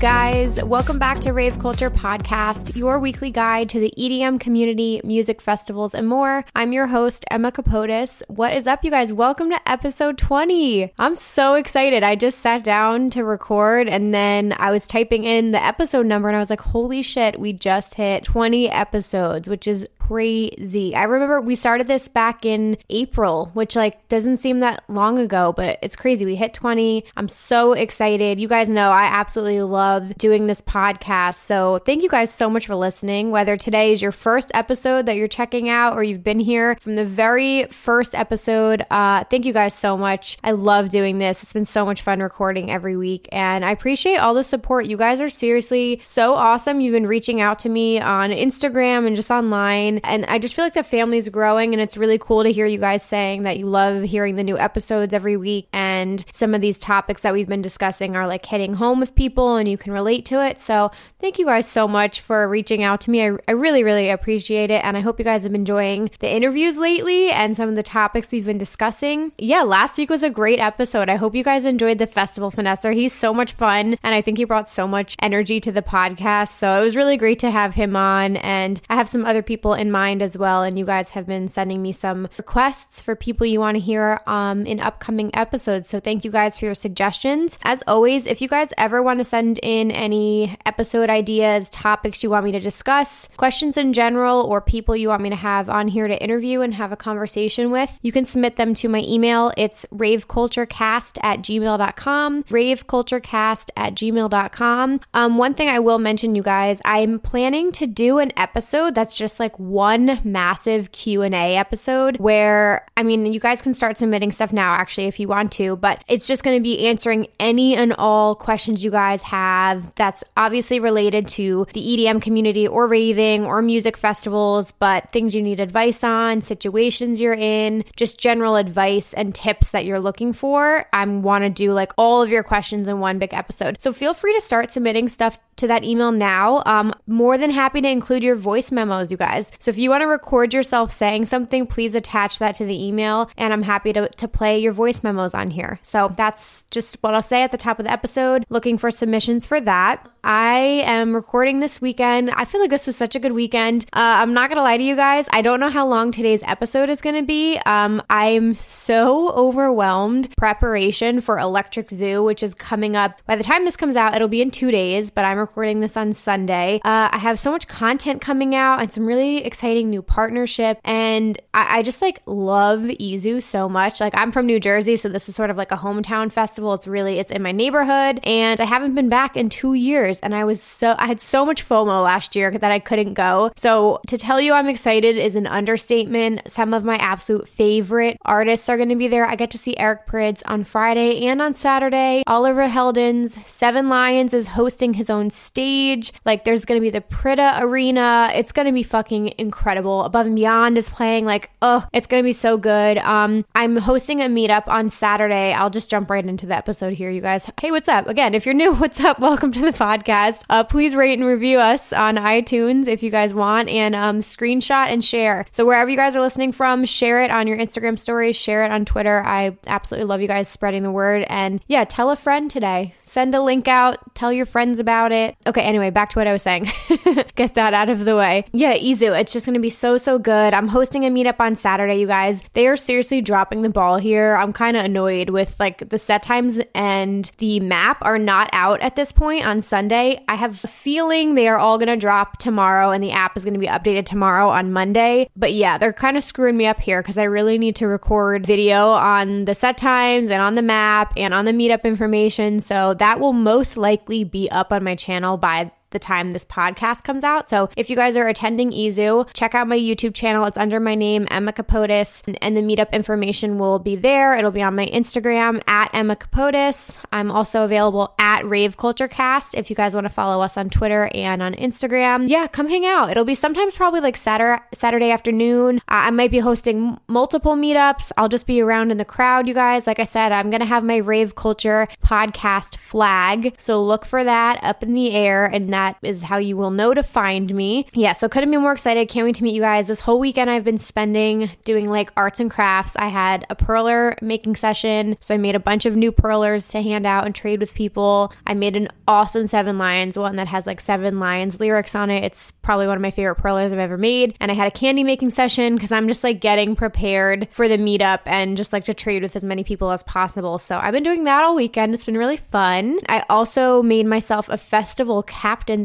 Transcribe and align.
guys? 0.00 0.64
Welcome 0.64 0.98
back 0.98 1.20
to 1.20 1.34
Rave 1.34 1.58
Culture 1.58 1.90
Podcast, 1.90 2.74
your 2.74 2.98
weekly 2.98 3.30
guide 3.30 3.68
to 3.68 3.78
the 3.78 3.92
EDM 3.98 4.40
community, 4.40 4.98
music 5.04 5.42
festivals, 5.42 5.94
and 5.94 6.08
more. 6.08 6.46
I'm 6.54 6.72
your 6.72 6.86
host, 6.86 7.26
Emma 7.30 7.52
Capotis. 7.52 8.22
What 8.26 8.54
is 8.54 8.66
up, 8.66 8.82
you 8.82 8.90
guys? 8.90 9.12
Welcome 9.12 9.50
to 9.50 9.60
episode 9.70 10.16
20. 10.16 10.94
I'm 10.98 11.14
so 11.16 11.52
excited. 11.52 12.02
I 12.02 12.14
just 12.14 12.38
sat 12.38 12.64
down 12.64 13.10
to 13.10 13.24
record 13.24 13.90
and 13.90 14.14
then 14.14 14.54
I 14.58 14.70
was 14.70 14.86
typing 14.86 15.24
in 15.24 15.50
the 15.50 15.62
episode 15.62 16.06
number 16.06 16.28
and 16.28 16.36
I 16.36 16.40
was 16.40 16.48
like, 16.48 16.62
holy 16.62 17.02
shit, 17.02 17.38
we 17.38 17.52
just 17.52 17.96
hit 17.96 18.24
20 18.24 18.70
episodes, 18.70 19.50
which 19.50 19.66
is 19.66 19.86
crazy. 20.10 20.92
I 20.92 21.04
remember 21.04 21.40
we 21.40 21.54
started 21.54 21.86
this 21.86 22.08
back 22.08 22.44
in 22.44 22.76
April, 22.88 23.50
which 23.54 23.76
like 23.76 24.08
doesn't 24.08 24.38
seem 24.38 24.58
that 24.58 24.82
long 24.88 25.20
ago, 25.20 25.52
but 25.54 25.78
it's 25.82 25.94
crazy. 25.94 26.24
We 26.24 26.34
hit 26.34 26.52
20. 26.52 27.04
I'm 27.16 27.28
so 27.28 27.74
excited. 27.74 28.40
You 28.40 28.48
guys 28.48 28.68
know 28.68 28.90
I 28.90 29.04
absolutely 29.04 29.62
love 29.62 30.18
doing 30.18 30.48
this 30.48 30.62
podcast. 30.62 31.36
So 31.36 31.78
thank 31.86 32.02
you 32.02 32.08
guys 32.08 32.34
so 32.34 32.50
much 32.50 32.66
for 32.66 32.74
listening. 32.74 33.30
Whether 33.30 33.56
today 33.56 33.92
is 33.92 34.02
your 34.02 34.10
first 34.10 34.50
episode 34.52 35.06
that 35.06 35.14
you're 35.14 35.28
checking 35.28 35.68
out 35.68 35.94
or 35.94 36.02
you've 36.02 36.24
been 36.24 36.40
here 36.40 36.76
from 36.80 36.96
the 36.96 37.04
very 37.04 37.66
first 37.66 38.16
episode, 38.16 38.84
uh, 38.90 39.22
thank 39.30 39.44
you 39.44 39.52
guys 39.52 39.74
so 39.74 39.96
much. 39.96 40.38
I 40.42 40.50
love 40.50 40.90
doing 40.90 41.18
this. 41.18 41.44
It's 41.44 41.52
been 41.52 41.64
so 41.64 41.86
much 41.86 42.02
fun 42.02 42.18
recording 42.18 42.68
every 42.68 42.96
week 42.96 43.28
and 43.30 43.64
I 43.64 43.70
appreciate 43.70 44.16
all 44.16 44.34
the 44.34 44.42
support. 44.42 44.86
You 44.86 44.96
guys 44.96 45.20
are 45.20 45.28
seriously 45.28 46.00
so 46.02 46.34
awesome. 46.34 46.80
You've 46.80 46.94
been 46.94 47.06
reaching 47.06 47.40
out 47.40 47.60
to 47.60 47.68
me 47.68 48.00
on 48.00 48.30
Instagram 48.30 49.06
and 49.06 49.14
just 49.14 49.30
online 49.30 49.99
and 50.04 50.24
I 50.26 50.38
just 50.38 50.54
feel 50.54 50.64
like 50.64 50.74
the 50.74 50.82
family 50.82 51.18
is 51.18 51.28
growing, 51.28 51.72
and 51.72 51.80
it's 51.80 51.96
really 51.96 52.18
cool 52.18 52.42
to 52.42 52.50
hear 52.50 52.66
you 52.66 52.78
guys 52.78 53.02
saying 53.02 53.42
that 53.42 53.58
you 53.58 53.66
love 53.66 54.02
hearing 54.02 54.36
the 54.36 54.44
new 54.44 54.58
episodes 54.58 55.14
every 55.14 55.36
week. 55.36 55.68
And 55.72 56.24
some 56.32 56.54
of 56.54 56.60
these 56.60 56.78
topics 56.78 57.22
that 57.22 57.32
we've 57.32 57.48
been 57.48 57.62
discussing 57.62 58.16
are 58.16 58.26
like 58.26 58.46
hitting 58.46 58.74
home 58.74 59.00
with 59.00 59.14
people, 59.14 59.56
and 59.56 59.68
you 59.68 59.78
can 59.78 59.92
relate 59.92 60.24
to 60.26 60.44
it. 60.44 60.60
So 60.60 60.90
thank 61.18 61.38
you 61.38 61.46
guys 61.46 61.68
so 61.68 61.86
much 61.86 62.20
for 62.20 62.48
reaching 62.48 62.82
out 62.82 63.00
to 63.02 63.10
me. 63.10 63.22
I, 63.24 63.36
I 63.48 63.52
really, 63.52 63.84
really 63.84 64.10
appreciate 64.10 64.70
it. 64.70 64.84
And 64.84 64.96
I 64.96 65.00
hope 65.00 65.18
you 65.18 65.24
guys 65.24 65.42
have 65.42 65.52
been 65.52 65.62
enjoying 65.62 66.10
the 66.20 66.30
interviews 66.30 66.78
lately 66.78 67.30
and 67.30 67.56
some 67.56 67.68
of 67.68 67.74
the 67.74 67.82
topics 67.82 68.32
we've 68.32 68.46
been 68.46 68.58
discussing. 68.58 69.32
Yeah, 69.38 69.62
last 69.62 69.98
week 69.98 70.10
was 70.10 70.22
a 70.22 70.30
great 70.30 70.58
episode. 70.58 71.08
I 71.08 71.16
hope 71.16 71.34
you 71.34 71.44
guys 71.44 71.64
enjoyed 71.64 71.98
the 71.98 72.06
festival 72.06 72.50
finesser. 72.50 72.94
He's 72.94 73.12
so 73.12 73.34
much 73.34 73.52
fun, 73.52 73.96
and 74.02 74.14
I 74.14 74.22
think 74.22 74.38
he 74.38 74.44
brought 74.44 74.70
so 74.70 74.88
much 74.88 75.16
energy 75.20 75.60
to 75.60 75.72
the 75.72 75.82
podcast. 75.82 76.48
So 76.48 76.80
it 76.80 76.84
was 76.84 76.96
really 76.96 77.16
great 77.16 77.38
to 77.40 77.50
have 77.50 77.74
him 77.74 77.96
on. 77.96 78.36
And 78.38 78.80
I 78.88 78.96
have 78.96 79.08
some 79.08 79.24
other 79.24 79.42
people 79.42 79.74
in 79.80 79.90
mind 79.90 80.22
as 80.22 80.36
well. 80.36 80.62
And 80.62 80.78
you 80.78 80.84
guys 80.84 81.10
have 81.10 81.26
been 81.26 81.48
sending 81.48 81.82
me 81.82 81.90
some 81.90 82.28
requests 82.36 83.00
for 83.00 83.16
people 83.16 83.46
you 83.46 83.58
want 83.58 83.76
to 83.76 83.80
hear 83.80 84.20
um, 84.26 84.66
in 84.66 84.78
upcoming 84.78 85.30
episodes. 85.34 85.88
So 85.88 85.98
thank 85.98 86.24
you 86.24 86.30
guys 86.30 86.58
for 86.58 86.66
your 86.66 86.74
suggestions. 86.74 87.58
As 87.62 87.82
always, 87.86 88.26
if 88.26 88.40
you 88.40 88.48
guys 88.48 88.72
ever 88.76 89.02
want 89.02 89.18
to 89.18 89.24
send 89.24 89.58
in 89.62 89.90
any 89.90 90.56
episode 90.66 91.08
ideas, 91.10 91.70
topics 91.70 92.22
you 92.22 92.30
want 92.30 92.44
me 92.44 92.52
to 92.52 92.60
discuss, 92.60 93.28
questions 93.36 93.76
in 93.76 93.92
general, 93.92 94.42
or 94.42 94.60
people 94.60 94.94
you 94.94 95.08
want 95.08 95.22
me 95.22 95.30
to 95.30 95.36
have 95.36 95.68
on 95.68 95.88
here 95.88 96.06
to 96.06 96.22
interview 96.22 96.60
and 96.60 96.74
have 96.74 96.92
a 96.92 96.96
conversation 96.96 97.70
with, 97.70 97.98
you 98.02 98.12
can 98.12 98.24
submit 98.26 98.56
them 98.56 98.74
to 98.74 98.88
my 98.88 99.00
email. 99.00 99.52
It's 99.56 99.86
raveculturecast 99.92 101.18
at 101.22 101.40
gmail.com, 101.40 102.44
raveculturecast 102.44 103.70
at 103.76 103.94
gmail.com. 103.94 105.00
Um, 105.14 105.38
one 105.38 105.54
thing 105.54 105.68
I 105.68 105.78
will 105.78 105.98
mention, 105.98 106.34
you 106.34 106.42
guys, 106.42 106.82
I'm 106.84 107.18
planning 107.18 107.72
to 107.72 107.86
do 107.86 108.18
an 108.18 108.32
episode 108.36 108.94
that's 108.94 109.16
just 109.16 109.40
like 109.40 109.58
one 109.70 110.20
massive 110.24 110.92
Q&A 110.92 111.56
episode 111.56 112.16
where 112.18 112.86
I 112.96 113.02
mean, 113.02 113.32
you 113.32 113.40
guys 113.40 113.62
can 113.62 113.72
start 113.72 113.98
submitting 113.98 114.32
stuff 114.32 114.52
now 114.52 114.72
actually 114.72 115.06
if 115.06 115.18
you 115.18 115.28
want 115.28 115.52
to, 115.52 115.76
but 115.76 116.04
it's 116.08 116.26
just 116.26 116.42
going 116.42 116.56
to 116.58 116.62
be 116.62 116.86
answering 116.86 117.28
any 117.38 117.74
and 117.74 117.92
all 117.94 118.34
questions 118.34 118.84
you 118.84 118.90
guys 118.90 119.22
have 119.22 119.94
that's 119.94 120.24
obviously 120.36 120.80
related 120.80 121.28
to 121.28 121.66
the 121.72 121.80
EDM 121.80 122.20
community 122.20 122.66
or 122.66 122.86
raving 122.86 123.46
or 123.46 123.62
music 123.62 123.96
festivals, 123.96 124.72
but 124.72 125.10
things 125.12 125.34
you 125.34 125.42
need 125.42 125.60
advice 125.60 126.04
on, 126.04 126.40
situations 126.40 127.20
you're 127.20 127.32
in, 127.32 127.84
just 127.96 128.18
general 128.18 128.56
advice 128.56 129.14
and 129.14 129.34
tips 129.34 129.70
that 129.70 129.84
you're 129.84 130.00
looking 130.00 130.32
for. 130.32 130.86
I 130.92 131.04
want 131.06 131.44
to 131.44 131.50
do 131.50 131.72
like 131.72 131.92
all 131.96 132.22
of 132.22 132.30
your 132.30 132.42
questions 132.42 132.88
in 132.88 133.00
one 133.00 133.18
big 133.18 133.32
episode. 133.32 133.80
So 133.80 133.92
feel 133.92 134.14
free 134.14 134.34
to 134.34 134.40
start 134.40 134.70
submitting 134.70 135.08
stuff 135.08 135.38
to 135.56 135.66
that 135.68 135.84
email 135.84 136.10
now. 136.10 136.62
Um, 136.66 136.92
more 137.06 137.38
than 137.38 137.50
happy 137.50 137.80
to 137.80 137.88
include 137.88 138.22
your 138.22 138.34
voice 138.34 138.72
memos, 138.72 139.10
you 139.10 139.16
guys. 139.16 139.52
So 139.60 139.70
if 139.70 139.78
you 139.78 139.90
want 139.90 140.00
to 140.00 140.06
record 140.06 140.52
yourself 140.52 140.90
saying 140.90 141.26
something, 141.26 141.66
please 141.66 141.94
attach 141.94 142.38
that 142.40 142.56
to 142.56 142.64
the 142.64 142.82
email, 142.82 143.30
and 143.36 143.52
I'm 143.52 143.62
happy 143.62 143.92
to, 143.92 144.08
to 144.08 144.26
play 144.26 144.58
your 144.58 144.72
voice 144.72 145.02
memos 145.04 145.34
on 145.34 145.50
here. 145.50 145.78
So 145.82 146.12
that's 146.16 146.64
just 146.70 146.96
what 147.02 147.14
I'll 147.14 147.22
say 147.22 147.42
at 147.42 147.50
the 147.50 147.58
top 147.58 147.78
of 147.78 147.84
the 147.84 147.92
episode. 147.92 148.44
Looking 148.48 148.78
for 148.78 148.90
submissions 148.90 149.44
for 149.44 149.60
that. 149.60 150.08
I 150.22 150.82
am 150.84 151.14
recording 151.14 151.60
this 151.60 151.80
weekend. 151.80 152.30
I 152.30 152.44
feel 152.44 152.60
like 152.60 152.70
this 152.70 152.86
was 152.86 152.96
such 152.96 153.14
a 153.14 153.18
good 153.18 153.32
weekend. 153.32 153.84
Uh, 153.92 154.20
I'm 154.20 154.34
not 154.34 154.50
gonna 154.50 154.62
lie 154.62 154.76
to 154.76 154.82
you 154.82 154.96
guys. 154.96 155.28
I 155.32 155.42
don't 155.42 155.60
know 155.60 155.70
how 155.70 155.86
long 155.86 156.10
today's 156.10 156.42
episode 156.42 156.88
is 156.90 157.00
gonna 157.00 157.22
be. 157.22 157.58
Um, 157.66 158.02
I'm 158.10 158.54
so 158.54 159.30
overwhelmed. 159.32 160.34
Preparation 160.36 161.20
for 161.20 161.38
Electric 161.38 161.90
Zoo, 161.90 162.22
which 162.22 162.42
is 162.42 162.54
coming 162.54 162.94
up. 162.94 163.20
By 163.26 163.36
the 163.36 163.44
time 163.44 163.64
this 163.64 163.76
comes 163.76 163.96
out, 163.96 164.14
it'll 164.14 164.28
be 164.28 164.42
in 164.42 164.50
two 164.50 164.70
days. 164.70 165.10
But 165.10 165.24
I'm 165.24 165.38
recording 165.38 165.80
this 165.80 165.96
on 165.96 166.12
Sunday. 166.12 166.80
Uh, 166.84 167.08
I 167.12 167.18
have 167.18 167.38
so 167.38 167.50
much 167.50 167.66
content 167.66 168.20
coming 168.20 168.54
out 168.54 168.80
and 168.80 168.92
some 168.92 169.06
really 169.06 169.38
exciting 169.44 169.90
new 169.90 170.02
partnership, 170.02 170.78
and 170.84 171.40
I, 171.54 171.78
I 171.78 171.82
just 171.82 172.02
like 172.02 172.20
love 172.26 172.80
EZoo 172.80 173.42
so 173.42 173.68
much. 173.68 174.00
Like 174.00 174.14
I'm 174.16 174.32
from 174.32 174.46
New 174.46 174.60
Jersey, 174.60 174.96
so 174.96 175.08
this 175.08 175.28
is 175.28 175.34
sort 175.34 175.50
of 175.50 175.56
like 175.56 175.72
a 175.72 175.76
hometown 175.76 176.30
festival. 176.30 176.74
It's 176.74 176.86
really 176.86 177.18
it's 177.18 177.30
in 177.30 177.42
my 177.42 177.52
neighborhood, 177.52 178.20
and 178.24 178.60
I 178.60 178.64
haven't 178.64 178.94
been 178.94 179.08
back 179.08 179.36
in 179.36 179.48
two 179.48 179.74
years 179.74 180.09
and 180.18 180.34
I 180.34 180.44
was 180.44 180.60
so 180.60 180.96
I 180.98 181.06
had 181.06 181.20
so 181.20 181.46
much 181.46 181.66
FOMO 181.66 182.02
last 182.02 182.34
year 182.34 182.50
that 182.50 182.72
I 182.72 182.80
couldn't 182.80 183.14
go. 183.14 183.52
So 183.56 184.00
to 184.08 184.18
tell 184.18 184.40
you 184.40 184.52
I'm 184.52 184.68
excited 184.68 185.16
is 185.16 185.36
an 185.36 185.46
understatement. 185.46 186.50
Some 186.50 186.74
of 186.74 186.82
my 186.82 186.96
absolute 186.96 187.48
favorite 187.48 188.18
artists 188.24 188.68
are 188.68 188.76
going 188.76 188.88
to 188.88 188.96
be 188.96 189.06
there. 189.06 189.24
I 189.24 189.36
get 189.36 189.50
to 189.52 189.58
see 189.58 189.76
Eric 189.76 190.06
Prydz 190.06 190.42
on 190.46 190.64
Friday 190.64 191.26
and 191.26 191.40
on 191.40 191.54
Saturday. 191.54 192.24
Oliver 192.26 192.66
Heldens, 192.66 193.42
Seven 193.46 193.88
Lions 193.88 194.34
is 194.34 194.48
hosting 194.48 194.94
his 194.94 195.08
own 195.08 195.30
stage. 195.30 196.12
Like 196.24 196.44
there's 196.44 196.64
going 196.64 196.80
to 196.80 196.84
be 196.84 196.90
the 196.90 197.00
Pryda 197.00 197.60
Arena. 197.60 198.30
It's 198.34 198.50
going 198.50 198.66
to 198.66 198.72
be 198.72 198.82
fucking 198.82 199.34
incredible. 199.38 200.02
Above 200.02 200.26
and 200.26 200.34
Beyond 200.34 200.76
is 200.76 200.90
playing 200.90 201.26
like 201.26 201.50
oh, 201.62 201.86
it's 201.92 202.08
going 202.08 202.22
to 202.22 202.26
be 202.26 202.32
so 202.32 202.56
good. 202.56 202.98
Um 202.98 203.44
I'm 203.54 203.76
hosting 203.76 204.20
a 204.20 204.26
meetup 204.26 204.66
on 204.66 204.90
Saturday. 204.90 205.52
I'll 205.52 205.70
just 205.70 205.88
jump 205.90 206.10
right 206.10 206.24
into 206.24 206.46
the 206.46 206.56
episode 206.56 206.94
here 206.94 207.10
you 207.10 207.20
guys. 207.20 207.48
Hey, 207.60 207.70
what's 207.70 207.88
up? 207.88 208.08
Again, 208.08 208.34
if 208.34 208.46
you're 208.46 208.54
new, 208.54 208.72
what's 208.80 209.00
up? 209.00 209.20
Welcome 209.20 209.52
to 209.52 209.60
the 209.60 209.72
podcast 209.72 209.99
podcast. 210.00 210.44
Uh, 210.48 210.64
please 210.64 210.94
rate 210.94 211.18
and 211.18 211.26
review 211.26 211.58
us 211.58 211.92
on 211.92 212.16
iTunes 212.16 212.88
if 212.88 213.02
you 213.02 213.10
guys 213.10 213.34
want, 213.34 213.68
and 213.68 213.94
um, 213.94 214.18
screenshot 214.18 214.86
and 214.86 215.04
share. 215.04 215.46
So 215.50 215.64
wherever 215.64 215.90
you 215.90 215.96
guys 215.96 216.16
are 216.16 216.20
listening 216.20 216.52
from, 216.52 216.84
share 216.84 217.22
it 217.22 217.30
on 217.30 217.46
your 217.46 217.58
Instagram 217.58 217.98
stories, 217.98 218.36
share 218.36 218.64
it 218.64 218.70
on 218.70 218.84
Twitter. 218.84 219.22
I 219.24 219.56
absolutely 219.66 220.06
love 220.06 220.20
you 220.20 220.28
guys 220.28 220.48
spreading 220.48 220.82
the 220.82 220.90
word. 220.90 221.24
And 221.28 221.60
yeah, 221.66 221.84
tell 221.84 222.10
a 222.10 222.16
friend 222.16 222.50
today. 222.50 222.94
Send 223.02 223.34
a 223.34 223.42
link 223.42 223.68
out. 223.68 224.14
Tell 224.14 224.32
your 224.32 224.46
friends 224.46 224.78
about 224.78 225.12
it. 225.12 225.36
Okay, 225.46 225.62
anyway, 225.62 225.90
back 225.90 226.10
to 226.10 226.18
what 226.18 226.26
I 226.26 226.32
was 226.32 226.42
saying. 226.42 226.70
Get 227.34 227.54
that 227.54 227.74
out 227.74 227.90
of 227.90 228.04
the 228.04 228.16
way. 228.16 228.44
Yeah, 228.52 228.76
EZoo, 228.76 229.18
It's 229.18 229.32
just 229.32 229.46
going 229.46 229.54
to 229.54 229.60
be 229.60 229.70
so, 229.70 229.98
so 229.98 230.18
good. 230.18 230.54
I'm 230.54 230.68
hosting 230.68 231.04
a 231.04 231.10
meetup 231.10 231.40
on 231.40 231.56
Saturday, 231.56 231.96
you 231.96 232.06
guys. 232.06 232.44
They 232.52 232.66
are 232.66 232.76
seriously 232.76 233.20
dropping 233.20 233.62
the 233.62 233.70
ball 233.70 233.98
here. 233.98 234.36
I'm 234.36 234.52
kind 234.52 234.76
of 234.76 234.84
annoyed 234.84 235.30
with 235.30 235.58
like 235.58 235.88
the 235.88 235.98
set 235.98 236.22
times 236.22 236.60
and 236.74 237.30
the 237.38 237.60
map 237.60 237.98
are 238.02 238.18
not 238.18 238.48
out 238.52 238.80
at 238.80 238.96
this 238.96 239.12
point 239.12 239.46
on 239.46 239.60
Sunday. 239.60 239.89
I 239.92 240.34
have 240.34 240.62
a 240.64 240.68
feeling 240.68 241.34
they 241.34 241.48
are 241.48 241.58
all 241.58 241.78
going 241.78 241.88
to 241.88 241.96
drop 241.96 242.38
tomorrow 242.38 242.90
and 242.90 243.02
the 243.02 243.10
app 243.10 243.36
is 243.36 243.44
going 243.44 243.54
to 243.54 243.60
be 243.60 243.66
updated 243.66 244.06
tomorrow 244.06 244.48
on 244.48 244.72
Monday. 244.72 245.28
But 245.36 245.52
yeah, 245.52 245.78
they're 245.78 245.92
kind 245.92 246.16
of 246.16 246.22
screwing 246.22 246.56
me 246.56 246.66
up 246.66 246.80
here 246.80 247.02
because 247.02 247.18
I 247.18 247.24
really 247.24 247.58
need 247.58 247.76
to 247.76 247.86
record 247.86 248.46
video 248.46 248.90
on 248.90 249.44
the 249.44 249.54
set 249.54 249.78
times 249.78 250.30
and 250.30 250.40
on 250.40 250.54
the 250.54 250.62
map 250.62 251.12
and 251.16 251.34
on 251.34 251.44
the 251.44 251.52
meetup 251.52 251.84
information. 251.84 252.60
So 252.60 252.94
that 252.94 253.20
will 253.20 253.32
most 253.32 253.76
likely 253.76 254.24
be 254.24 254.50
up 254.50 254.72
on 254.72 254.84
my 254.84 254.94
channel 254.94 255.36
by 255.36 255.72
the 255.90 255.98
time 255.98 256.32
this 256.32 256.44
podcast 256.44 257.04
comes 257.04 257.24
out. 257.24 257.48
So 257.48 257.68
if 257.76 257.90
you 257.90 257.96
guys 257.96 258.16
are 258.16 258.28
attending 258.28 258.70
EZoo, 258.70 259.28
check 259.34 259.54
out 259.54 259.68
my 259.68 259.78
YouTube 259.78 260.14
channel. 260.14 260.44
It's 260.46 260.58
under 260.58 260.78
my 260.78 260.94
name, 260.94 261.26
Emma 261.30 261.52
Capotis, 261.52 262.22
and 262.40 262.56
the 262.56 262.60
meetup 262.60 262.92
information 262.92 263.58
will 263.58 263.78
be 263.78 263.96
there. 263.96 264.36
It'll 264.36 264.50
be 264.50 264.62
on 264.62 264.76
my 264.76 264.86
Instagram 264.86 265.62
at 265.66 265.90
Emma 265.92 266.16
Capotis. 266.16 266.96
I'm 267.12 267.30
also 267.30 267.64
available 267.64 268.14
at 268.18 268.44
Rave 268.44 268.76
Culture 268.76 269.08
Cast 269.08 269.54
if 269.54 269.70
you 269.70 269.76
guys 269.76 269.94
want 269.94 270.06
to 270.06 270.12
follow 270.12 270.42
us 270.42 270.56
on 270.56 270.70
Twitter 270.70 271.10
and 271.14 271.42
on 271.42 271.54
Instagram. 271.54 272.28
Yeah, 272.28 272.46
come 272.46 272.68
hang 272.68 272.86
out. 272.86 273.10
It'll 273.10 273.24
be 273.24 273.34
sometimes 273.34 273.74
probably 273.74 274.00
like 274.00 274.16
Saturday, 274.16 274.62
Saturday 274.72 275.10
afternoon. 275.10 275.80
I 275.88 276.10
might 276.10 276.30
be 276.30 276.38
hosting 276.38 276.98
multiple 277.08 277.56
meetups. 277.56 278.12
I'll 278.16 278.28
just 278.28 278.46
be 278.46 278.60
around 278.60 278.90
in 278.90 278.98
the 278.98 279.04
crowd, 279.04 279.48
you 279.48 279.54
guys. 279.54 279.86
Like 279.86 279.98
I 279.98 280.04
said, 280.04 280.30
I'm 280.32 280.50
to 280.50 280.64
have 280.66 280.84
my 280.84 280.96
Rave 280.96 281.34
Culture 281.34 281.88
podcast 282.04 282.76
flag. 282.76 283.54
So 283.58 283.82
look 283.82 284.04
for 284.04 284.22
that 284.22 284.62
up 284.62 284.82
in 284.82 284.94
the 284.94 285.12
air 285.12 285.46
and 285.46 285.72
that 285.72 285.79
that 285.80 285.96
is 286.02 286.22
how 286.22 286.36
you 286.36 286.56
will 286.56 286.70
know 286.70 286.92
to 286.92 287.02
find 287.02 287.54
me. 287.54 287.86
Yeah, 287.94 288.12
so 288.12 288.28
couldn't 288.28 288.50
be 288.50 288.56
more 288.56 288.72
excited. 288.72 289.08
Can't 289.08 289.24
wait 289.24 289.36
to 289.36 289.42
meet 289.42 289.54
you 289.54 289.62
guys. 289.62 289.86
This 289.86 290.00
whole 290.00 290.20
weekend 290.20 290.50
I've 290.50 290.64
been 290.64 290.78
spending 290.78 291.50
doing 291.64 291.88
like 291.88 292.10
arts 292.16 292.40
and 292.40 292.50
crafts. 292.50 292.96
I 292.96 293.08
had 293.08 293.46
a 293.48 293.56
perler 293.56 294.20
making 294.20 294.56
session, 294.56 295.16
so 295.20 295.34
I 295.34 295.38
made 295.38 295.54
a 295.54 295.60
bunch 295.60 295.86
of 295.86 295.96
new 295.96 296.12
perlers 296.12 296.68
to 296.68 296.82
hand 296.82 297.06
out 297.06 297.24
and 297.24 297.34
trade 297.34 297.60
with 297.60 297.74
people. 297.74 298.32
I 298.46 298.54
made 298.54 298.76
an 298.76 298.88
awesome 299.08 299.46
Seven 299.46 299.78
Lions, 299.78 300.18
one 300.18 300.36
that 300.36 300.48
has 300.48 300.66
like 300.66 300.80
Seven 300.80 301.18
Lions 301.18 301.58
lyrics 301.58 301.94
on 301.94 302.10
it. 302.10 302.24
It's 302.24 302.50
probably 302.50 302.86
one 302.86 302.96
of 302.96 303.02
my 303.02 303.10
favorite 303.10 303.36
perlers 303.36 303.72
I've 303.72 303.78
ever 303.78 303.96
made. 303.96 304.36
And 304.38 304.50
I 304.50 304.54
had 304.54 304.68
a 304.68 304.70
candy 304.70 305.02
making 305.02 305.30
session 305.30 305.74
because 305.74 305.92
I'm 305.92 306.08
just 306.08 306.22
like 306.22 306.40
getting 306.40 306.76
prepared 306.76 307.48
for 307.52 307.68
the 307.68 307.78
meetup 307.78 308.20
and 308.26 308.56
just 308.56 308.72
like 308.72 308.84
to 308.84 308.94
trade 308.94 309.22
with 309.22 309.34
as 309.34 309.44
many 309.44 309.64
people 309.64 309.90
as 309.90 310.02
possible. 310.02 310.58
So 310.58 310.78
I've 310.78 310.92
been 310.92 311.02
doing 311.02 311.24
that 311.24 311.44
all 311.44 311.54
weekend. 311.54 311.94
It's 311.94 312.04
been 312.04 312.18
really 312.18 312.36
fun. 312.36 312.98
I 313.08 313.24
also 313.30 313.82
made 313.82 314.06
myself 314.06 314.48
a 314.48 314.56
festival 314.56 315.22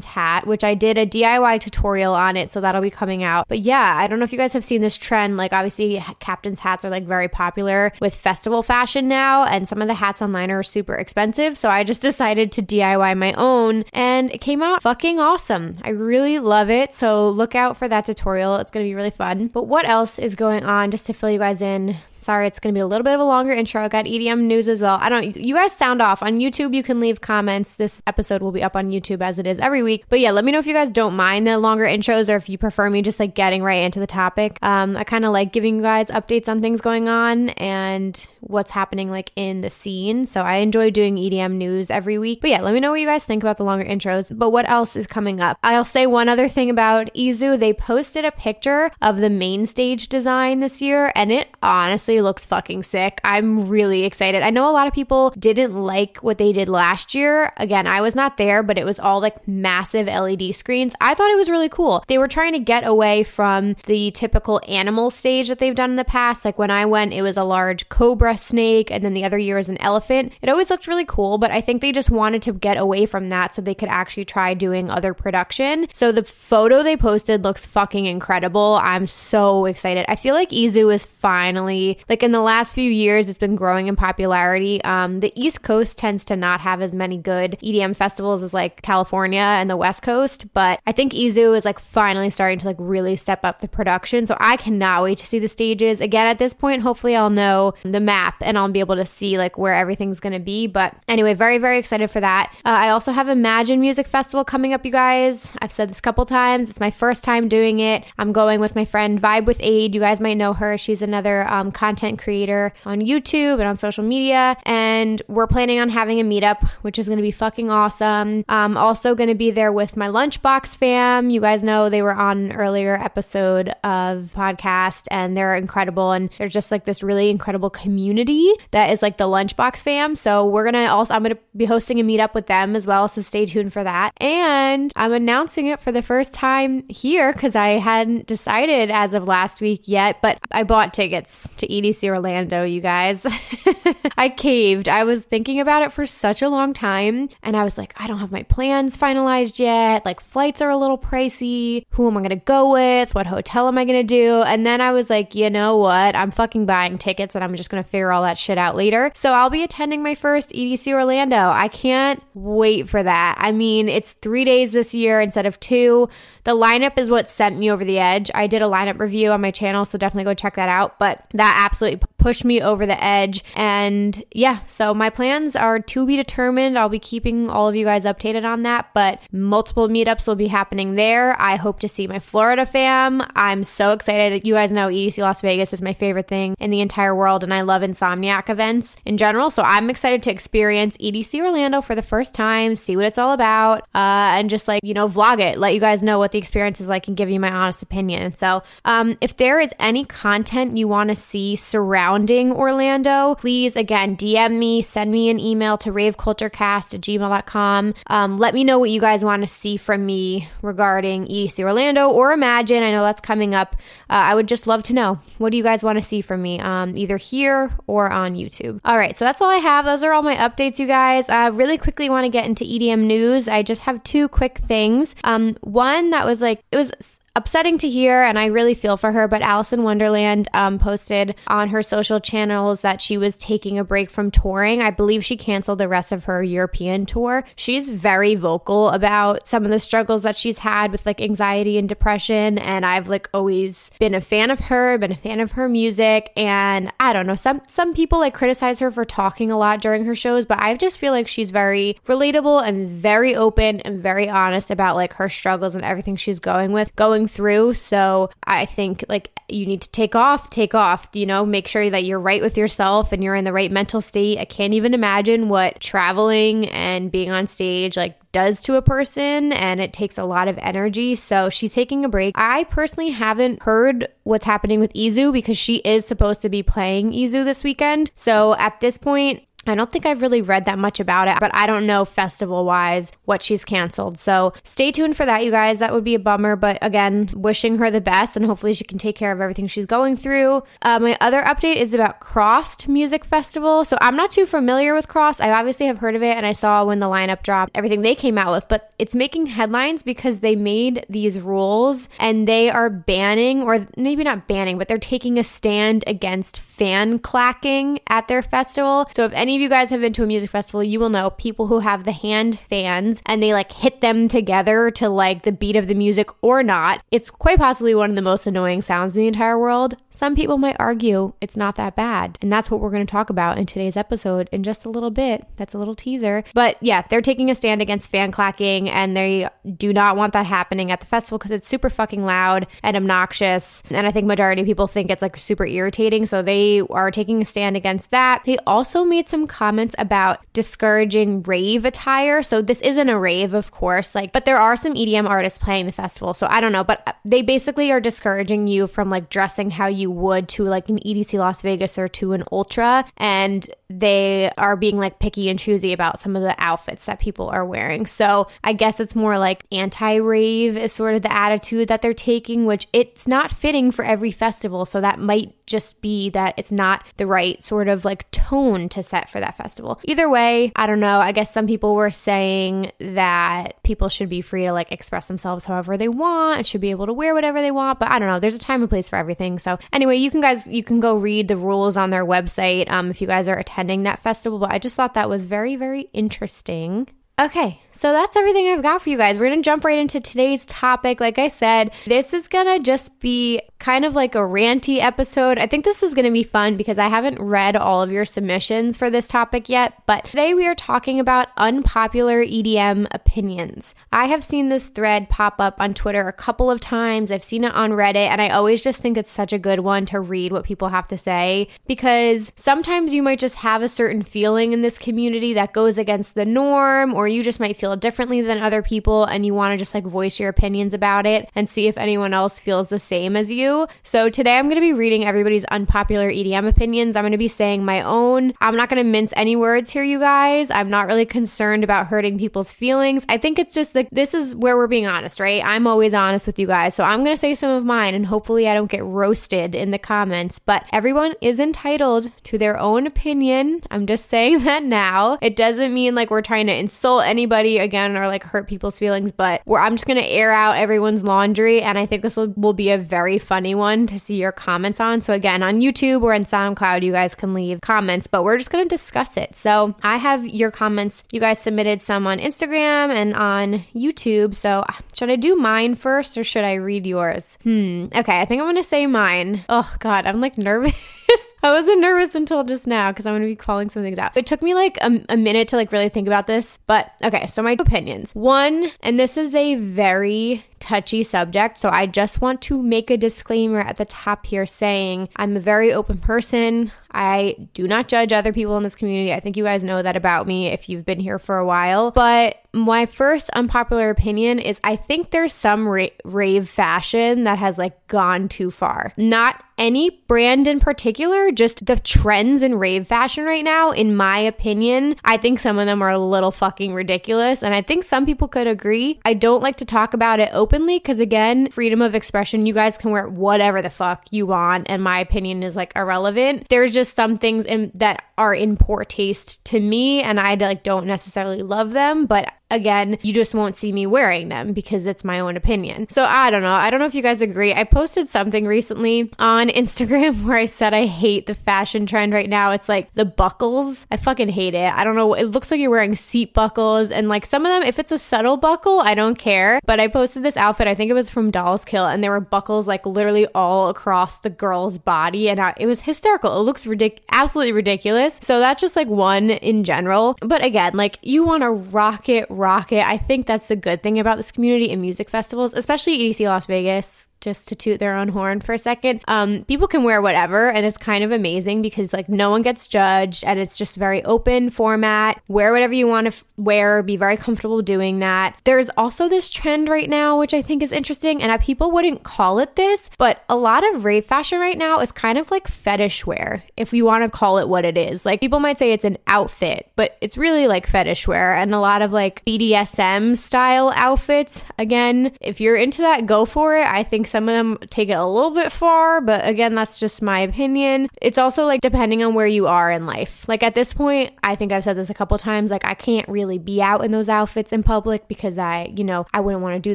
hat, 0.05 0.47
which 0.47 0.63
I 0.63 0.73
did 0.73 0.97
a 0.97 1.05
DIY 1.05 1.59
tutorial 1.59 2.13
on 2.13 2.37
it. 2.37 2.51
So 2.51 2.61
that'll 2.61 2.81
be 2.81 2.89
coming 2.89 3.23
out. 3.23 3.47
But 3.47 3.59
yeah, 3.59 3.95
I 3.97 4.07
don't 4.07 4.19
know 4.19 4.23
if 4.23 4.31
you 4.31 4.37
guys 4.37 4.53
have 4.53 4.63
seen 4.63 4.81
this 4.81 4.97
trend. 4.97 5.37
Like, 5.37 5.53
obviously, 5.53 6.03
captain's 6.19 6.59
hats 6.59 6.85
are 6.85 6.89
like 6.89 7.05
very 7.05 7.27
popular 7.27 7.91
with 7.99 8.15
festival 8.15 8.63
fashion 8.63 9.07
now. 9.07 9.45
And 9.45 9.67
some 9.67 9.81
of 9.81 9.87
the 9.87 9.95
hats 9.95 10.21
online 10.21 10.51
are 10.51 10.63
super 10.63 10.95
expensive. 10.95 11.57
So 11.57 11.69
I 11.69 11.83
just 11.83 12.01
decided 12.15 12.51
to 12.53 12.61
DIY 12.61 13.17
my 13.17 13.33
own 13.33 13.83
and 13.93 14.31
it 14.31 14.41
came 14.41 14.61
out 14.61 14.81
fucking 14.81 15.19
awesome. 15.19 15.77
I 15.83 15.89
really 15.89 16.39
love 16.39 16.69
it. 16.69 16.93
So 16.93 17.29
look 17.29 17.55
out 17.55 17.77
for 17.77 17.87
that 17.87 18.05
tutorial. 18.05 18.55
It's 18.57 18.71
to 18.71 18.79
be 18.89 18.95
really 18.95 19.09
fun. 19.09 19.47
But 19.47 19.63
what 19.63 19.87
else 19.87 20.19
is 20.19 20.35
going 20.35 20.63
on 20.63 20.91
just 20.91 21.05
to 21.07 21.13
fill 21.13 21.29
you 21.29 21.39
guys 21.39 21.61
in? 21.61 21.97
Sorry, 22.25 22.47
it's 22.47 22.57
going 22.57 22.73
to 22.73 22.75
be 22.75 22.81
a 22.81 22.87
little 22.87 23.03
bit 23.03 23.13
of 23.13 23.19
a 23.19 23.23
longer 23.23 23.53
intro. 23.53 23.83
I 23.83 23.87
got 23.87 24.05
EDM 24.05 24.41
news 24.41 24.67
as 24.67 24.81
well. 24.81 24.97
I 24.99 25.09
don't, 25.09 25.37
you 25.37 25.53
guys 25.53 25.77
sound 25.77 26.01
off. 26.01 26.23
On 26.23 26.39
YouTube, 26.39 26.73
you 26.73 26.81
can 26.81 26.99
leave 26.99 27.21
comments. 27.21 27.75
This 27.75 28.01
episode 28.07 28.41
will 28.41 28.51
be 28.51 28.63
up 28.63 28.75
on 28.75 28.89
YouTube 28.89 29.21
as 29.21 29.37
it 29.37 29.45
is 29.45 29.59
every 29.59 29.83
week. 29.83 30.05
But 30.09 30.19
yeah, 30.19 30.31
let 30.31 30.43
me 30.43 30.51
know 30.51 30.57
if 30.57 30.65
you 30.65 30.73
guys 30.73 30.91
don't 30.91 31.15
mind 31.15 31.45
the 31.45 31.59
longer 31.59 31.85
intros 31.85 32.27
or 32.27 32.35
if 32.35 32.49
you 32.49 32.57
prefer 32.57 32.89
me 32.89 33.03
just 33.03 33.19
like 33.19 33.35
getting 33.35 33.61
right 33.61 33.75
into 33.75 33.99
the 33.99 34.07
topic. 34.07 34.57
Um, 34.63 34.97
I 34.97 35.03
kind 35.03 35.23
of 35.23 35.33
like 35.33 35.53
giving 35.53 35.75
you 35.75 35.81
guys 35.83 36.09
updates 36.09 36.49
on 36.49 36.61
things 36.61 36.81
going 36.81 37.07
on 37.07 37.49
and 37.49 38.27
what's 38.39 38.71
happening 38.71 39.11
like 39.11 39.31
in 39.35 39.61
the 39.61 39.69
scene. 39.69 40.25
So 40.25 40.41
I 40.41 40.55
enjoy 40.55 40.89
doing 40.89 41.17
EDM 41.17 41.53
news 41.53 41.91
every 41.91 42.17
week. 42.17 42.41
But 42.41 42.49
yeah, 42.49 42.61
let 42.61 42.73
me 42.73 42.79
know 42.79 42.89
what 42.89 43.01
you 43.01 43.05
guys 43.05 43.25
think 43.25 43.43
about 43.43 43.57
the 43.57 43.63
longer 43.63 43.85
intros. 43.85 44.35
But 44.35 44.49
what 44.49 44.67
else 44.67 44.95
is 44.95 45.05
coming 45.05 45.39
up? 45.39 45.59
I'll 45.61 45.85
say 45.85 46.07
one 46.07 46.27
other 46.27 46.49
thing 46.49 46.71
about 46.71 47.13
EZoo. 47.13 47.59
They 47.59 47.73
posted 47.73 48.25
a 48.25 48.31
picture 48.31 48.89
of 48.99 49.17
the 49.17 49.29
main 49.29 49.67
stage 49.67 50.09
design 50.09 50.59
this 50.59 50.81
year, 50.81 51.11
and 51.13 51.31
it 51.31 51.49
honestly 51.61 52.14
looks 52.21 52.45
fucking 52.45 52.83
sick. 52.83 53.19
I'm 53.23 53.67
really 53.67 54.03
excited. 54.05 54.43
I 54.43 54.49
know 54.49 54.69
a 54.69 54.73
lot 54.73 54.87
of 54.87 54.93
people 54.93 55.33
didn't 55.37 55.75
like 55.75 56.17
what 56.17 56.37
they 56.37 56.51
did 56.51 56.67
last 56.69 57.13
year. 57.15 57.51
Again, 57.57 57.87
I 57.87 58.01
was 58.01 58.15
not 58.15 58.37
there, 58.37 58.63
but 58.63 58.77
it 58.77 58.85
was 58.85 58.99
all 58.99 59.19
like 59.21 59.47
massive 59.47 60.07
LED 60.07 60.55
screens. 60.55 60.95
I 61.01 61.13
thought 61.13 61.31
it 61.31 61.37
was 61.37 61.49
really 61.49 61.69
cool. 61.69 62.03
They 62.07 62.17
were 62.17 62.27
trying 62.27 62.53
to 62.53 62.59
get 62.59 62.85
away 62.85 63.23
from 63.23 63.75
the 63.85 64.11
typical 64.11 64.61
animal 64.67 65.09
stage 65.09 65.47
that 65.47 65.59
they've 65.59 65.75
done 65.75 65.91
in 65.91 65.95
the 65.95 66.05
past. 66.05 66.45
Like 66.45 66.57
when 66.57 66.71
I 66.71 66.85
went, 66.85 67.13
it 67.13 67.21
was 67.21 67.37
a 67.37 67.43
large 67.43 67.89
cobra 67.89 68.37
snake, 68.37 68.91
and 68.91 69.03
then 69.03 69.13
the 69.13 69.25
other 69.25 69.37
year 69.37 69.57
was 69.57 69.69
an 69.69 69.81
elephant. 69.81 70.33
It 70.41 70.49
always 70.49 70.69
looked 70.69 70.87
really 70.87 71.05
cool, 71.05 71.37
but 71.37 71.51
I 71.51 71.61
think 71.61 71.81
they 71.81 71.91
just 71.91 72.09
wanted 72.09 72.41
to 72.43 72.53
get 72.53 72.77
away 72.77 73.05
from 73.05 73.29
that 73.29 73.53
so 73.53 73.61
they 73.61 73.75
could 73.75 73.89
actually 73.89 74.25
try 74.25 74.53
doing 74.53 74.89
other 74.89 75.13
production. 75.13 75.87
So 75.93 76.11
the 76.11 76.23
photo 76.23 76.83
they 76.83 76.97
posted 76.97 77.43
looks 77.43 77.65
fucking 77.65 78.05
incredible. 78.05 78.79
I'm 78.81 79.07
so 79.07 79.65
excited. 79.65 80.05
I 80.07 80.15
feel 80.15 80.33
like 80.33 80.49
EZoo 80.49 80.93
is 80.93 81.05
finally 81.05 81.99
like 82.09 82.21
in 82.21 82.31
the 82.31 82.41
last 82.41 82.73
few 82.75 82.89
years, 82.89 83.29
it's 83.29 83.39
been 83.39 83.55
growing 83.55 83.87
in 83.87 83.95
popularity. 83.95 84.83
Um, 84.83 85.21
the 85.21 85.33
East 85.35 85.63
Coast 85.63 85.97
tends 85.97 86.23
to 86.25 86.35
not 86.35 86.61
have 86.61 86.81
as 86.81 86.93
many 86.93 87.17
good 87.17 87.57
EDM 87.63 87.95
festivals 87.95 88.43
as 88.43 88.53
like 88.53 88.81
California 88.81 89.39
and 89.39 89.69
the 89.69 89.77
West 89.77 90.01
Coast, 90.03 90.53
but 90.53 90.79
I 90.85 90.91
think 90.91 91.13
EZoo 91.13 91.57
is 91.57 91.65
like 91.65 91.79
finally 91.79 92.29
starting 92.29 92.59
to 92.59 92.67
like 92.67 92.75
really 92.79 93.15
step 93.15 93.43
up 93.43 93.61
the 93.61 93.67
production. 93.67 94.27
So 94.27 94.37
I 94.39 94.57
cannot 94.57 95.03
wait 95.03 95.17
to 95.19 95.27
see 95.27 95.39
the 95.39 95.47
stages. 95.47 96.01
Again, 96.01 96.27
at 96.27 96.37
this 96.37 96.53
point, 96.53 96.81
hopefully 96.81 97.15
I'll 97.15 97.29
know 97.29 97.73
the 97.83 97.99
map 97.99 98.35
and 98.41 98.57
I'll 98.57 98.69
be 98.69 98.79
able 98.79 98.95
to 98.95 99.05
see 99.05 99.37
like 99.37 99.57
where 99.57 99.73
everything's 99.73 100.19
to 100.19 100.39
be. 100.39 100.67
But 100.67 100.95
anyway, 101.07 101.33
very, 101.33 101.57
very 101.57 101.77
excited 101.77 102.09
for 102.11 102.19
that. 102.19 102.51
Uh, 102.65 102.69
I 102.69 102.89
also 102.89 103.11
have 103.11 103.27
Imagine 103.29 103.79
Music 103.81 104.07
Festival 104.07 104.43
coming 104.43 104.73
up, 104.73 104.85
you 104.85 104.91
guys. 104.91 105.51
I've 105.59 105.71
said 105.71 105.89
this 105.89 105.99
a 105.99 106.01
couple 106.01 106.25
times. 106.25 106.69
It's 106.69 106.79
my 106.79 106.91
first 106.91 107.23
time 107.23 107.47
doing 107.47 107.79
it. 107.79 108.03
I'm 108.17 108.31
going 108.31 108.59
with 108.59 108.75
my 108.75 108.85
friend 108.85 109.21
Vibe 109.21 109.45
with 109.45 109.57
Aid. 109.61 109.95
You 109.95 110.01
guys 110.01 110.21
might 110.21 110.35
know 110.35 110.53
her. 110.53 110.77
She's 110.77 111.01
another 111.01 111.47
um, 111.47 111.71
content 111.71 111.94
creator 112.17 112.73
on 112.85 113.01
YouTube 113.01 113.53
and 113.53 113.63
on 113.63 113.77
social 113.77 114.03
media. 114.03 114.55
And 114.63 115.21
we're 115.27 115.47
planning 115.47 115.79
on 115.79 115.89
having 115.89 116.19
a 116.19 116.23
meetup, 116.23 116.67
which 116.81 116.99
is 116.99 117.07
going 117.07 117.17
to 117.17 117.23
be 117.23 117.31
fucking 117.31 117.69
awesome. 117.69 118.43
I'm 118.47 118.77
also 118.77 119.15
going 119.15 119.29
to 119.29 119.35
be 119.35 119.51
there 119.51 119.71
with 119.71 119.97
my 119.97 120.07
Lunchbox 120.07 120.77
fam. 120.77 121.29
You 121.29 121.41
guys 121.41 121.63
know 121.63 121.89
they 121.89 122.01
were 122.01 122.13
on 122.13 122.37
an 122.37 122.51
earlier 122.53 122.95
episode 122.95 123.69
of 123.83 124.31
podcast 124.35 125.05
and 125.11 125.35
they're 125.35 125.55
incredible. 125.55 126.11
And 126.11 126.29
they're 126.37 126.47
just 126.47 126.71
like 126.71 126.85
this 126.85 127.01
really 127.01 127.29
incredible 127.29 127.69
community 127.69 128.51
that 128.71 128.91
is 128.91 129.01
like 129.01 129.17
the 129.17 129.25
Lunchbox 129.25 129.77
fam. 129.77 130.15
So 130.15 130.45
we're 130.45 130.69
going 130.69 130.85
to 130.85 130.91
also, 130.91 131.13
I'm 131.13 131.23
going 131.23 131.35
to 131.35 131.41
be 131.55 131.65
hosting 131.65 131.99
a 131.99 132.03
meetup 132.03 132.33
with 132.33 132.47
them 132.47 132.75
as 132.75 132.85
well. 132.85 133.07
So 133.07 133.21
stay 133.21 133.45
tuned 133.45 133.73
for 133.73 133.83
that. 133.83 134.11
And 134.17 134.91
I'm 134.95 135.13
announcing 135.13 135.67
it 135.67 135.81
for 135.81 135.91
the 135.91 136.01
first 136.01 136.33
time 136.33 136.87
here 136.89 137.33
because 137.33 137.55
I 137.55 137.69
hadn't 137.79 138.27
decided 138.27 138.91
as 138.91 139.13
of 139.13 139.27
last 139.27 139.61
week 139.61 139.83
yet, 139.85 140.21
but 140.21 140.39
I 140.51 140.63
bought 140.63 140.93
tickets 140.93 141.51
to 141.57 141.71
EDC 141.81 142.07
Orlando, 142.09 142.63
you 142.63 142.81
guys. 142.81 143.25
I 144.17 144.29
caved. 144.29 144.87
I 144.87 145.03
was 145.03 145.23
thinking 145.23 145.59
about 145.59 145.81
it 145.81 145.91
for 145.91 146.05
such 146.05 146.41
a 146.41 146.49
long 146.49 146.73
time 146.73 147.29
and 147.43 147.55
I 147.55 147.63
was 147.63 147.77
like, 147.77 147.93
I 147.97 148.07
don't 148.07 148.19
have 148.19 148.31
my 148.31 148.43
plans 148.43 148.97
finalized 148.97 149.59
yet. 149.59 150.05
Like, 150.05 150.19
flights 150.19 150.61
are 150.61 150.69
a 150.69 150.77
little 150.77 150.97
pricey. 150.97 151.85
Who 151.91 152.07
am 152.07 152.17
I 152.17 152.21
going 152.21 152.29
to 152.29 152.35
go 152.37 152.71
with? 152.71 153.13
What 153.13 153.27
hotel 153.27 153.67
am 153.67 153.77
I 153.77 153.85
going 153.85 153.99
to 153.99 154.03
do? 154.03 154.41
And 154.43 154.65
then 154.65 154.81
I 154.81 154.91
was 154.91 155.09
like, 155.09 155.35
you 155.35 155.49
know 155.49 155.77
what? 155.77 156.15
I'm 156.15 156.31
fucking 156.31 156.65
buying 156.65 156.97
tickets 156.97 157.35
and 157.35 157.43
I'm 157.43 157.55
just 157.55 157.69
going 157.69 157.83
to 157.83 157.89
figure 157.89 158.11
all 158.11 158.23
that 158.23 158.37
shit 158.37 158.57
out 158.57 158.75
later. 158.75 159.11
So 159.13 159.31
I'll 159.31 159.49
be 159.49 159.63
attending 159.63 160.03
my 160.03 160.15
first 160.15 160.51
EDC 160.51 160.91
Orlando. 160.91 161.49
I 161.49 161.67
can't 161.67 162.21
wait 162.33 162.89
for 162.89 163.03
that. 163.03 163.35
I 163.37 163.51
mean, 163.51 163.89
it's 163.89 164.13
three 164.13 164.45
days 164.45 164.71
this 164.71 164.93
year 164.93 165.21
instead 165.21 165.45
of 165.45 165.59
two. 165.59 166.09
The 166.45 166.55
lineup 166.55 166.97
is 166.97 167.11
what 167.11 167.29
sent 167.29 167.57
me 167.57 167.69
over 167.69 167.83
the 167.83 167.99
edge. 167.99 168.31
I 168.33 168.47
did 168.47 168.61
a 168.61 168.65
lineup 168.65 168.99
review 168.99 169.31
on 169.31 169.41
my 169.41 169.51
channel, 169.51 169.83
so 169.83 169.97
definitely 169.97 170.23
go 170.25 170.33
check 170.33 170.55
that 170.55 170.69
out. 170.69 170.97
But 170.99 171.25
that 171.33 171.61
absolutely 171.65 172.01
pushed 172.17 172.45
me 172.45 172.61
over 172.61 172.85
the 172.85 173.03
edge. 173.03 173.43
And 173.55 174.23
yeah, 174.31 174.59
so 174.67 174.93
my 174.93 175.09
plans 175.09 175.55
are 175.55 175.79
to 175.79 176.05
be 176.05 176.15
determined. 176.15 176.77
I'll 176.77 176.89
be 176.89 176.99
keeping 176.99 177.49
all 177.49 177.67
of 177.67 177.75
you 177.75 177.85
guys 177.85 178.05
updated 178.05 178.45
on 178.45 178.63
that, 178.63 178.89
but 178.93 179.19
multiple 179.31 179.89
meetups 179.89 180.27
will 180.27 180.35
be 180.35 180.47
happening 180.47 180.95
there. 180.95 181.39
I 181.41 181.55
hope 181.55 181.79
to 181.79 181.87
see 181.87 182.07
my 182.07 182.19
Florida 182.19 182.65
fam. 182.65 183.23
I'm 183.35 183.63
so 183.63 183.91
excited. 183.91 184.45
You 184.45 184.53
guys 184.53 184.71
know 184.71 184.87
EDC 184.87 185.17
Las 185.17 185.41
Vegas 185.41 185.73
is 185.73 185.81
my 185.81 185.93
favorite 185.93 186.27
thing 186.27 186.55
in 186.59 186.69
the 186.69 186.81
entire 186.81 187.15
world, 187.15 187.43
and 187.43 187.53
I 187.53 187.61
love 187.61 187.81
Insomniac 187.81 188.49
events 188.49 188.97
in 189.03 189.17
general. 189.17 189.49
So 189.49 189.63
I'm 189.63 189.89
excited 189.89 190.21
to 190.23 190.31
experience 190.31 190.95
EDC 190.97 191.41
Orlando 191.41 191.81
for 191.81 191.95
the 191.95 192.01
first 192.03 192.35
time, 192.35 192.75
see 192.75 192.95
what 192.95 193.05
it's 193.05 193.17
all 193.17 193.33
about, 193.33 193.81
uh, 193.95 194.37
and 194.37 194.49
just 194.49 194.67
like, 194.67 194.81
you 194.83 194.93
know, 194.93 195.07
vlog 195.07 195.39
it, 195.39 195.57
let 195.57 195.73
you 195.73 195.79
guys 195.79 196.03
know 196.03 196.19
what 196.19 196.34
the 196.35 196.39
experience 196.39 196.81
is 196.81 196.89
like 196.89 197.07
and 197.07 197.15
give 197.15 197.29
you 197.29 197.39
my 197.39 197.49
honest 197.49 197.81
opinion. 197.81 198.35
So, 198.35 198.61
um, 198.83 199.17
if 199.21 199.37
there 199.37 199.61
is 199.61 199.73
any 199.79 200.03
content 200.03 200.75
you 200.75 200.85
want 200.85 201.09
to 201.09 201.15
see 201.15 201.55
surrounding 201.55 202.51
Orlando, 202.51 203.35
please 203.35 203.77
again 203.77 204.17
DM 204.17 204.59
me, 204.59 204.81
send 204.81 205.13
me 205.13 205.29
an 205.29 205.39
email 205.39 205.77
to 205.77 205.93
raveculturecast 205.93 206.93
at 206.93 206.99
gmail.com. 206.99 207.93
Um, 208.07 208.37
let 208.37 208.53
me 208.53 208.65
know 208.65 208.77
what 208.79 208.89
you 208.89 208.99
guys 208.99 209.23
want 209.23 209.43
to 209.43 209.47
see 209.47 209.77
from 209.77 210.05
me 210.05 210.49
regarding 210.61 211.31
EC 211.31 211.59
Orlando 211.59 212.09
or 212.09 212.33
Imagine. 212.33 212.83
I 212.83 212.91
know 212.91 213.03
that's 213.03 213.21
coming 213.21 213.55
up. 213.55 213.77
Uh, 214.09 214.31
I 214.31 214.35
would 214.35 214.47
just 214.47 214.67
love 214.67 214.83
to 214.83 214.93
know 214.93 215.19
what 215.37 215.51
do 215.51 215.57
you 215.57 215.63
guys 215.63 215.83
want 215.83 215.97
to 215.97 216.03
see 216.03 216.21
from 216.21 216.41
me, 216.41 216.59
um, 216.59 216.97
either 216.97 217.17
here 217.17 217.71
or 217.87 218.11
on 218.11 218.35
YouTube. 218.35 218.79
All 218.85 218.97
right, 218.97 219.17
so 219.17 219.25
that's 219.25 219.41
all 219.41 219.49
I 219.49 219.57
have. 219.57 219.85
Those 219.85 220.03
are 220.03 220.13
all 220.13 220.21
my 220.21 220.35
updates, 220.35 220.79
you 220.79 220.87
guys. 220.87 221.29
I 221.29 221.47
uh, 221.47 221.51
really 221.51 221.77
quickly 221.77 222.09
want 222.09 222.25
to 222.25 222.29
get 222.29 222.45
into 222.45 222.63
EDM 222.63 223.05
news. 223.05 223.47
I 223.47 223.63
just 223.63 223.83
have 223.83 224.03
two 224.03 224.27
quick 224.27 224.59
things. 224.59 225.15
Um, 225.23 225.57
one 225.61 226.11
that 226.11 226.25
was 226.25 226.41
like, 226.41 226.61
it 226.71 226.77
was 226.77 227.19
upsetting 227.35 227.77
to 227.79 227.89
hear, 227.89 228.21
and 228.21 228.39
I 228.39 228.45
really 228.45 228.73
feel 228.73 228.97
for 228.97 229.11
her. 229.11 229.27
But 229.27 229.41
Alison 229.41 229.83
Wonderland 229.83 230.47
um, 230.53 230.79
posted 230.79 231.35
on 231.47 231.69
her 231.69 231.83
social 231.83 232.19
channels 232.19 232.81
that 232.81 233.01
she 233.01 233.17
was 233.17 233.35
taking 233.35 233.77
a 233.77 233.83
break 233.83 234.09
from 234.09 234.31
touring. 234.31 234.81
I 234.81 234.91
believe 234.91 235.23
she 235.23 235.37
canceled 235.37 235.79
the 235.79 235.87
rest 235.87 236.11
of 236.11 236.25
her 236.25 236.41
European 236.41 237.05
tour. 237.05 237.43
She's 237.55 237.89
very 237.89 238.35
vocal 238.35 238.89
about 238.89 239.47
some 239.47 239.65
of 239.65 239.71
the 239.71 239.79
struggles 239.79 240.23
that 240.23 240.35
she's 240.35 240.59
had 240.59 240.91
with 240.91 241.05
like 241.05 241.21
anxiety 241.21 241.77
and 241.77 241.89
depression, 241.89 242.57
and 242.57 242.85
I've 242.85 243.09
like 243.09 243.29
always 243.33 243.91
been 243.99 244.15
a 244.15 244.21
fan 244.21 244.51
of 244.51 244.59
her, 244.61 244.97
been 244.97 245.11
a 245.11 245.15
fan 245.15 245.39
of 245.39 245.53
her 245.53 245.67
music, 245.67 246.31
and 246.37 246.91
I 246.99 247.13
don't 247.13 247.27
know 247.27 247.35
some 247.35 247.61
some 247.67 247.93
people 247.93 248.19
like 248.19 248.33
criticize 248.33 248.79
her 248.79 248.91
for 248.91 249.05
talking 249.05 249.51
a 249.51 249.57
lot 249.57 249.81
during 249.81 250.05
her 250.05 250.15
shows, 250.15 250.45
but 250.45 250.59
I 250.59 250.75
just 250.75 250.97
feel 250.97 251.11
like 251.11 251.27
she's 251.27 251.51
very 251.51 251.97
relatable 252.07 252.65
and 252.65 252.89
very 252.89 253.35
open 253.35 253.81
and 253.81 254.01
very 254.01 254.29
honest 254.29 254.71
about 254.71 254.95
like 254.95 255.13
her 255.13 255.29
struggles 255.29 255.75
and 255.75 255.83
everything 255.83 256.15
she's 256.15 256.39
going 256.39 256.71
with 256.71 256.95
going 256.95 257.24
through. 257.27 257.73
So 257.73 258.29
I 258.45 258.65
think 258.65 259.03
like 259.09 259.31
you 259.47 259.65
need 259.65 259.81
to 259.81 259.91
take 259.91 260.15
off, 260.15 260.49
take 260.49 260.73
off, 260.73 261.09
you 261.13 261.25
know, 261.25 261.45
make 261.45 261.67
sure 261.67 261.89
that 261.89 262.03
you're 262.03 262.19
right 262.19 262.41
with 262.41 262.57
yourself 262.57 263.11
and 263.11 263.23
you're 263.23 263.35
in 263.35 263.45
the 263.45 263.53
right 263.53 263.71
mental 263.71 264.01
state. 264.01 264.39
I 264.39 264.45
can't 264.45 264.73
even 264.73 264.93
imagine 264.93 265.49
what 265.49 265.79
traveling 265.79 266.67
and 266.69 267.11
being 267.11 267.31
on 267.31 267.47
stage 267.47 267.95
like 267.95 268.19
does 268.31 268.59
to 268.61 268.75
a 268.75 268.81
person 268.81 269.53
and 269.53 269.79
it 269.79 269.93
takes 269.93 270.17
a 270.17 270.25
lot 270.25 270.47
of 270.47 270.57
energy. 270.57 271.15
So 271.15 271.49
she's 271.49 271.73
taking 271.73 272.03
a 272.03 272.09
break. 272.09 272.33
I 272.37 272.65
personally 272.65 273.11
haven't 273.11 273.61
heard 273.63 274.07
what's 274.23 274.45
happening 274.45 274.79
with 274.79 274.91
EZoo 274.93 275.31
because 275.31 275.57
she 275.57 275.75
is 275.77 276.05
supposed 276.05 276.41
to 276.41 276.49
be 276.49 276.63
playing 276.63 277.11
EZoo 277.11 277.45
this 277.45 277.63
weekend. 277.63 278.11
So 278.15 278.55
at 278.55 278.81
this 278.81 278.97
point, 278.97 279.44
I 279.67 279.75
don't 279.75 279.91
think 279.91 280.05
I've 280.05 280.21
really 280.21 280.41
read 280.41 280.65
that 280.65 280.79
much 280.79 280.99
about 280.99 281.27
it, 281.27 281.37
but 281.39 281.53
I 281.55 281.67
don't 281.67 281.85
know 281.85 282.05
festival 282.05 282.65
wise 282.65 283.11
what 283.25 283.41
she's 283.41 283.65
canceled. 283.65 284.19
So 284.19 284.53
stay 284.63 284.91
tuned 284.91 285.17
for 285.17 285.25
that, 285.25 285.43
you 285.43 285.51
guys. 285.51 285.79
That 285.79 285.93
would 285.93 286.03
be 286.03 286.15
a 286.15 286.19
bummer, 286.19 286.55
but 286.55 286.77
again, 286.81 287.29
wishing 287.33 287.77
her 287.79 287.89
the 287.89 288.01
best 288.01 288.35
and 288.35 288.45
hopefully 288.45 288.73
she 288.73 288.83
can 288.83 288.97
take 288.97 289.15
care 289.15 289.31
of 289.31 289.41
everything 289.41 289.67
she's 289.67 289.85
going 289.85 290.17
through. 290.17 290.63
Uh, 290.81 290.99
my 290.99 291.17
other 291.19 291.41
update 291.41 291.77
is 291.77 291.93
about 291.93 292.19
CRSSD 292.19 292.87
Music 292.87 293.25
Festival. 293.25 293.83
So 293.83 293.97
I'm 294.01 294.15
not 294.15 294.31
too 294.31 294.45
familiar 294.45 294.93
with 294.93 295.07
CRSSD. 295.07 295.41
I 295.41 295.51
obviously 295.51 295.87
have 295.87 295.97
heard 295.97 296.15
of 296.15 296.23
it 296.23 296.37
and 296.37 296.45
I 296.45 296.51
saw 296.51 296.85
when 296.85 296.99
the 296.99 297.07
lineup 297.07 297.43
dropped 297.43 297.71
everything 297.75 298.01
they 298.01 298.15
came 298.15 298.37
out 298.37 298.51
with, 298.51 298.67
but 298.67 298.93
it's 298.99 299.15
making 299.15 299.47
headlines 299.47 300.03
because 300.03 300.39
they 300.39 300.55
made 300.55 301.05
these 301.09 301.39
rules 301.39 302.09
and 302.19 302.47
they 302.47 302.69
are 302.69 302.89
banning, 302.89 303.63
or 303.63 303.87
maybe 303.97 304.23
not 304.23 304.47
banning, 304.47 304.77
but 304.77 304.87
they're 304.87 304.97
taking 304.97 305.37
a 305.37 305.43
stand 305.43 306.03
against 306.07 306.59
fan 306.59 307.19
clacking 307.19 307.99
at 308.07 308.27
their 308.27 308.43
festival. 308.43 309.09
So 309.15 309.25
if 309.25 309.33
any 309.33 309.54
of 309.55 309.61
you 309.61 309.69
guys 309.69 309.89
have 309.89 310.01
been 310.01 310.13
to 310.13 310.23
a 310.23 310.27
music 310.27 310.49
festival, 310.49 310.83
you 310.83 310.99
will 310.99 311.09
know 311.09 311.29
people 311.29 311.67
who 311.67 311.79
have 311.79 312.03
the 312.03 312.11
hand 312.11 312.59
fans 312.69 313.21
and 313.25 313.41
they 313.41 313.53
like 313.53 313.71
hit 313.71 314.01
them 314.01 314.27
together 314.27 314.89
to 314.91 315.09
like 315.09 315.43
the 315.43 315.51
beat 315.51 315.75
of 315.75 315.87
the 315.87 315.93
music 315.93 316.29
or 316.41 316.63
not. 316.63 317.01
It's 317.11 317.29
quite 317.29 317.57
possibly 317.57 317.95
one 317.95 318.09
of 318.09 318.15
the 318.15 318.21
most 318.21 318.47
annoying 318.47 318.81
sounds 318.81 319.15
in 319.15 319.21
the 319.21 319.27
entire 319.27 319.57
world. 319.57 319.95
Some 320.15 320.33
people 320.33 320.57
might 320.57 320.77
argue 320.79 321.33
it's 321.41 321.57
not 321.57 321.75
that 321.75 321.97
bad. 321.97 322.39
And 322.41 322.51
that's 322.51 322.71
what 322.71 322.79
we're 322.79 322.89
going 322.89 323.05
to 323.05 323.11
talk 323.11 323.29
about 323.29 323.57
in 323.57 323.65
today's 323.65 323.97
episode 323.97 324.47
in 324.49 324.63
just 324.63 324.85
a 324.85 324.89
little 324.89 325.11
bit. 325.11 325.45
That's 325.57 325.73
a 325.73 325.77
little 325.77 325.93
teaser. 325.93 326.45
But 326.53 326.77
yeah, 326.79 327.01
they're 327.01 327.19
taking 327.19 327.51
a 327.51 327.55
stand 327.55 327.81
against 327.81 328.09
fan 328.09 328.31
clacking 328.31 328.89
and 328.89 329.17
they 329.17 329.49
do 329.75 329.91
not 329.91 330.15
want 330.15 330.31
that 330.31 330.45
happening 330.45 330.89
at 330.89 331.01
the 331.01 331.05
festival 331.05 331.37
because 331.37 331.51
it's 331.51 331.67
super 331.67 331.89
fucking 331.89 332.23
loud 332.23 332.65
and 332.81 332.95
obnoxious. 332.95 333.83
And 333.89 334.07
I 334.07 334.11
think 334.11 334.25
majority 334.25 334.61
of 334.61 334.65
people 334.65 334.87
think 334.87 335.11
it's 335.11 335.21
like 335.21 335.35
super 335.35 335.65
irritating. 335.65 336.25
So 336.25 336.41
they 336.41 336.79
are 336.89 337.11
taking 337.11 337.41
a 337.41 337.45
stand 337.45 337.75
against 337.75 338.11
that. 338.11 338.43
They 338.45 338.57
also 338.65 339.03
made 339.03 339.27
some 339.27 339.47
comments 339.47 339.95
about 339.97 340.39
discouraging 340.53 341.43
rave 341.43 341.83
attire. 341.83 342.41
So 342.41 342.61
this 342.61 342.79
isn't 342.81 343.09
a 343.09 343.19
rave, 343.19 343.53
of 343.53 343.71
course, 343.71 344.15
like, 344.15 344.31
but 344.31 344.45
there 344.45 344.57
are 344.57 344.77
some 344.77 344.93
EDM 344.93 345.29
artists 345.29 345.57
playing 345.57 345.87
the 345.87 345.91
festival. 345.91 346.33
So 346.33 346.47
I 346.49 346.61
don't 346.61 346.71
know, 346.71 346.85
but 346.85 347.03
uh, 347.05 347.11
they 347.25 347.41
basically 347.41 347.91
are 347.91 347.99
discouraging 347.99 348.67
you 348.67 348.87
from 348.87 349.09
like 349.09 349.29
dressing 349.29 349.71
how 349.71 349.87
you 349.87 350.04
would 350.07 350.47
to 350.49 350.63
like 350.63 350.89
an 350.89 350.99
EDC 350.99 351.37
Las 351.37 351.61
Vegas 351.61 351.97
or 351.97 352.07
to 352.09 352.33
an 352.33 352.43
Ultra. 352.51 353.05
And 353.17 353.69
they 353.89 354.51
are 354.57 354.75
being 354.75 354.97
like 354.97 355.19
picky 355.19 355.49
and 355.49 355.59
choosy 355.59 355.93
about 355.93 356.19
some 356.19 356.35
of 356.35 356.41
the 356.41 356.55
outfits 356.57 357.05
that 357.05 357.19
people 357.19 357.49
are 357.49 357.65
wearing. 357.65 358.05
So 358.05 358.47
I 358.63 358.73
guess 358.73 358.99
it's 358.99 359.15
more 359.15 359.37
like 359.37 359.63
anti 359.71 360.15
rave 360.15 360.77
is 360.77 360.91
sort 360.91 361.15
of 361.15 361.21
the 361.21 361.31
attitude 361.31 361.87
that 361.89 362.01
they're 362.01 362.13
taking, 362.13 362.65
which 362.65 362.87
it's 362.93 363.27
not 363.27 363.51
fitting 363.51 363.91
for 363.91 364.03
every 364.03 364.31
festival. 364.31 364.85
So 364.85 365.01
that 365.01 365.19
might 365.19 365.53
just 365.65 366.01
be 366.01 366.29
that 366.29 366.53
it's 366.57 366.71
not 366.71 367.05
the 367.17 367.27
right 367.27 367.63
sort 367.63 367.87
of 367.87 368.05
like 368.05 368.29
tone 368.31 368.89
to 368.89 369.01
set 369.01 369.29
for 369.29 369.39
that 369.39 369.57
festival. 369.57 369.99
Either 370.03 370.29
way, 370.29 370.71
I 370.75 370.87
don't 370.87 370.99
know. 370.99 371.19
I 371.19 371.31
guess 371.31 371.53
some 371.53 371.67
people 371.67 371.95
were 371.95 372.09
saying 372.09 372.91
that 372.99 373.81
people 373.83 374.09
should 374.09 374.29
be 374.29 374.41
free 374.41 374.63
to 374.63 374.73
like 374.73 374.91
express 374.91 375.27
themselves 375.27 375.65
however 375.65 375.97
they 375.97 376.07
want 376.07 376.57
and 376.57 376.67
should 376.67 376.81
be 376.81 376.91
able 376.91 377.05
to 377.05 377.13
wear 377.13 377.33
whatever 377.33 377.61
they 377.61 377.71
want. 377.71 377.99
But 377.99 378.11
I 378.11 378.19
don't 378.19 378.27
know. 378.27 378.39
There's 378.39 378.55
a 378.55 378.59
time 378.59 378.81
and 378.81 378.89
place 378.89 379.09
for 379.09 379.15
everything. 379.15 379.59
So 379.59 379.77
anyway, 379.95 380.17
you 380.17 380.29
can 380.29 380.41
guys, 380.41 380.67
you 380.67 380.83
can 380.83 380.99
go 380.99 381.15
read 381.15 381.47
the 381.47 381.57
rules 381.57 381.97
on 381.97 382.09
their 382.11 382.25
website 382.25 382.89
um, 382.91 383.09
if 383.09 383.21
you 383.21 383.27
guys 383.27 383.47
are 383.47 383.57
attending 383.57 384.03
that 384.03 384.19
festival. 384.19 384.59
But 384.59 384.71
I 384.71 384.77
just 384.77 384.95
thought 384.95 385.15
that 385.15 385.29
was 385.29 385.45
very, 385.45 385.75
very 385.75 386.09
interesting. 386.13 387.07
Okay, 387.37 387.81
so 387.91 388.13
that's 388.13 388.37
everything 388.37 388.67
I've 388.67 388.81
got 388.81 389.01
for 389.01 389.09
you 389.09 389.17
guys. 389.17 389.37
We're 389.37 389.49
gonna 389.49 389.61
jump 389.61 389.83
right 389.83 389.99
into 389.99 390.21
today's 390.21 390.65
topic. 390.65 391.19
Like 391.19 391.37
I 391.37 391.49
said, 391.49 391.91
this 392.05 392.33
is 392.33 392.47
gonna 392.47 392.79
just 392.79 393.19
be 393.19 393.61
kind 393.77 394.05
of 394.05 394.15
like 394.15 394.35
a 394.35 394.39
ranty 394.39 394.99
episode. 394.99 395.57
I 395.57 395.67
think 395.67 395.83
this 395.83 396.01
is 396.01 396.13
gonna 396.13 396.31
be 396.31 396.43
fun 396.43 396.77
because 396.77 396.97
I 396.97 397.09
haven't 397.09 397.41
read 397.41 397.75
all 397.75 398.01
of 398.01 398.11
your 398.11 398.23
submissions 398.23 398.95
for 398.95 399.09
this 399.09 399.27
topic 399.27 399.67
yet, 399.67 400.01
but 400.05 400.23
today 400.25 400.53
we 400.53 400.65
are 400.65 400.75
talking 400.75 401.19
about 401.19 401.49
unpopular 401.57 402.41
EDM 402.41 403.05
opinions. 403.11 403.95
I 404.13 404.25
have 404.25 404.43
seen 404.43 404.69
this 404.69 404.87
thread 404.87 405.29
pop 405.29 405.55
up 405.59 405.75
on 405.79 405.93
Twitter 405.93 406.27
a 406.27 406.33
couple 406.33 406.71
of 406.71 406.79
times, 406.79 407.31
I've 407.33 407.43
seen 407.43 407.65
it 407.65 407.75
on 407.75 407.91
Reddit, 407.91 408.27
and 408.27 408.41
I 408.41 408.49
always 408.49 408.81
just 408.81 409.01
think 409.01 409.17
it's 409.17 409.31
such 409.31 409.51
a 409.51 409.59
good 409.59 409.81
one 409.81 410.05
to 410.07 410.21
read 410.21 410.53
what 410.53 410.65
people 410.65 410.87
have 410.87 411.07
to 411.09 411.17
say 411.17 411.67
because 411.85 412.53
sometimes 412.55 413.13
you 413.13 413.21
might 413.21 413.39
just 413.39 413.57
have 413.57 413.81
a 413.81 413.89
certain 413.89 414.23
feeling 414.23 414.71
in 414.71 414.81
this 414.81 414.97
community 414.97 415.53
that 415.53 415.73
goes 415.73 415.97
against 415.97 416.35
the 416.35 416.45
norm 416.45 417.13
or 417.13 417.24
or 417.25 417.27
you 417.27 417.41
just 417.41 417.59
might 417.59 417.75
feel 417.75 417.95
differently 417.95 418.41
than 418.41 418.59
other 418.59 418.83
people 418.83 419.25
and 419.25 419.43
you 419.47 419.53
want 419.55 419.73
to 419.73 419.77
just 419.77 419.95
like 419.95 420.03
voice 420.03 420.39
your 420.39 420.47
opinions 420.47 420.93
about 420.93 421.25
it 421.25 421.49
and 421.55 421.67
see 421.67 421.87
if 421.87 421.97
anyone 421.97 422.35
else 422.35 422.59
feels 422.59 422.89
the 422.89 422.99
same 422.99 423.35
as 423.35 423.49
you. 423.49 423.87
So 424.03 424.29
today 424.29 424.59
I'm 424.59 424.65
going 424.65 424.75
to 424.75 424.81
be 424.81 424.93
reading 424.93 425.25
everybody's 425.25 425.65
unpopular 425.65 426.29
EDM 426.29 426.67
opinions. 426.67 427.15
I'm 427.15 427.23
going 427.23 427.31
to 427.31 427.39
be 427.39 427.47
saying 427.47 427.83
my 427.83 428.03
own. 428.03 428.53
I'm 428.61 428.75
not 428.75 428.89
going 428.89 429.03
to 429.03 429.09
mince 429.09 429.33
any 429.35 429.55
words 429.55 429.89
here, 429.89 430.03
you 430.03 430.19
guys. 430.19 430.69
I'm 430.69 430.91
not 430.91 431.07
really 431.07 431.25
concerned 431.25 431.83
about 431.83 432.05
hurting 432.05 432.37
people's 432.37 432.71
feelings. 432.71 433.25
I 433.27 433.37
think 433.37 433.57
it's 433.57 433.73
just 433.73 433.95
like 433.95 434.07
this 434.11 434.35
is 434.35 434.55
where 434.55 434.77
we're 434.77 434.85
being 434.85 435.07
honest, 435.07 435.39
right? 435.39 435.63
I'm 435.65 435.87
always 435.87 436.13
honest 436.13 436.45
with 436.45 436.59
you 436.59 436.67
guys. 436.67 436.93
So 436.93 437.03
I'm 437.03 437.23
going 437.23 437.35
to 437.35 437.39
say 437.39 437.55
some 437.55 437.71
of 437.71 437.83
mine 437.83 438.13
and 438.13 438.27
hopefully 438.27 438.67
I 438.69 438.75
don't 438.75 438.91
get 438.91 439.03
roasted 439.03 439.73
in 439.73 439.89
the 439.89 439.97
comments, 439.97 440.59
but 440.59 440.85
everyone 440.93 441.33
is 441.41 441.59
entitled 441.59 442.31
to 442.43 442.59
their 442.59 442.77
own 442.79 443.07
opinion. 443.07 443.81
I'm 443.89 444.05
just 444.05 444.29
saying 444.29 444.63
that 444.65 444.83
now. 444.83 445.39
It 445.41 445.55
doesn't 445.55 445.91
mean 445.91 446.13
like 446.13 446.29
we're 446.29 446.43
trying 446.43 446.67
to 446.67 446.75
insult 446.75 447.14
anybody 447.19 447.77
again 447.77 448.15
or 448.17 448.27
like 448.27 448.43
hurt 448.43 448.67
people's 448.67 448.97
feelings, 448.97 449.31
but 449.31 449.61
where 449.65 449.81
I'm 449.81 449.93
just 449.95 450.05
going 450.05 450.21
to 450.21 450.27
air 450.27 450.51
out 450.51 450.77
everyone's 450.77 451.23
laundry. 451.23 451.81
And 451.81 451.97
I 451.97 452.05
think 452.05 452.21
this 452.21 452.37
will, 452.37 452.53
will 452.55 452.73
be 452.73 452.91
a 452.91 452.97
very 452.97 453.39
funny 453.39 453.75
one 453.75 454.07
to 454.07 454.19
see 454.19 454.35
your 454.35 454.51
comments 454.51 454.99
on. 454.99 455.21
So, 455.21 455.33
again, 455.33 455.63
on 455.63 455.81
YouTube 455.81 456.21
or 456.21 456.33
on 456.33 456.45
SoundCloud, 456.45 457.03
you 457.03 457.11
guys 457.11 457.35
can 457.35 457.53
leave 457.53 457.81
comments, 457.81 458.27
but 458.27 458.43
we're 458.43 458.57
just 458.57 458.71
going 458.71 458.83
to 458.83 458.89
discuss 458.89 459.37
it. 459.37 459.55
So, 459.55 459.95
I 460.03 460.17
have 460.17 460.45
your 460.45 460.71
comments. 460.71 461.23
You 461.31 461.39
guys 461.39 461.59
submitted 461.59 462.01
some 462.01 462.27
on 462.27 462.39
Instagram 462.39 463.09
and 463.09 463.33
on 463.35 463.79
YouTube. 463.95 464.55
So, 464.55 464.83
should 465.13 465.29
I 465.29 465.35
do 465.35 465.55
mine 465.55 465.95
first 465.95 466.37
or 466.37 466.43
should 466.43 466.63
I 466.63 466.75
read 466.75 467.05
yours? 467.05 467.57
Hmm. 467.63 468.05
Okay, 468.15 468.39
I 468.39 468.45
think 468.45 468.61
I'm 468.61 468.65
going 468.65 468.75
to 468.75 468.83
say 468.83 469.07
mine. 469.07 469.63
Oh, 469.69 469.91
God, 469.99 470.25
I'm 470.25 470.41
like 470.41 470.57
nervous. 470.57 470.97
I 471.63 471.71
wasn't 471.71 472.01
nervous 472.01 472.35
until 472.35 472.63
just 472.63 472.87
now 472.87 473.11
because 473.11 473.25
I'm 473.25 473.33
going 473.33 473.43
to 473.43 473.47
be 473.47 473.55
calling 473.55 473.89
some 473.89 474.03
things 474.03 474.17
out. 474.17 474.35
It 474.35 474.45
took 474.45 474.61
me 474.61 474.73
like 474.73 474.97
a, 475.01 475.23
a 475.29 475.37
minute 475.37 475.67
to 475.69 475.75
like 475.75 475.91
really 475.91 476.09
think 476.09 476.27
about 476.27 476.47
this, 476.47 476.77
but 476.87 477.11
okay, 477.23 477.47
so 477.47 477.61
my 477.61 477.71
opinions. 477.71 478.33
One, 478.33 478.91
and 479.01 479.19
this 479.19 479.37
is 479.37 479.55
a 479.55 479.75
very 479.75 480.65
touchy 480.79 481.23
subject. 481.23 481.79
So 481.79 481.89
I 481.89 482.05
just 482.05 482.41
want 482.41 482.61
to 482.63 482.81
make 482.81 483.09
a 483.09 483.17
disclaimer 483.17 483.79
at 483.79 483.97
the 483.97 484.05
top 484.05 484.45
here 484.45 484.67
saying 484.67 485.29
I'm 485.35 485.57
a 485.57 485.59
very 485.59 485.91
open 485.91 486.19
person. 486.19 486.91
I 487.15 487.55
do 487.73 487.87
not 487.87 488.09
judge 488.09 488.33
other 488.33 488.51
people 488.51 488.75
in 488.75 488.83
this 488.83 488.93
community. 488.93 489.33
I 489.33 489.39
think 489.39 489.55
you 489.55 489.63
guys 489.63 489.85
know 489.85 490.01
that 490.01 490.17
about 490.17 490.47
me 490.47 490.67
if 490.67 490.89
you've 490.89 491.05
been 491.05 491.19
here 491.19 491.39
for 491.39 491.57
a 491.57 491.65
while. 491.65 492.11
But 492.11 492.59
my 492.73 493.05
first 493.05 493.49
unpopular 493.51 494.09
opinion 494.09 494.59
is 494.59 494.81
I 494.83 494.97
think 494.97 495.31
there's 495.31 495.53
some 495.53 495.87
ra- 495.87 496.07
rave 496.25 496.67
fashion 496.67 497.45
that 497.45 497.57
has 497.57 497.77
like 497.77 498.05
gone 498.07 498.49
too 498.49 498.69
far. 498.69 499.13
Not 499.15 499.63
any 499.77 500.09
brand 500.09 500.67
in 500.67 500.79
particular, 500.79 501.51
just 501.51 501.85
the 501.85 501.97
trends 501.97 502.63
in 502.63 502.75
rave 502.75 503.07
fashion 503.07 503.45
right 503.45 503.63
now, 503.63 503.91
in 503.91 504.15
my 504.15 504.37
opinion, 504.37 505.15
I 505.23 505.37
think 505.37 505.59
some 505.59 505.79
of 505.79 505.85
them 505.85 506.01
are 506.01 506.11
a 506.11 506.17
little 506.17 506.51
fucking 506.51 506.93
ridiculous. 506.93 507.61
And 507.61 507.73
I 507.73 507.81
think 507.81 508.03
some 508.03 508.25
people 508.25 508.47
could 508.47 508.67
agree. 508.67 509.19
I 509.25 509.33
don't 509.33 509.61
like 509.61 509.75
to 509.77 509.85
talk 509.85 510.13
about 510.13 510.39
it 510.39 510.49
openly 510.53 510.99
because, 510.99 511.19
again, 511.19 511.69
freedom 511.71 512.01
of 512.01 512.15
expression, 512.15 512.65
you 512.65 512.73
guys 512.73 512.97
can 512.97 513.11
wear 513.11 513.27
whatever 513.27 513.81
the 513.81 513.89
fuck 513.89 514.25
you 514.31 514.45
want. 514.45 514.89
And 514.89 515.03
my 515.03 515.19
opinion 515.19 515.63
is 515.63 515.75
like 515.75 515.93
irrelevant. 515.95 516.67
There's 516.69 516.93
just 516.93 517.04
some 517.09 517.35
things 517.35 517.65
in, 517.65 517.91
that 517.95 518.23
are 518.37 518.53
in 518.53 518.77
poor 518.77 519.03
taste 519.03 519.63
to 519.65 519.79
me 519.79 520.21
and 520.21 520.39
I 520.39 520.55
like 520.55 520.83
don't 520.83 521.05
necessarily 521.05 521.61
love 521.61 521.91
them, 521.91 522.25
but 522.25 522.51
again, 522.75 523.17
you 523.23 523.33
just 523.33 523.55
won't 523.55 523.75
see 523.75 523.91
me 523.91 524.05
wearing 524.05 524.49
them 524.49 524.73
because 524.73 525.05
it's 525.05 525.23
my 525.23 525.39
own 525.39 525.57
opinion. 525.57 526.07
So 526.09 526.23
I 526.23 526.51
don't 526.51 526.61
know. 526.61 526.73
I 526.73 526.89
don't 526.89 526.99
know 526.99 527.05
if 527.05 527.15
you 527.15 527.21
guys 527.21 527.41
agree. 527.41 527.73
I 527.73 527.83
posted 527.83 528.29
something 528.29 528.65
recently 528.67 529.31
on 529.39 529.69
Instagram 529.81 530.43
where 530.43 530.57
I 530.57 530.65
said 530.65 530.93
I 530.93 531.05
hate 531.05 531.47
the 531.47 531.55
fashion 531.55 532.05
trend 532.05 532.33
right 532.33 532.49
now. 532.49 532.71
It's 532.71 532.89
like 532.89 533.13
the 533.15 533.25
buckles. 533.25 534.05
I 534.11 534.17
fucking 534.17 534.49
hate 534.49 534.75
it. 534.75 534.93
I 534.93 535.03
don't 535.03 535.15
know. 535.15 535.33
It 535.33 535.45
looks 535.45 535.71
like 535.71 535.79
you're 535.79 535.89
wearing 535.89 536.15
seat 536.15 536.53
buckles 536.53 537.11
and 537.11 537.29
like 537.29 537.45
some 537.45 537.65
of 537.65 537.69
them, 537.69 537.87
if 537.87 537.97
it's 537.99 538.11
a 538.11 538.19
subtle 538.19 538.57
buckle, 538.57 538.99
I 538.99 539.15
don't 539.15 539.37
care. 539.37 539.79
But 539.85 539.99
I 539.99 540.07
posted 540.07 540.43
this 540.43 540.57
outfit, 540.57 540.87
I 540.87 540.95
think 540.95 541.09
it 541.09 541.13
was 541.13 541.29
from 541.29 541.51
Dolls 541.51 541.85
Kill, 541.85 542.05
and 542.05 542.23
there 542.23 542.31
were 542.31 542.39
buckles 542.41 542.87
like 542.87 543.05
literally 543.05 543.47
all 543.55 543.89
across 543.89 544.39
the 544.39 544.49
girl's 544.49 544.97
body. 544.97 545.49
And 545.49 545.59
I, 545.59 545.73
it 545.77 545.85
was 545.85 546.01
hysterical. 546.01 546.59
It 546.59 546.63
looks 546.63 546.85
ridiculous, 546.85 547.25
absolutely 547.31 547.73
ridiculous. 547.73 548.39
So 548.41 548.59
that's 548.59 548.81
just 548.81 548.95
like 548.95 549.07
one 549.07 549.49
in 549.49 549.83
general. 549.83 550.35
But 550.41 550.63
again, 550.63 550.93
like 550.95 551.19
you 551.21 551.43
want 551.43 551.63
to 551.63 551.69
rock 551.69 552.27
it, 552.29 552.45
rock 552.49 552.64
it. 552.91 553.05
I 553.05 553.17
think 553.17 553.45
that's 553.45 553.67
the 553.67 553.75
good 553.75 554.03
thing 554.03 554.19
about 554.19 554.37
this 554.37 554.51
community 554.51 554.91
and 554.91 555.01
music 555.01 555.29
festivals, 555.29 555.73
especially 555.73 556.17
EDC 556.19 556.45
Las 556.45 556.65
Vegas 556.65 557.29
just 557.41 557.67
to 557.67 557.75
toot 557.75 557.99
their 557.99 558.15
own 558.15 558.29
horn 558.29 558.59
for 558.59 558.73
a 558.73 558.77
second. 558.77 559.21
Um, 559.27 559.65
people 559.65 559.87
can 559.87 560.03
wear 560.03 560.21
whatever, 560.21 560.69
and 560.69 560.85
it's 560.85 560.97
kind 560.97 561.23
of 561.23 561.31
amazing 561.31 561.81
because 561.81 562.13
like 562.13 562.29
no 562.29 562.49
one 562.49 562.61
gets 562.61 562.87
judged, 562.87 563.43
and 563.43 563.59
it's 563.59 563.77
just 563.77 563.95
very 563.95 564.23
open 564.23 564.69
format. 564.69 565.41
Wear 565.47 565.71
whatever 565.71 565.93
you 565.93 566.07
want 566.07 566.25
to 566.25 566.33
f- 566.33 566.45
wear, 566.57 567.03
be 567.03 567.17
very 567.17 567.37
comfortable 567.37 567.81
doing 567.81 568.19
that. 568.19 568.57
There's 568.63 568.89
also 568.97 569.29
this 569.29 569.49
trend 569.49 569.89
right 569.89 570.09
now, 570.09 570.39
which 570.39 570.53
I 570.53 570.61
think 570.61 570.81
is 570.81 570.91
interesting, 570.91 571.41
and 571.41 571.61
people 571.61 571.91
wouldn't 571.91 572.23
call 572.23 572.59
it 572.59 572.75
this, 572.75 573.09
but 573.17 573.43
a 573.49 573.55
lot 573.55 573.83
of 573.93 574.05
rave 574.05 574.25
fashion 574.25 574.59
right 574.59 574.77
now 574.77 574.99
is 574.99 575.11
kind 575.11 575.37
of 575.37 575.51
like 575.51 575.67
fetish 575.67 576.25
wear, 576.25 576.63
if 576.77 576.93
you 576.93 577.05
want 577.05 577.23
to 577.23 577.29
call 577.29 577.57
it 577.57 577.69
what 577.69 577.85
it 577.85 577.97
is. 577.97 578.25
Like 578.25 578.39
people 578.39 578.59
might 578.59 578.79
say 578.79 578.91
it's 578.91 579.05
an 579.05 579.17
outfit, 579.27 579.91
but 579.95 580.17
it's 580.21 580.37
really 580.37 580.67
like 580.67 580.87
fetish 580.87 581.27
wear, 581.27 581.53
and 581.53 581.73
a 581.73 581.79
lot 581.79 582.01
of 582.01 582.11
like 582.11 582.43
BDSM 582.45 583.37
style 583.37 583.91
outfits. 583.95 584.63
Again, 584.79 585.35
if 585.41 585.61
you're 585.61 585.75
into 585.75 586.01
that, 586.01 586.25
go 586.25 586.45
for 586.45 586.75
it. 586.75 586.87
I 586.87 587.03
think 587.03 587.24
some 587.27 587.49
of 587.49 587.53
them 587.53 587.77
take 587.89 588.09
it 588.09 588.13
a 588.13 588.25
little 588.25 588.51
bit 588.51 588.71
far, 588.71 589.21
but 589.21 589.47
again, 589.47 589.75
that's 589.75 589.99
just 589.99 590.21
my 590.21 590.39
opinion. 590.39 591.07
It's 591.21 591.37
also 591.37 591.65
like 591.65 591.81
depending 591.81 592.23
on 592.23 592.33
where 592.33 592.47
you 592.47 592.67
are 592.67 592.91
in 592.91 593.05
life. 593.05 593.47
Like 593.47 593.63
at 593.63 593.75
this 593.75 593.93
point, 593.93 594.33
I 594.43 594.55
think 594.55 594.71
I've 594.71 594.83
said 594.83 594.97
this 594.97 595.09
a 595.09 595.13
couple 595.13 595.37
times, 595.37 595.71
like 595.71 595.85
I 595.85 595.93
can't 595.93 596.27
really 596.27 596.57
be 596.57 596.81
out 596.81 597.03
in 597.03 597.11
those 597.11 597.29
outfits 597.29 597.71
in 597.71 597.83
public 597.83 598.27
because 598.27 598.57
I, 598.57 598.93
you 598.95 599.03
know, 599.03 599.25
I 599.33 599.39
wouldn't 599.39 599.63
want 599.63 599.75
to 599.75 599.79
do 599.79 599.93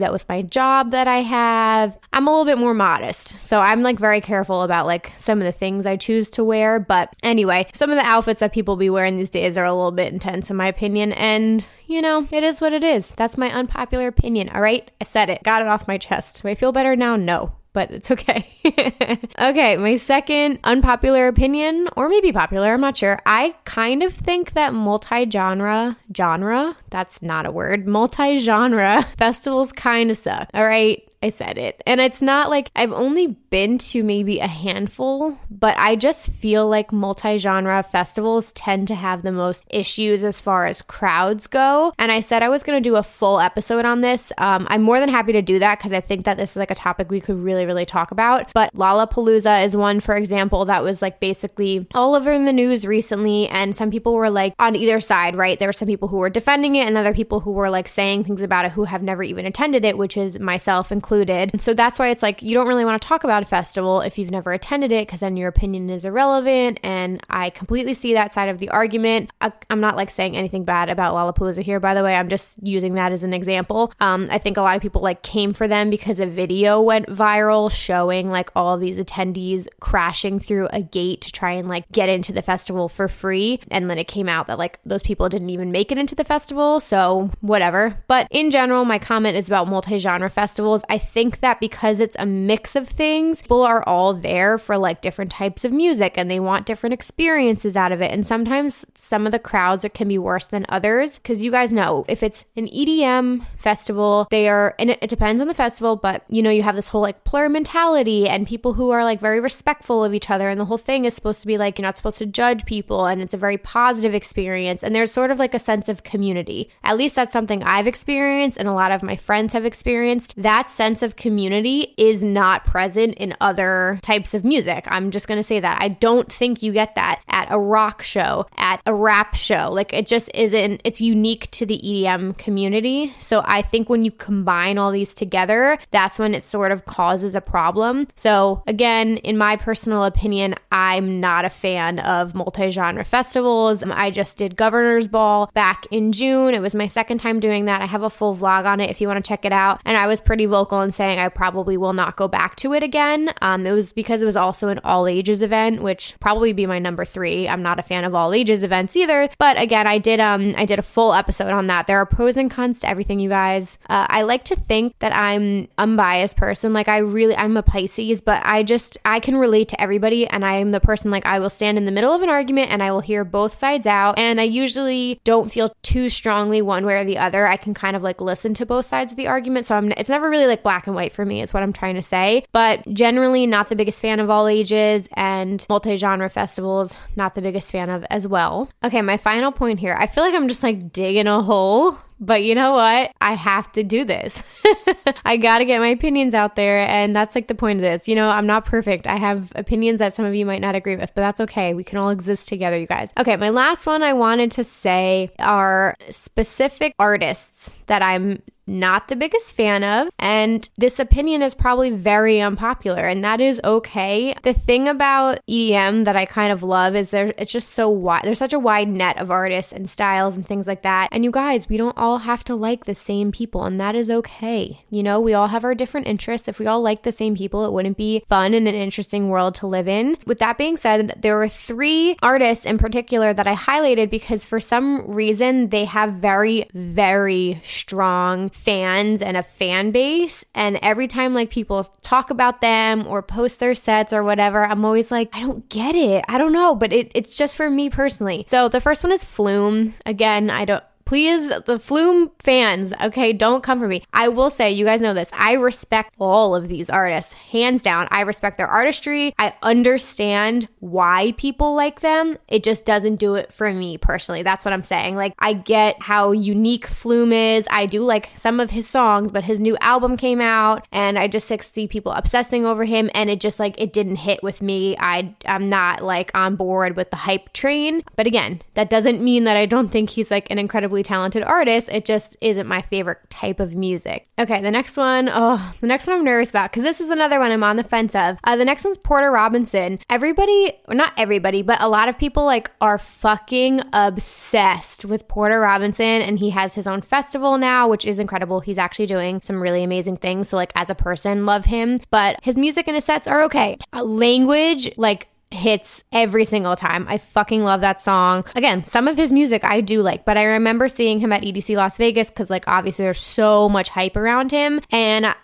that 0.00 0.12
with 0.12 0.28
my 0.28 0.42
job 0.42 0.90
that 0.90 1.08
I 1.08 1.18
have. 1.18 1.98
I'm 2.12 2.26
a 2.26 2.30
little 2.30 2.44
bit 2.44 2.58
more 2.58 2.74
modest. 2.74 3.40
So 3.40 3.60
I'm 3.60 3.82
like 3.82 3.98
very 3.98 4.20
careful 4.20 4.62
about 4.62 4.86
like 4.86 5.12
some 5.16 5.38
of 5.38 5.44
the 5.44 5.52
things 5.52 5.86
I 5.86 5.96
choose 5.96 6.30
to 6.30 6.44
wear. 6.44 6.80
But 6.80 7.12
anyway, 7.22 7.66
some 7.72 7.90
of 7.90 7.96
the 7.96 8.04
outfits 8.04 8.40
that 8.40 8.52
people 8.52 8.76
be 8.76 8.90
wearing 8.90 9.16
these 9.16 9.30
days 9.30 9.56
are 9.56 9.64
a 9.64 9.74
little 9.74 9.92
bit 9.92 10.12
intense 10.12 10.50
in 10.50 10.56
my 10.56 10.66
opinion. 10.66 11.12
And 11.12 11.64
you 11.90 12.00
know, 12.00 12.26
it 12.30 12.42
is 12.44 12.60
what 12.60 12.72
it 12.72 12.84
is. 12.84 13.10
That's 13.10 13.36
my 13.36 13.50
unpopular 13.50 14.06
opinion. 14.06 14.48
All 14.50 14.60
right. 14.60 14.90
I 15.00 15.04
said 15.04 15.28
it, 15.28 15.42
got 15.42 15.62
it 15.62 15.68
off 15.68 15.88
my 15.88 15.98
chest. 15.98 16.42
Do 16.42 16.48
I 16.48 16.54
feel 16.54 16.72
better 16.72 16.96
now? 16.96 17.16
No 17.16 17.52
but 17.72 17.90
it's 17.90 18.10
okay. 18.10 18.46
okay, 19.38 19.76
my 19.76 19.96
second 19.96 20.58
unpopular 20.64 21.28
opinion, 21.28 21.88
or 21.96 22.08
maybe 22.08 22.32
popular, 22.32 22.74
I'm 22.74 22.80
not 22.80 22.96
sure. 22.96 23.18
I 23.26 23.54
kind 23.64 24.02
of 24.02 24.12
think 24.12 24.52
that 24.52 24.74
multi 24.74 25.28
genre, 25.30 25.96
genre, 26.16 26.76
that's 26.90 27.22
not 27.22 27.46
a 27.46 27.52
word, 27.52 27.86
multi 27.86 28.38
genre 28.38 29.02
festivals 29.18 29.72
kind 29.72 30.10
of 30.10 30.16
suck. 30.16 30.48
All 30.52 30.66
right. 30.66 31.06
I 31.22 31.28
said 31.28 31.58
it. 31.58 31.82
And 31.86 32.00
it's 32.00 32.22
not 32.22 32.48
like 32.48 32.70
I've 32.74 32.92
only 32.92 33.26
been 33.26 33.76
to 33.76 34.02
maybe 34.02 34.38
a 34.38 34.46
handful, 34.46 35.36
but 35.50 35.76
I 35.76 35.94
just 35.94 36.30
feel 36.32 36.66
like 36.66 36.92
multi 36.92 37.36
genre 37.36 37.82
festivals 37.82 38.54
tend 38.54 38.88
to 38.88 38.94
have 38.94 39.22
the 39.22 39.32
most 39.32 39.64
issues 39.68 40.24
as 40.24 40.40
far 40.40 40.64
as 40.64 40.80
crowds 40.80 41.46
go. 41.46 41.92
And 41.98 42.10
I 42.10 42.20
said 42.20 42.42
I 42.42 42.48
was 42.48 42.62
going 42.62 42.82
to 42.82 42.88
do 42.88 42.96
a 42.96 43.02
full 43.02 43.38
episode 43.38 43.84
on 43.84 44.00
this. 44.00 44.32
Um, 44.38 44.66
I'm 44.70 44.80
more 44.80 44.98
than 44.98 45.10
happy 45.10 45.32
to 45.32 45.42
do 45.42 45.58
that 45.58 45.78
because 45.78 45.92
I 45.92 46.00
think 46.00 46.24
that 46.24 46.38
this 46.38 46.52
is 46.52 46.56
like 46.56 46.70
a 46.70 46.74
topic 46.74 47.10
we 47.10 47.20
could 47.20 47.36
really, 47.36 47.66
really 47.66 47.84
talk 47.84 48.12
about. 48.12 48.50
But 48.54 48.74
Lollapalooza 48.74 49.62
is 49.66 49.76
one, 49.76 50.00
for 50.00 50.16
example, 50.16 50.64
that 50.66 50.82
was 50.82 51.02
like 51.02 51.20
basically 51.20 51.86
all 51.94 52.14
over 52.14 52.32
in 52.32 52.46
the 52.46 52.52
news 52.52 52.86
recently. 52.86 53.46
And 53.48 53.76
some 53.76 53.90
people 53.90 54.14
were 54.14 54.30
like 54.30 54.54
on 54.58 54.74
either 54.74 55.00
side, 55.00 55.36
right? 55.36 55.58
There 55.58 55.68
were 55.68 55.74
some 55.74 55.88
people 55.88 56.08
who 56.08 56.16
were 56.16 56.30
defending 56.30 56.76
it 56.76 56.86
and 56.86 56.96
other 56.96 57.12
people 57.12 57.40
who 57.40 57.50
were 57.50 57.68
like 57.68 57.88
saying 57.88 58.24
things 58.24 58.40
about 58.40 58.64
it 58.64 58.72
who 58.72 58.84
have 58.84 59.02
never 59.02 59.22
even 59.22 59.44
attended 59.44 59.84
it, 59.84 59.98
which 59.98 60.16
is 60.16 60.38
myself 60.38 60.90
included 60.90 61.09
included. 61.10 61.60
So 61.60 61.74
that's 61.74 61.98
why 61.98 62.08
it's 62.08 62.22
like 62.22 62.42
you 62.42 62.54
don't 62.54 62.68
really 62.68 62.84
want 62.84 63.00
to 63.00 63.06
talk 63.06 63.24
about 63.24 63.42
a 63.42 63.46
festival 63.46 64.00
if 64.00 64.18
you've 64.18 64.30
never 64.30 64.52
attended 64.52 64.92
it 64.92 65.06
because 65.06 65.20
then 65.20 65.36
your 65.36 65.48
opinion 65.48 65.90
is 65.90 66.04
irrelevant. 66.04 66.78
And 66.82 67.20
I 67.28 67.50
completely 67.50 67.94
see 67.94 68.14
that 68.14 68.32
side 68.32 68.48
of 68.48 68.58
the 68.58 68.68
argument. 68.68 69.30
I, 69.40 69.52
am 69.70 69.80
not 69.80 69.96
like 69.96 70.10
saying 70.10 70.36
anything 70.36 70.64
bad 70.64 70.88
about 70.88 71.14
Lollapalooza 71.14 71.62
here, 71.62 71.80
by 71.80 71.94
the 71.94 72.04
way. 72.04 72.14
I'm 72.14 72.28
just 72.28 72.58
using 72.62 72.94
that 72.94 73.12
as 73.12 73.24
an 73.24 73.34
example. 73.34 73.92
Um, 74.00 74.28
I 74.30 74.38
think 74.38 74.56
a 74.56 74.62
lot 74.62 74.76
of 74.76 74.82
people 74.82 75.02
like 75.02 75.22
came 75.22 75.52
for 75.52 75.66
them 75.66 75.90
because 75.90 76.20
a 76.20 76.26
video 76.26 76.80
went 76.80 77.06
viral 77.06 77.70
showing 77.70 78.30
like 78.30 78.50
all 78.54 78.78
these 78.78 78.98
attendees 78.98 79.66
crashing 79.80 80.38
through 80.38 80.68
a 80.72 80.80
gate 80.80 81.22
to 81.22 81.32
try 81.32 81.52
and 81.52 81.68
like 81.68 81.90
get 81.90 82.08
into 82.08 82.32
the 82.32 82.42
festival 82.42 82.88
for 82.88 83.08
free. 83.08 83.60
And 83.70 83.90
then 83.90 83.98
it 83.98 84.06
came 84.06 84.28
out 84.28 84.46
that 84.46 84.58
like 84.58 84.78
those 84.84 85.02
people 85.02 85.28
didn't 85.28 85.50
even 85.50 85.72
make 85.72 85.90
it 85.90 85.98
into 85.98 86.14
the 86.14 86.24
festival. 86.24 86.78
So 86.78 87.30
whatever. 87.40 87.96
But 88.06 88.28
in 88.30 88.50
general, 88.50 88.84
my 88.84 88.98
comment 88.98 89.36
is 89.36 89.48
about 89.48 89.66
multi 89.66 89.98
genre 89.98 90.30
festivals. 90.30 90.84
I 90.88 90.99
think 91.00 91.40
that 91.40 91.58
because 91.58 91.98
it's 91.98 92.16
a 92.18 92.26
mix 92.26 92.76
of 92.76 92.88
things, 92.88 93.42
people 93.42 93.62
are 93.62 93.82
all 93.88 94.14
there 94.14 94.56
for 94.58 94.78
like 94.78 95.00
different 95.00 95.32
types 95.32 95.64
of 95.64 95.72
music 95.72 96.14
and 96.16 96.30
they 96.30 96.38
want 96.38 96.66
different 96.66 96.94
experiences 96.94 97.76
out 97.76 97.90
of 97.90 98.00
it. 98.00 98.12
And 98.12 98.24
sometimes 98.24 98.86
some 98.94 99.26
of 99.26 99.32
the 99.32 99.38
crowds 99.38 99.84
can 99.92 100.06
be 100.06 100.18
worse 100.18 100.46
than 100.46 100.66
others 100.68 101.18
because 101.18 101.42
you 101.42 101.50
guys 101.50 101.72
know 101.72 102.04
if 102.08 102.22
it's 102.22 102.44
an 102.56 102.68
EDM 102.68 103.46
festival, 103.56 104.26
they 104.30 104.48
are, 104.48 104.74
and 104.78 104.90
it, 104.90 105.10
depends 105.10 105.42
on 105.42 105.48
the 105.48 105.54
festival, 105.54 105.96
but 105.96 106.24
you 106.28 106.42
know, 106.42 106.50
you 106.50 106.62
have 106.62 106.76
this 106.76 106.88
whole 106.88 107.00
like 107.00 107.24
plur 107.24 107.48
mentality 107.48 108.28
and 108.28 108.46
people 108.46 108.74
who 108.74 108.90
are 108.90 109.04
like 109.04 109.20
very 109.20 109.40
respectful 109.40 110.04
of 110.04 110.14
each 110.14 110.30
other. 110.30 110.48
And 110.48 110.60
the 110.60 110.64
whole 110.64 110.78
thing 110.78 111.04
is 111.04 111.14
supposed 111.14 111.40
to 111.40 111.46
be 111.46 111.58
like, 111.58 111.78
you're 111.78 111.86
not 111.86 111.96
supposed 111.96 112.18
to 112.18 112.26
judge 112.26 112.64
people 112.64 113.06
and 113.06 113.20
it's 113.20 113.34
a 113.34 113.38
very 113.38 113.58
positive 113.58 114.14
experience. 114.14 114.84
And 114.84 114.94
there's 114.94 115.12
sort 115.12 115.30
of 115.30 115.38
like 115.38 115.54
a 115.54 115.58
sense 115.58 115.88
of 115.88 116.04
community. 116.04 116.70
At 116.84 116.96
least 116.96 117.16
that's 117.16 117.32
something 117.32 117.62
I've 117.62 117.86
experienced 117.86 118.58
and 118.58 118.68
a 118.68 118.72
lot 118.72 118.92
of 118.92 119.02
my 119.02 119.16
friends 119.16 119.52
have 119.52 119.64
experienced. 119.64 120.34
That 120.36 120.70
sense 120.70 120.89
sense 120.90 121.02
of 121.02 121.14
community 121.14 121.94
is 121.96 122.24
not 122.24 122.64
present 122.64 123.14
in 123.14 123.32
other 123.40 124.00
types 124.02 124.34
of 124.34 124.44
music. 124.44 124.84
I'm 124.88 125.12
just 125.12 125.28
going 125.28 125.38
to 125.38 125.42
say 125.44 125.60
that. 125.60 125.80
I 125.80 125.86
don't 125.86 126.30
think 126.32 126.64
you 126.64 126.72
get 126.72 126.96
that 126.96 127.22
at 127.28 127.46
a 127.52 127.60
rock 127.60 128.02
show, 128.02 128.46
at 128.56 128.82
a 128.86 128.92
rap 128.92 129.36
show. 129.36 129.70
Like 129.70 129.92
it 129.92 130.08
just 130.08 130.32
isn't, 130.34 130.80
it's 130.82 131.00
unique 131.00 131.48
to 131.52 131.64
the 131.64 131.78
EDM 131.78 132.38
community. 132.38 133.14
So 133.20 133.40
I 133.44 133.62
think 133.62 133.88
when 133.88 134.04
you 134.04 134.10
combine 134.10 134.78
all 134.78 134.90
these 134.90 135.14
together, 135.14 135.78
that's 135.92 136.18
when 136.18 136.34
it 136.34 136.42
sort 136.42 136.72
of 136.72 136.86
causes 136.86 137.36
a 137.36 137.40
problem. 137.40 138.08
So 138.16 138.64
again, 138.66 139.18
in 139.18 139.38
my 139.38 139.54
personal 139.54 140.02
opinion, 140.02 140.56
I'm 140.72 141.20
not 141.20 141.44
a 141.44 141.50
fan 141.50 142.00
of 142.00 142.34
multi 142.34 142.70
genre 142.70 143.04
festivals. 143.04 143.84
I 143.84 144.10
just 144.10 144.38
did 144.38 144.56
Governor's 144.56 145.06
Ball 145.06 145.52
back 145.54 145.86
in 145.92 146.10
June. 146.10 146.52
It 146.52 146.60
was 146.60 146.74
my 146.74 146.88
second 146.88 147.18
time 147.18 147.38
doing 147.38 147.66
that. 147.66 147.80
I 147.80 147.86
have 147.86 148.02
a 148.02 148.10
full 148.10 148.34
vlog 148.34 148.64
on 148.64 148.80
it 148.80 148.90
if 148.90 149.00
you 149.00 149.06
want 149.06 149.24
to 149.24 149.28
check 149.28 149.44
it 149.44 149.52
out. 149.52 149.80
And 149.84 149.96
I 149.96 150.08
was 150.08 150.20
pretty 150.20 150.46
vocal 150.46 150.79
and 150.80 150.94
saying 150.94 151.18
I 151.18 151.28
probably 151.28 151.76
will 151.76 151.92
not 151.92 152.16
go 152.16 152.28
back 152.28 152.56
to 152.56 152.72
it 152.74 152.82
again. 152.82 153.32
Um, 153.42 153.66
it 153.66 153.72
was 153.72 153.92
because 153.92 154.22
it 154.22 154.26
was 154.26 154.36
also 154.36 154.68
an 154.68 154.80
all 154.84 155.06
ages 155.06 155.42
event, 155.42 155.82
which 155.82 156.14
probably 156.20 156.52
be 156.52 156.66
my 156.66 156.78
number 156.78 157.04
three. 157.04 157.48
I'm 157.48 157.62
not 157.62 157.78
a 157.78 157.82
fan 157.82 158.04
of 158.04 158.14
all 158.14 158.32
ages 158.32 158.62
events 158.62 158.96
either, 158.96 159.28
but 159.38 159.60
again, 159.60 159.86
I 159.86 159.98
did 159.98 160.20
um 160.20 160.54
I 160.56 160.64
did 160.64 160.78
a 160.78 160.82
full 160.82 161.12
episode 161.14 161.52
on 161.52 161.66
that. 161.68 161.86
There 161.86 161.98
are 161.98 162.06
pros 162.06 162.36
and 162.36 162.50
cons 162.50 162.80
to 162.80 162.88
everything, 162.88 163.20
you 163.20 163.28
guys. 163.28 163.78
Uh, 163.88 164.06
I 164.08 164.22
like 164.22 164.44
to 164.44 164.56
think 164.56 164.98
that 164.98 165.14
I'm 165.14 165.68
unbiased 165.78 166.36
person. 166.36 166.72
Like 166.72 166.88
I 166.88 166.98
really 166.98 167.36
I'm 167.36 167.56
a 167.56 167.62
Pisces, 167.62 168.20
but 168.20 168.42
I 168.44 168.62
just 168.62 168.98
I 169.04 169.20
can 169.20 169.36
relate 169.36 169.68
to 169.68 169.80
everybody, 169.80 170.26
and 170.26 170.44
I 170.44 170.54
am 170.54 170.70
the 170.72 170.80
person 170.80 171.10
like 171.10 171.26
I 171.26 171.38
will 171.38 171.50
stand 171.50 171.78
in 171.78 171.84
the 171.84 171.92
middle 171.92 172.12
of 172.12 172.22
an 172.22 172.28
argument 172.28 172.70
and 172.70 172.82
I 172.82 172.92
will 172.92 173.00
hear 173.00 173.24
both 173.24 173.54
sides 173.54 173.86
out, 173.86 174.18
and 174.18 174.40
I 174.40 174.44
usually 174.44 175.20
don't 175.24 175.52
feel 175.52 175.74
too 175.82 176.08
strongly 176.08 176.62
one 176.62 176.86
way 176.86 176.94
or 176.94 177.04
the 177.04 177.18
other. 177.18 177.46
I 177.46 177.56
can 177.56 177.74
kind 177.74 177.96
of 177.96 178.02
like 178.02 178.20
listen 178.20 178.54
to 178.54 178.66
both 178.66 178.86
sides 178.86 179.12
of 179.12 179.16
the 179.16 179.28
argument, 179.28 179.66
so 179.66 179.76
I'm 179.76 179.92
it's 179.92 180.10
never 180.10 180.30
really 180.30 180.46
like 180.46 180.62
black 180.70 180.86
and 180.86 180.94
white 180.94 181.10
for 181.10 181.24
me, 181.24 181.42
is 181.42 181.52
what 181.52 181.64
I'm 181.64 181.72
trying 181.72 181.96
to 181.96 182.02
say. 182.02 182.44
But 182.52 182.86
generally, 182.92 183.44
not 183.44 183.68
the 183.68 183.74
biggest 183.74 184.00
fan 184.00 184.20
of 184.20 184.30
all 184.30 184.46
ages 184.46 185.08
and 185.14 185.66
multi 185.68 185.96
genre 185.96 186.30
festivals, 186.30 186.96
not 187.16 187.34
the 187.34 187.42
biggest 187.42 187.72
fan 187.72 187.90
of 187.90 188.04
as 188.08 188.28
well. 188.28 188.70
Okay, 188.84 189.02
my 189.02 189.16
final 189.16 189.50
point 189.50 189.80
here. 189.80 189.96
I 189.98 190.06
feel 190.06 190.22
like 190.22 190.34
I'm 190.34 190.46
just 190.46 190.62
like 190.62 190.92
digging 190.92 191.26
a 191.26 191.42
hole 191.42 191.98
but 192.20 192.42
you 192.44 192.54
know 192.54 192.72
what? 192.72 193.12
I 193.22 193.32
have 193.32 193.72
to 193.72 193.82
do 193.82 194.04
this. 194.04 194.42
I 195.24 195.38
got 195.38 195.58
to 195.58 195.64
get 195.64 195.80
my 195.80 195.88
opinions 195.88 196.34
out 196.34 196.54
there. 196.54 196.80
And 196.80 197.16
that's 197.16 197.34
like 197.34 197.48
the 197.48 197.54
point 197.54 197.78
of 197.78 197.82
this. 197.82 198.06
You 198.06 198.14
know, 198.14 198.28
I'm 198.28 198.46
not 198.46 198.66
perfect. 198.66 199.06
I 199.06 199.16
have 199.16 199.52
opinions 199.54 200.00
that 200.00 200.12
some 200.12 200.26
of 200.26 200.34
you 200.34 200.44
might 200.44 200.60
not 200.60 200.74
agree 200.74 200.96
with, 200.96 201.14
but 201.14 201.22
that's 201.22 201.40
okay. 201.40 201.72
We 201.72 201.82
can 201.82 201.96
all 201.96 202.10
exist 202.10 202.50
together, 202.50 202.78
you 202.78 202.86
guys. 202.86 203.10
Okay, 203.18 203.36
my 203.36 203.48
last 203.48 203.86
one 203.86 204.02
I 204.02 204.12
wanted 204.12 204.50
to 204.52 204.64
say 204.64 205.30
are 205.38 205.94
specific 206.10 206.94
artists 206.98 207.74
that 207.86 208.02
I'm 208.02 208.42
not 208.70 209.08
the 209.08 209.16
biggest 209.16 209.54
fan 209.54 209.84
of. 209.84 210.08
And 210.18 210.68
this 210.76 210.98
opinion 210.98 211.42
is 211.42 211.54
probably 211.54 211.90
very 211.90 212.40
unpopular, 212.40 213.06
and 213.06 213.22
that 213.24 213.40
is 213.40 213.60
okay. 213.64 214.34
The 214.42 214.54
thing 214.54 214.88
about 214.88 215.40
EDM 215.48 216.04
that 216.04 216.16
I 216.16 216.24
kind 216.24 216.52
of 216.52 216.62
love 216.62 216.94
is 216.94 217.10
there 217.10 217.34
it's 217.36 217.52
just 217.52 217.70
so 217.70 217.88
wide. 217.88 218.22
There's 218.24 218.38
such 218.38 218.52
a 218.52 218.58
wide 218.58 218.88
net 218.88 219.18
of 219.18 219.30
artists 219.30 219.72
and 219.72 219.90
styles 219.90 220.36
and 220.36 220.46
things 220.46 220.66
like 220.66 220.82
that. 220.82 221.08
And 221.10 221.24
you 221.24 221.30
guys, 221.30 221.68
we 221.68 221.76
don't 221.76 221.98
all 221.98 222.18
have 222.18 222.44
to 222.44 222.54
like 222.54 222.84
the 222.84 222.94
same 222.94 223.32
people, 223.32 223.64
and 223.64 223.80
that 223.80 223.94
is 223.94 224.08
okay. 224.10 224.84
You 224.88 225.02
know, 225.02 225.20
we 225.20 225.34
all 225.34 225.48
have 225.48 225.64
our 225.64 225.74
different 225.74 226.06
interests. 226.06 226.48
If 226.48 226.58
we 226.58 226.66
all 226.66 226.80
like 226.80 227.02
the 227.02 227.12
same 227.12 227.34
people, 227.34 227.64
it 227.64 227.72
wouldn't 227.72 227.96
be 227.96 228.22
fun 228.28 228.54
and 228.54 228.68
an 228.68 228.74
interesting 228.74 229.28
world 229.28 229.56
to 229.56 229.66
live 229.66 229.88
in. 229.88 230.16
With 230.26 230.38
that 230.38 230.58
being 230.58 230.76
said, 230.76 231.18
there 231.20 231.36
were 231.36 231.48
three 231.48 232.16
artists 232.22 232.64
in 232.64 232.78
particular 232.78 233.34
that 233.34 233.46
I 233.46 233.54
highlighted 233.54 234.10
because 234.10 234.44
for 234.44 234.60
some 234.60 235.10
reason 235.10 235.70
they 235.70 235.86
have 235.86 236.14
very, 236.14 236.68
very 236.72 237.60
strong 237.64 238.48
fans 238.60 239.22
and 239.22 239.36
a 239.36 239.42
fan 239.42 239.90
base. 239.90 240.44
And 240.54 240.78
every 240.82 241.08
time 241.08 241.34
like 241.34 241.50
people 241.50 241.84
talk 242.02 242.30
about 242.30 242.60
them 242.60 243.06
or 243.06 243.22
post 243.22 243.58
their 243.58 243.74
sets 243.74 244.12
or 244.12 244.22
whatever, 244.22 244.64
I'm 244.64 244.84
always 244.84 245.10
like, 245.10 245.30
I 245.32 245.40
don't 245.40 245.68
get 245.68 245.94
it. 245.94 246.24
I 246.28 246.36
don't 246.38 246.52
know, 246.52 246.74
but 246.74 246.92
it, 246.92 247.10
it's 247.14 247.36
just 247.36 247.56
for 247.56 247.70
me 247.70 247.88
personally. 247.88 248.44
So 248.48 248.68
the 248.68 248.80
first 248.80 249.02
one 249.02 249.12
is 249.12 249.24
Flume. 249.24 249.94
Again, 250.04 250.50
I 250.50 250.64
don't 250.66 250.84
please, 251.10 251.52
the 251.66 251.76
Flume 251.76 252.30
fans, 252.38 252.94
okay, 253.02 253.32
don't 253.32 253.64
come 253.64 253.80
for 253.80 253.88
me. 253.88 254.00
I 254.12 254.28
will 254.28 254.48
say, 254.48 254.70
you 254.70 254.84
guys 254.84 255.00
know 255.00 255.12
this. 255.12 255.28
I 255.32 255.54
respect 255.54 256.14
all 256.20 256.54
of 256.54 256.68
these 256.68 256.88
artists, 256.88 257.32
hands 257.32 257.82
down. 257.82 258.06
I 258.12 258.20
respect 258.20 258.58
their 258.58 258.68
artistry. 258.68 259.34
I 259.36 259.56
understand 259.60 260.68
why 260.78 261.34
people 261.36 261.74
like 261.74 261.98
them. 261.98 262.38
It 262.46 262.62
just 262.62 262.84
doesn't 262.84 263.16
do 263.16 263.34
it 263.34 263.52
for 263.52 263.72
me 263.72 263.98
personally. 263.98 264.44
That's 264.44 264.64
what 264.64 264.72
I'm 264.72 264.84
saying. 264.84 265.16
Like, 265.16 265.34
I 265.40 265.52
get 265.52 266.00
how 266.00 266.30
unique 266.30 266.86
Flume 266.86 267.32
is. 267.32 267.66
I 267.72 267.86
do 267.86 268.02
like 268.02 268.30
some 268.36 268.60
of 268.60 268.70
his 268.70 268.88
songs, 268.88 269.32
but 269.32 269.42
his 269.42 269.58
new 269.58 269.76
album 269.80 270.16
came 270.16 270.40
out 270.40 270.86
and 270.92 271.18
I 271.18 271.26
just 271.26 271.50
like, 271.50 271.64
see 271.64 271.88
people 271.88 272.12
obsessing 272.12 272.64
over 272.64 272.84
him 272.84 273.10
and 273.16 273.28
it 273.28 273.40
just 273.40 273.58
like, 273.58 273.80
it 273.80 273.92
didn't 273.92 274.14
hit 274.14 274.44
with 274.44 274.62
me. 274.62 274.96
I, 274.96 275.34
I'm 275.44 275.68
not 275.68 276.04
like 276.04 276.30
on 276.36 276.54
board 276.54 276.94
with 276.94 277.10
the 277.10 277.16
hype 277.16 277.52
train. 277.52 278.04
But 278.14 278.28
again, 278.28 278.62
that 278.74 278.90
doesn't 278.90 279.20
mean 279.20 279.42
that 279.42 279.56
I 279.56 279.66
don't 279.66 279.88
think 279.88 280.10
he's 280.10 280.30
like 280.30 280.48
an 280.52 280.60
incredibly 280.60 280.99
talented 281.02 281.42
artist. 281.42 281.88
It 281.90 282.04
just 282.04 282.36
isn't 282.40 282.66
my 282.66 282.82
favorite 282.82 283.18
type 283.30 283.60
of 283.60 283.74
music. 283.74 284.26
Okay, 284.38 284.60
the 284.60 284.70
next 284.70 284.96
one, 284.96 285.30
oh, 285.32 285.74
the 285.80 285.86
next 285.86 286.06
one 286.06 286.16
I'm 286.16 286.24
nervous 286.24 286.50
about 286.50 286.70
because 286.70 286.82
this 286.82 287.00
is 287.00 287.10
another 287.10 287.38
one 287.38 287.50
I'm 287.50 287.64
on 287.64 287.76
the 287.76 287.84
fence 287.84 288.14
of. 288.14 288.38
Uh, 288.44 288.56
the 288.56 288.64
next 288.64 288.84
one's 288.84 288.98
Porter 288.98 289.30
Robinson. 289.30 289.98
Everybody, 290.08 290.72
not 290.88 291.12
everybody, 291.16 291.62
but 291.62 291.80
a 291.82 291.88
lot 291.88 292.08
of 292.08 292.18
people 292.18 292.44
like 292.44 292.70
are 292.80 292.98
fucking 292.98 293.82
obsessed 293.92 295.04
with 295.04 295.28
Porter 295.28 295.60
Robinson 295.60 296.22
and 296.22 296.38
he 296.38 296.50
has 296.50 296.74
his 296.74 296.86
own 296.86 297.00
festival 297.00 297.58
now, 297.58 297.88
which 297.88 298.04
is 298.04 298.18
incredible. 298.18 298.60
He's 298.60 298.78
actually 298.78 299.06
doing 299.06 299.40
some 299.42 299.62
really 299.62 299.82
amazing 299.82 300.16
things. 300.16 300.48
So, 300.48 300.56
like, 300.56 300.72
as 300.74 300.90
a 300.90 300.94
person, 300.94 301.46
love 301.46 301.64
him. 301.64 302.00
But 302.10 302.38
his 302.42 302.56
music 302.56 302.86
and 302.88 302.94
his 302.94 303.04
sets 303.04 303.26
are 303.26 303.42
okay. 303.42 303.78
Uh, 303.92 304.04
language, 304.04 304.90
like, 304.96 305.28
hits 305.50 306.04
every 306.12 306.44
single 306.44 306.76
time. 306.76 307.06
I 307.08 307.18
fucking 307.18 307.64
love 307.64 307.80
that 307.80 308.00
song. 308.00 308.44
Again, 308.54 308.84
some 308.84 309.08
of 309.08 309.16
his 309.16 309.32
music 309.32 309.64
I 309.64 309.80
do 309.80 310.00
like, 310.00 310.24
but 310.24 310.38
I 310.38 310.44
remember 310.44 310.86
seeing 310.86 311.18
him 311.18 311.32
at 311.32 311.42
EDC 311.42 311.76
Las 311.76 311.96
Vegas 311.96 312.30
because, 312.30 312.50
like, 312.50 312.64
obviously 312.68 313.04
there's 313.04 313.20
so 313.20 313.68
much 313.68 313.88
hype 313.88 314.16
around 314.16 314.52
him, 314.52 314.80
and 314.92 315.34